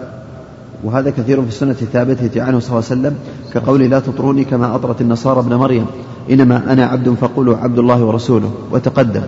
[0.84, 3.16] وهذا كثير في السنة الثابتة عنه صلى الله عليه وسلم
[3.54, 5.86] كقول لا تطروني كما أطرت النصارى ابن مريم
[6.32, 9.22] إنما أنا عبد فقولوا عبد الله ورسوله وتقدم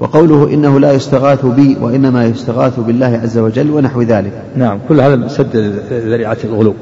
[0.00, 5.28] وقوله إنه لا يستغاث بي وإنما يستغاث بالله عز وجل ونحو ذلك نعم كل هذا
[5.28, 5.56] سد
[5.90, 6.74] ذريعة الغلو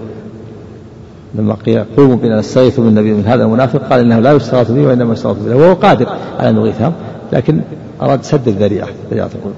[1.34, 5.12] لما قيل قوموا بنا نستغيث بالنبي من هذا المنافق قال إنه لا يستغاث به وإنما
[5.12, 5.56] يستغاث بالله.
[5.56, 6.08] وهو قادر
[6.38, 6.92] على أن يغيثهم
[7.32, 7.60] لكن
[8.02, 9.54] أراد سد الذريعة ذريعة القلوب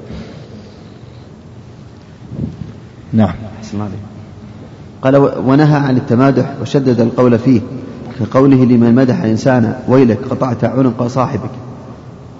[3.12, 3.34] نعم.
[5.02, 5.16] قال
[5.46, 7.60] ونهى عن التمادح وشدد القول فيه
[8.20, 11.50] كقوله لمن مدح إنسانا ويلك قطعت عنق صاحبك.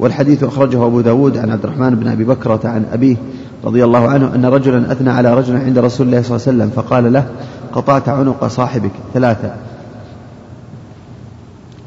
[0.01, 3.16] والحديث أخرجه أبو داود عن عبد الرحمن بن أبي بكرة عن أبيه
[3.64, 6.70] رضي الله عنه أن رجلا أثنى على رجل عند رسول الله صلى الله عليه وسلم
[6.70, 7.26] فقال له
[7.72, 8.90] قطعت عنق صاحبك.
[9.14, 9.51] ثلاثة.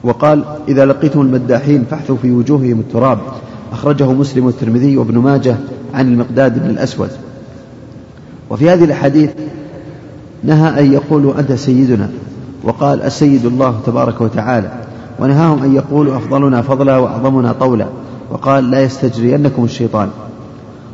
[0.03, 3.19] وقال إذا لقيتم المداحين فاحثوا في وجوههم التراب.
[3.71, 5.55] أخرجه مسلم والترمذي وابن ماجه
[5.93, 7.09] عن المقداد بن الأسود.
[8.49, 9.29] وفي هذه الأحاديث
[10.43, 12.09] نهى أن يقولوا أنت سيدنا
[12.63, 14.71] وقال السيد الله تبارك وتعالى
[15.19, 17.85] ونهاهم أن يقولوا أفضلنا فضلا وأعظمنا طولا
[18.31, 20.09] وقال لا يستجرينكم الشيطان.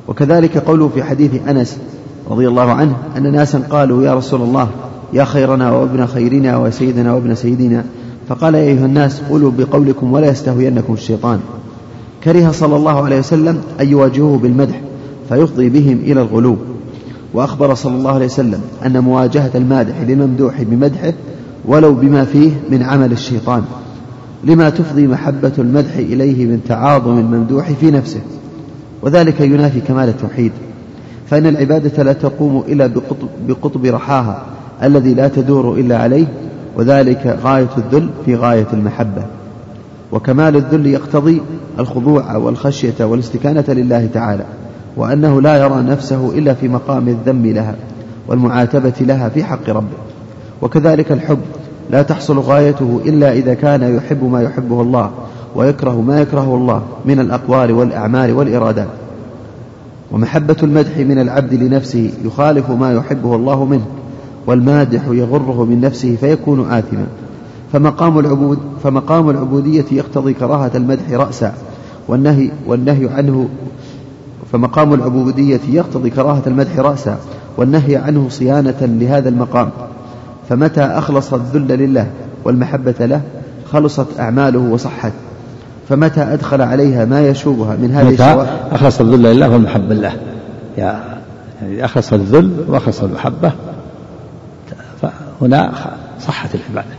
[0.07, 1.77] وكذلك قوله في حديث أنس
[2.29, 4.67] رضي الله عنه أن ناسا قالوا يا رسول الله
[5.13, 7.85] يا خيرنا وابن خيرنا وسيدنا وابن سيدنا
[8.29, 11.39] فقال يا أيها الناس قولوا بقولكم ولا يستهوينكم الشيطان.
[12.23, 14.81] كره صلى الله عليه وسلم أن يواجهوه بالمدح
[15.29, 16.57] فيفضي بهم إلى الغلو.
[17.33, 21.13] وأخبر صلى الله عليه وسلم أن مواجهة المادح للممدوح بمدحه
[21.65, 23.63] ولو بما فيه من عمل الشيطان.
[24.43, 28.19] لما تفضي محبة المدح إليه من تعاظم الممدوح في نفسه.
[29.01, 30.51] وذلك ينافي كمال التوحيد.
[31.29, 34.43] فإن العبادة لا تقوم إلا بقطب, بقطب رحاها
[34.83, 36.27] الذي لا تدور إلا عليه
[36.77, 39.25] وذلك غاية الذل في غاية المحبة.
[40.11, 41.41] وكمال الذل يقتضي
[41.79, 44.45] الخضوع والخشية والاستكانة لله تعالى.
[44.99, 47.75] وأنه لا يرى نفسه إلا في مقام الذم لها
[48.27, 49.97] والمعاتبة لها في حق ربه.
[50.61, 51.39] وكذلك الحب
[51.89, 55.11] لا تحصل غايته إلا إذا كان يحب ما يحبه الله
[55.55, 58.87] ويكره ما يكرهه الله من الأقوال والأعمال والإرادات.
[60.11, 63.85] ومحبة المدح من العبد لنفسه يخالف ما يحبه الله منه
[64.47, 67.07] والمادح يغره من نفسه فيكون آثما.
[67.73, 71.53] فمقام العبود فمقام العبودية يقتضي كراهة المدح رأسا
[72.07, 73.49] والنهي والنهي عنه
[74.51, 77.17] فمقام العبودية يقتضي كراهة المدح رأسا
[77.57, 79.69] والنهي عنه صيانة لهذا المقام.
[80.49, 82.07] فمتى أخلص الذل لله
[82.43, 83.21] والمحبة له
[83.71, 85.13] خلصت أعماله وصحت.
[85.89, 90.13] فمتى أدخل عليها ما يشوبها من هذه متى أخلص الذل لله والمحبة له.
[90.77, 93.51] يعني أخلص الذل وأخلص المحبة
[95.01, 95.71] فهنا
[96.19, 96.95] صحت العبادة.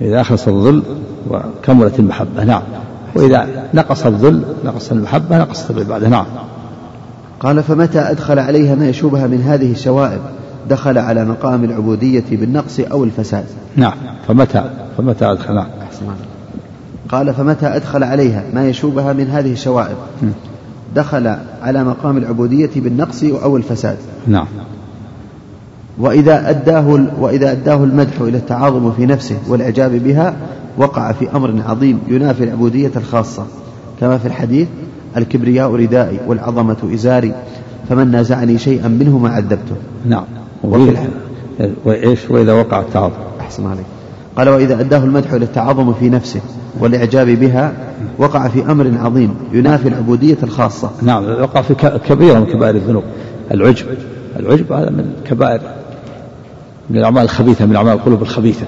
[0.00, 0.82] إذا أخلص الذل
[1.30, 2.62] وكملت المحبة نعم.
[3.14, 6.26] وإذا نقص الذل نقص المحبة نقصت العبادة نعم.
[7.40, 10.20] قال فمتى أدخل عليها ما يشوبها من هذه الشوائب؟
[10.68, 13.44] دخل على مقام العبودية بالنقص أو الفساد.
[13.76, 13.94] نعم.
[14.28, 15.66] فمتى؟ فمتى أدخل؟ نعم.
[17.08, 19.96] قال فمتى أدخل عليها ما يشوبها من هذه الشوائب؟
[20.94, 23.96] دخل على مقام العبودية بالنقص أو الفساد.
[24.26, 24.46] نعم.
[25.98, 30.34] وإذا أداه وإذا أداه المدح إلى التعاظم في نفسه والإعجاب بها
[30.78, 33.46] وقع في أمر عظيم ينافي العبودية الخاصة
[34.00, 34.68] كما في الحديث
[35.16, 37.34] الكبرياء ردائي والعظمة إزاري
[37.88, 39.76] فمن نازعني شيئا منهما عذبته.
[40.06, 40.24] نعم.
[41.84, 43.14] وإيش؟ وإذا وقع التعاظم.
[43.40, 43.84] أحسن عليك.
[44.36, 46.40] قال وإذا أداه المدح إلى التعظم في نفسه
[46.80, 47.72] والإعجاب بها
[48.18, 50.90] وقع في أمر عظيم ينافي العبودية الخاصة.
[51.02, 51.24] نعم.
[51.24, 51.74] وقع في
[52.08, 53.04] كبيرة من كبائر الذنوب.
[53.50, 53.86] العجب.
[54.38, 55.60] العجب هذا من كبائر
[56.90, 58.66] من الأعمال الخبيثة من أعمال القلوب الخبيثة.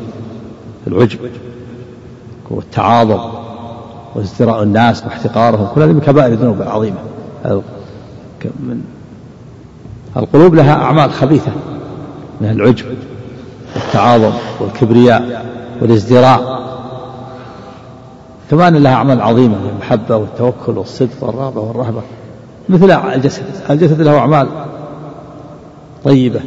[0.87, 1.19] العجب.
[2.51, 3.21] والتعاظم
[4.15, 6.97] وازدراء الناس واحتقارهم كل هذه من كبائر الذنوب العظيمة.
[8.43, 8.85] من
[10.17, 11.53] القلوب لها أعمال خبيثة
[12.41, 12.87] من العجب
[13.75, 15.47] والتعاظم والكبرياء
[15.83, 16.57] والازدراء.
[18.51, 22.03] كما أن لها أعمال عظيمة المحبة والتوكل والصدق والرغبة والرهبة.
[22.69, 24.49] مثل الجسد الجسد له أعمال
[26.05, 26.41] طيبة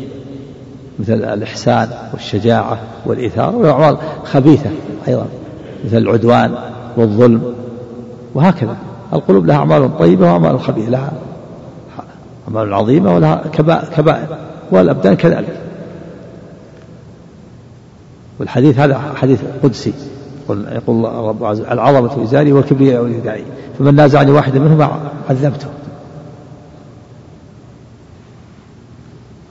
[0.99, 4.69] مثل الإحسان والشجاعة والإيثار وله أعمال خبيثة
[5.07, 5.25] أيضا.
[5.85, 6.55] مثل العدوان
[6.97, 7.55] والظلم
[8.33, 8.77] وهكذا.
[9.13, 11.11] القلوب لها أعمال طيبة وأعمال خبيثة لها
[12.47, 13.43] أعمال عظيمة ولها
[13.97, 14.37] كبائر
[14.71, 15.59] والأبدان كذلك.
[18.39, 19.93] والحديث هذا حديث قدسي.
[20.43, 23.43] يقول يقول الله رب عز وجل العظمة إزاري والكبرياء ردائي
[23.79, 24.99] فمن نازعني واحدا منهما
[25.29, 25.67] عذبته.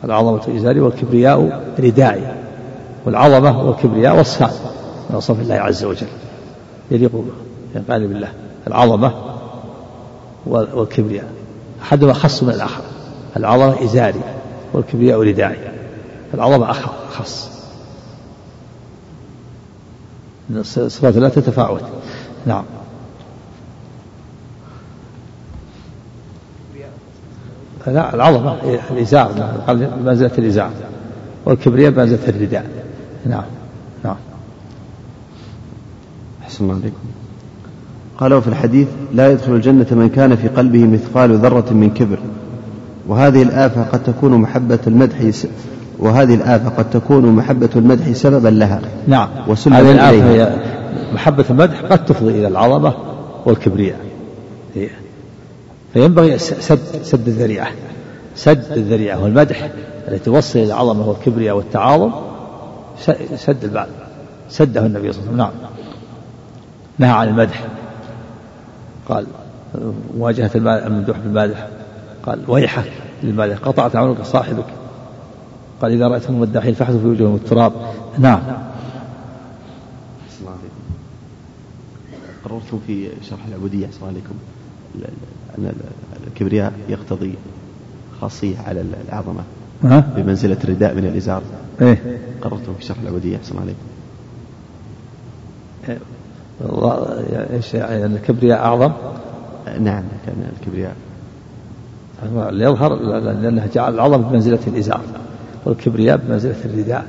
[0.04, 2.34] العظمة إزاري والكبرياء ردائي
[3.06, 4.50] والعظمة والكبرياء وصفان
[5.10, 6.06] من وصف الله عز وجل.
[6.90, 7.24] يليق
[7.74, 8.32] ينقال بالله.
[8.66, 9.12] العظمة
[10.46, 11.32] والكبرياء.
[11.82, 12.82] أحدهما أخص من الآخر.
[13.36, 14.20] العظمة إزاري
[14.72, 15.72] والكبرياء ردائي
[16.34, 17.48] العظمة أخص
[20.62, 21.82] صفات لا تتفاوت.
[22.46, 22.64] نعم.
[27.86, 28.56] لا العظمة
[28.90, 29.32] الإزار
[29.68, 30.70] بمنزلة الإزار.
[31.44, 32.70] والكبرياء بمنزلة الرداء.
[33.26, 33.44] نعم.
[36.58, 36.96] أحسن الله عليكم.
[38.18, 42.18] قالوا في الحديث لا يدخل الجنة من كان في قلبه مثقال ذرة من كبر.
[43.08, 45.16] وهذه الآفة قد تكون محبة المدح
[45.98, 48.80] وهذه الآفة قد تكون محبة المدح سببا لها.
[49.08, 49.28] نعم.
[49.66, 50.56] هذه الآفة هي
[51.14, 52.94] محبة المدح قد تفضي إلى العظمة
[53.46, 54.00] والكبرياء.
[54.74, 54.88] هي.
[55.92, 57.68] فينبغي سد سد الذريعة.
[58.36, 59.70] سد الذريعة والمدح
[60.08, 62.10] التي توصل إلى العظمة والكبرياء والتعاظم
[63.36, 63.88] سد الباب
[64.50, 65.62] سده النبي صلى الله عليه وسلم.
[65.62, 65.77] نعم.
[66.98, 67.66] نهى عن المدح.
[69.08, 69.26] قال
[70.16, 71.68] مواجهة الممدوح بالمادح
[72.22, 72.92] قال ويحك
[73.22, 74.66] للمادح قطعت عنق صاحبك.
[75.82, 77.72] قال إذا رأيتم المداحين فاحذوا في وجوههم التراب.
[78.18, 78.40] نعم.
[82.44, 84.34] قررتم في شرح العبودية السلام عليكم
[85.58, 85.72] أن
[86.26, 87.34] الكبرياء يقتضي
[88.20, 89.42] خاصية على العظمة
[90.16, 91.42] بمنزلة الرداء من الإزار.
[91.80, 92.18] إيه.
[92.42, 93.78] قررتم في شرح العبودية السلام عليكم.
[97.52, 98.92] إيش يعني الكبرياء أعظم؟
[99.80, 100.94] نعم كان الكبرياء.
[102.52, 105.00] يظهر لأنه جعل العظم بمنزلة الإزار
[105.64, 107.06] والكبرياء بمنزلة الرداء.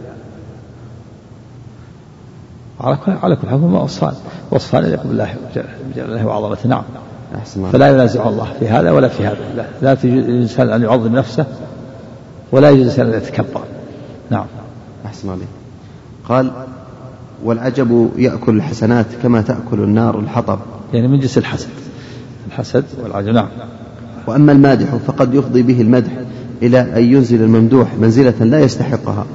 [2.79, 4.13] على كل على كل حال هما وصفان
[4.51, 5.35] وصفان يليق بالله
[5.95, 6.69] جلاله وعظمته.
[6.69, 6.83] نعم.
[7.71, 9.37] فلا ينازع الله في هذا ولا في هذا.
[9.55, 11.45] لا, لا تجوز الإنسان أن يعظم نفسه
[12.51, 13.61] ولا يجوز الإنسان أن يتكبر.
[14.29, 14.45] نعم.
[15.05, 15.47] أحسن عليك.
[16.29, 16.51] قال
[17.43, 20.59] والعجب يأكل الحسنات كما تأكل النار الحطب.
[20.93, 21.69] يعني من جنس الحسد؟
[22.47, 23.47] الحسد والعجب نعم.
[24.27, 26.11] وأما المادح فقد يفضي به المدح
[26.61, 29.25] إلى أن ينزل الممدوح منزلة لا يستحقها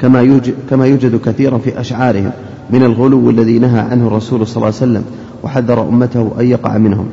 [0.00, 2.30] كما يوجد, كما يوجد كثيرا في أشعارهم
[2.70, 5.04] من الغلو الذي نهى عنه الرسول صلى الله عليه وسلم
[5.42, 7.08] وحذر أمته أن يقع منهم.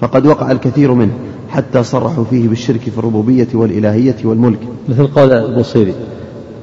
[0.00, 1.12] فقد وقع الكثير منه
[1.48, 4.58] حتى صرحوا فيه بالشرك في الربوبية والإلهية والملك.
[4.88, 5.94] مثل قول البوصيري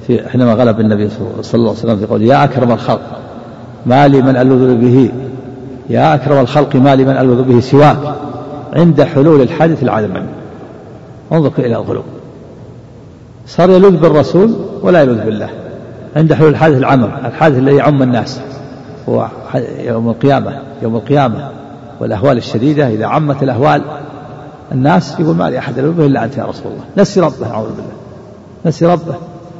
[0.07, 3.01] في حينما غلب النبي صلى الله عليه وسلم في قول يا أكرم الخلق
[3.85, 5.11] ما لي من ألوذ به
[5.89, 7.97] يا أكرم الخلق ما لي من ألوذ به سواك
[8.73, 10.25] عند حلول الحادث العالم
[11.31, 12.01] انظر إلى الغلو.
[13.47, 15.49] صار يلوذ بالرسول ولا يلوذ بالله.
[16.15, 18.39] عند حلول الحادث العمم الحادث الذي يعم الناس.
[19.09, 19.27] هو
[19.79, 20.51] يوم القيامة
[20.81, 21.49] يوم القيامة.
[21.99, 23.81] والأهوال الشديدة إذا عمت الأهوال
[24.71, 26.83] الناس يقول ما لي أحد يلوذ به إلا أنت يا رسول الله.
[26.97, 27.93] نسي ربه أعوذ بالله.
[28.65, 29.15] نسي ربه.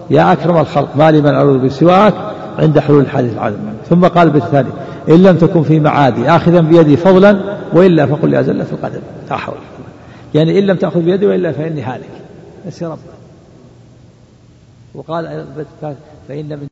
[0.09, 2.13] يا أكرم الخلق ما لي من أعوذ بسواك
[2.59, 3.59] عند حلول الحادث العظيم.
[3.89, 4.69] ثم قال بالثاني
[5.09, 9.01] إن لم تكن في معادي آخذا بيدي فضلا وإلا فقل يا زلة القدم.
[9.29, 9.55] لا حول
[10.35, 12.09] يعني إن لم تأخذ بيدي وإلا فإني هالك.
[12.67, 12.97] نسي ربه
[14.95, 15.45] وقال
[16.27, 16.67] فإن من